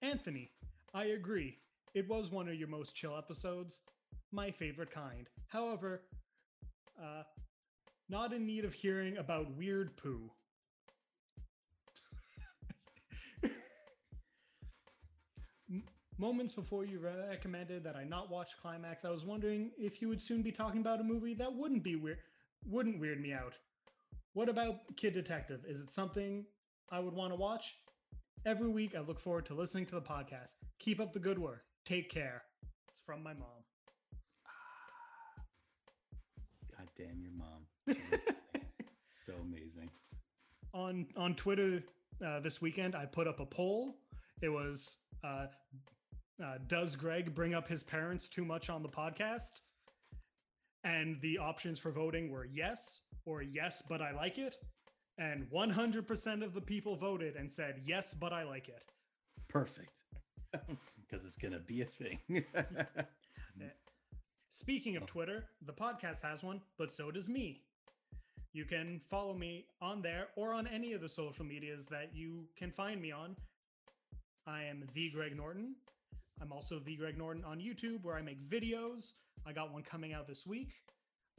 Anthony, 0.00 0.50
I 0.94 1.04
agree. 1.06 1.58
It 1.94 2.08
was 2.08 2.30
one 2.30 2.48
of 2.48 2.54
your 2.54 2.68
most 2.68 2.96
chill 2.96 3.16
episodes. 3.16 3.82
My 4.32 4.50
favorite 4.50 4.90
kind. 4.90 5.28
However, 5.48 6.02
uh, 7.00 7.22
not 8.08 8.32
in 8.32 8.46
need 8.46 8.64
of 8.64 8.72
hearing 8.72 9.18
about 9.18 9.54
weird 9.56 9.96
poo. 9.96 10.30
Moments 16.18 16.54
before 16.54 16.86
you 16.86 16.98
recommended 16.98 17.84
that 17.84 17.94
I 17.94 18.04
not 18.04 18.30
watch 18.30 18.56
Climax, 18.62 19.04
I 19.04 19.10
was 19.10 19.26
wondering 19.26 19.70
if 19.76 20.00
you 20.00 20.08
would 20.08 20.22
soon 20.22 20.40
be 20.40 20.50
talking 20.50 20.80
about 20.80 21.00
a 21.00 21.04
movie 21.04 21.34
that 21.34 21.54
wouldn't 21.54 21.82
be 21.82 21.94
weird, 21.96 22.18
wouldn't 22.64 22.98
weird 22.98 23.20
me 23.20 23.34
out. 23.34 23.52
What 24.36 24.48
about 24.50 24.94
Kid 24.98 25.14
Detective? 25.14 25.64
Is 25.66 25.80
it 25.80 25.88
something 25.88 26.44
I 26.90 27.00
would 27.00 27.14
want 27.14 27.32
to 27.32 27.36
watch? 27.36 27.78
Every 28.44 28.68
week, 28.68 28.94
I 28.94 29.00
look 29.00 29.18
forward 29.18 29.46
to 29.46 29.54
listening 29.54 29.86
to 29.86 29.94
the 29.94 30.02
podcast. 30.02 30.56
Keep 30.78 31.00
up 31.00 31.14
the 31.14 31.18
good 31.18 31.38
work. 31.38 31.64
Take 31.86 32.10
care. 32.10 32.42
It's 32.90 33.00
from 33.00 33.22
my 33.22 33.32
mom. 33.32 33.64
God 36.76 36.86
damn 36.98 37.22
your 37.22 37.32
mom. 37.32 37.96
so 39.24 39.32
amazing. 39.40 39.88
on 40.74 41.06
on 41.16 41.34
Twitter 41.34 41.82
uh, 42.22 42.40
this 42.40 42.60
weekend, 42.60 42.94
I 42.94 43.06
put 43.06 43.26
up 43.26 43.40
a 43.40 43.46
poll. 43.46 43.96
It 44.42 44.50
was, 44.50 44.98
uh, 45.24 45.46
uh, 46.44 46.58
does 46.66 46.94
Greg 46.94 47.34
bring 47.34 47.54
up 47.54 47.66
his 47.66 47.82
parents 47.82 48.28
too 48.28 48.44
much 48.44 48.68
on 48.68 48.82
the 48.82 48.90
podcast? 48.90 49.62
And 50.84 51.18
the 51.22 51.38
options 51.38 51.78
for 51.78 51.90
voting 51.90 52.30
were 52.30 52.44
yes 52.44 53.00
or 53.26 53.42
yes, 53.42 53.82
but 53.86 54.00
I 54.00 54.12
like 54.12 54.38
it. 54.38 54.56
And 55.18 55.46
100% 55.50 56.44
of 56.44 56.54
the 56.54 56.60
people 56.60 56.96
voted 56.96 57.36
and 57.36 57.50
said 57.50 57.80
yes, 57.84 58.14
but 58.14 58.32
I 58.32 58.44
like 58.44 58.68
it. 58.68 58.84
Perfect. 59.48 60.02
Because 61.08 61.24
it's 61.24 61.36
gonna 61.36 61.60
be 61.60 61.82
a 61.82 61.84
thing. 61.84 62.18
Eh, 63.58 63.68
speaking 64.50 64.96
of 64.96 65.06
Twitter, 65.06 65.44
the 65.64 65.72
podcast 65.72 66.20
has 66.20 66.42
one, 66.42 66.60
but 66.76 66.92
so 66.92 67.10
does 67.10 67.28
me. 67.28 67.62
You 68.52 68.64
can 68.64 69.00
follow 69.08 69.32
me 69.32 69.66
on 69.80 70.02
there 70.02 70.26
or 70.36 70.52
on 70.52 70.66
any 70.66 70.92
of 70.92 71.00
the 71.00 71.08
social 71.08 71.44
medias 71.44 71.86
that 71.86 72.10
you 72.14 72.48
can 72.56 72.70
find 72.70 73.00
me 73.00 73.12
on. 73.12 73.36
I 74.46 74.64
am 74.64 74.84
the 74.94 75.10
Greg 75.10 75.36
Norton. 75.36 75.76
I'm 76.42 76.52
also 76.52 76.78
the 76.78 76.96
Greg 76.96 77.16
Norton 77.16 77.44
on 77.44 77.58
YouTube 77.60 78.02
where 78.02 78.16
I 78.16 78.22
make 78.22 78.46
videos. 78.50 79.12
I 79.46 79.52
got 79.52 79.72
one 79.72 79.82
coming 79.82 80.12
out 80.12 80.26
this 80.26 80.46
week 80.46 80.72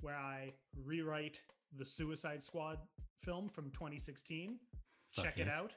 where 0.02 0.16
I 0.16 0.54
rewrite 0.84 1.40
the 1.78 1.86
Suicide 1.86 2.42
Squad 2.44 2.78
film 3.24 3.50
from 3.50 3.72
2016. 3.72 4.58
Fuck 5.12 5.26
Check 5.26 5.40
it 5.40 5.50
out. 5.50 5.72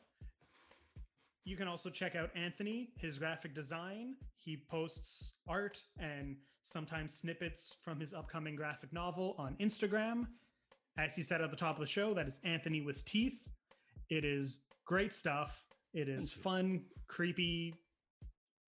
You 1.45 1.57
can 1.57 1.69
also 1.69 1.89
check 1.91 2.15
out 2.17 2.31
Anthony, 2.37 2.91
his 2.99 3.19
graphic 3.19 3.55
design. 3.55 4.15
He 4.37 4.57
posts 4.69 5.33
art 5.49 5.83
and 5.99 6.37
sometimes 6.63 7.15
snippets 7.15 7.75
from 7.83 7.99
his 7.99 8.13
upcoming 8.13 8.55
graphic 8.55 8.93
novel 8.93 9.35
on 9.39 9.57
Instagram. 9.61 10.27
As 10.99 11.17
he 11.17 11.23
said 11.23 11.41
at 11.41 11.51
the 11.51 11.57
top 11.57 11.77
of 11.77 11.81
the 11.81 11.87
show, 11.87 12.13
that 12.15 12.27
is 12.29 12.41
Anthony 12.45 12.83
with 12.83 13.05
Teeth. 13.05 13.49
It 14.11 14.25
is 14.25 14.61
great 14.85 15.15
stuff. 15.15 15.65
It 15.95 16.09
is 16.09 16.33
fun, 16.33 16.83
creepy, 17.09 17.75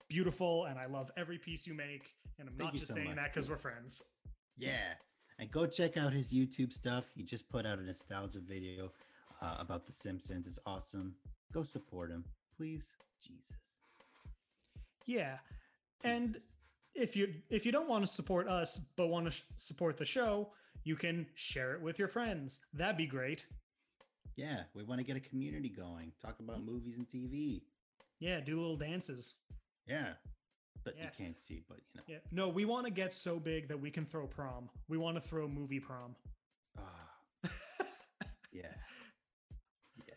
beautiful, 0.10 0.66
and 0.66 0.78
I 0.78 0.86
love 0.86 1.12
every 1.18 1.38
piece 1.38 1.66
you 1.66 1.74
make. 1.74 2.14
And 2.38 2.48
I'm 2.48 2.56
Thank 2.56 2.68
not 2.68 2.74
just 2.76 2.88
so 2.88 2.94
saying 2.94 3.08
much. 3.08 3.16
that 3.18 3.34
because 3.34 3.50
we're 3.50 3.58
friends. 3.58 4.04
yeah. 4.58 4.94
And 5.40 5.50
go 5.52 5.66
check 5.66 5.98
out 5.98 6.12
his 6.14 6.34
YouTube 6.34 6.74
stuff. 6.74 7.06
He 7.16 7.24
just 7.24 7.50
put 7.50 7.66
out 7.66 7.80
a 7.80 7.84
nostalgia 7.84 8.40
video 8.40 8.92
uh, 9.42 9.56
about 9.60 9.86
The 9.86 9.94
Simpsons. 9.94 10.46
It's 10.48 10.60
awesome. 10.66 11.16
Go 11.54 11.64
support 11.64 12.12
him, 12.12 12.26
please. 12.58 12.96
Jesus. 13.26 13.80
Yeah. 15.06 15.38
And 16.04 16.28
Jesus. 16.34 16.52
if 16.94 17.16
you 17.16 17.34
if 17.50 17.66
you 17.66 17.72
don't 17.72 17.88
want 17.90 18.06
to 18.06 18.08
support 18.12 18.48
us 18.48 18.80
but 18.98 19.08
want 19.08 19.26
to 19.26 19.32
sh- 19.32 19.44
support 19.56 19.98
the 19.98 20.06
show, 20.06 20.52
you 20.84 20.96
can 20.96 21.26
share 21.36 21.74
it 21.74 21.82
with 21.82 21.98
your 22.00 22.08
friends. 22.08 22.60
That'd 22.74 22.98
be 22.98 23.08
great. 23.08 23.46
yeah, 24.36 24.64
we 24.74 24.84
want 24.84 25.00
to 25.00 25.06
get 25.06 25.18
a 25.18 25.20
community 25.22 25.70
going. 25.70 26.12
Talk 26.22 26.40
about 26.40 26.64
movies 26.64 26.98
and 26.98 27.08
TV. 27.08 27.62
Yeah, 28.20 28.40
do 28.42 28.60
little 28.60 28.78
dances. 28.78 29.36
Yeah. 29.88 30.14
But 30.84 30.96
Yeah. 30.98 31.06
you 31.06 31.10
can't 31.18 31.38
see, 31.38 31.64
but 31.68 31.78
you 31.94 31.98
know. 32.00 32.04
Yeah. 32.08 32.18
No, 32.32 32.48
we 32.50 32.66
want 32.66 32.86
to 32.86 32.92
get 32.92 33.14
so 33.14 33.40
big 33.40 33.68
that 33.68 33.80
we 33.80 33.92
can 33.92 34.06
throw 34.06 34.28
prom. 34.28 34.70
We 34.88 34.98
want 34.98 35.18
to 35.18 35.22
throw 35.22 35.48
movie 35.48 35.80
prom. 35.80 36.16
Ah, 36.78 37.12
yeah. 38.52 38.72
Yeah. 40.08 40.14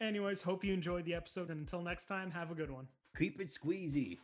Anyways, 0.00 0.42
hope 0.42 0.64
you 0.64 0.72
enjoyed 0.72 1.04
the 1.04 1.14
episode 1.14 1.50
and 1.50 1.60
until 1.60 1.82
next 1.82 2.06
time, 2.06 2.30
have 2.30 2.50
a 2.50 2.54
good 2.54 2.70
one. 2.70 2.86
Keep 3.16 3.40
it 3.40 3.48
squeezy. 3.48 4.18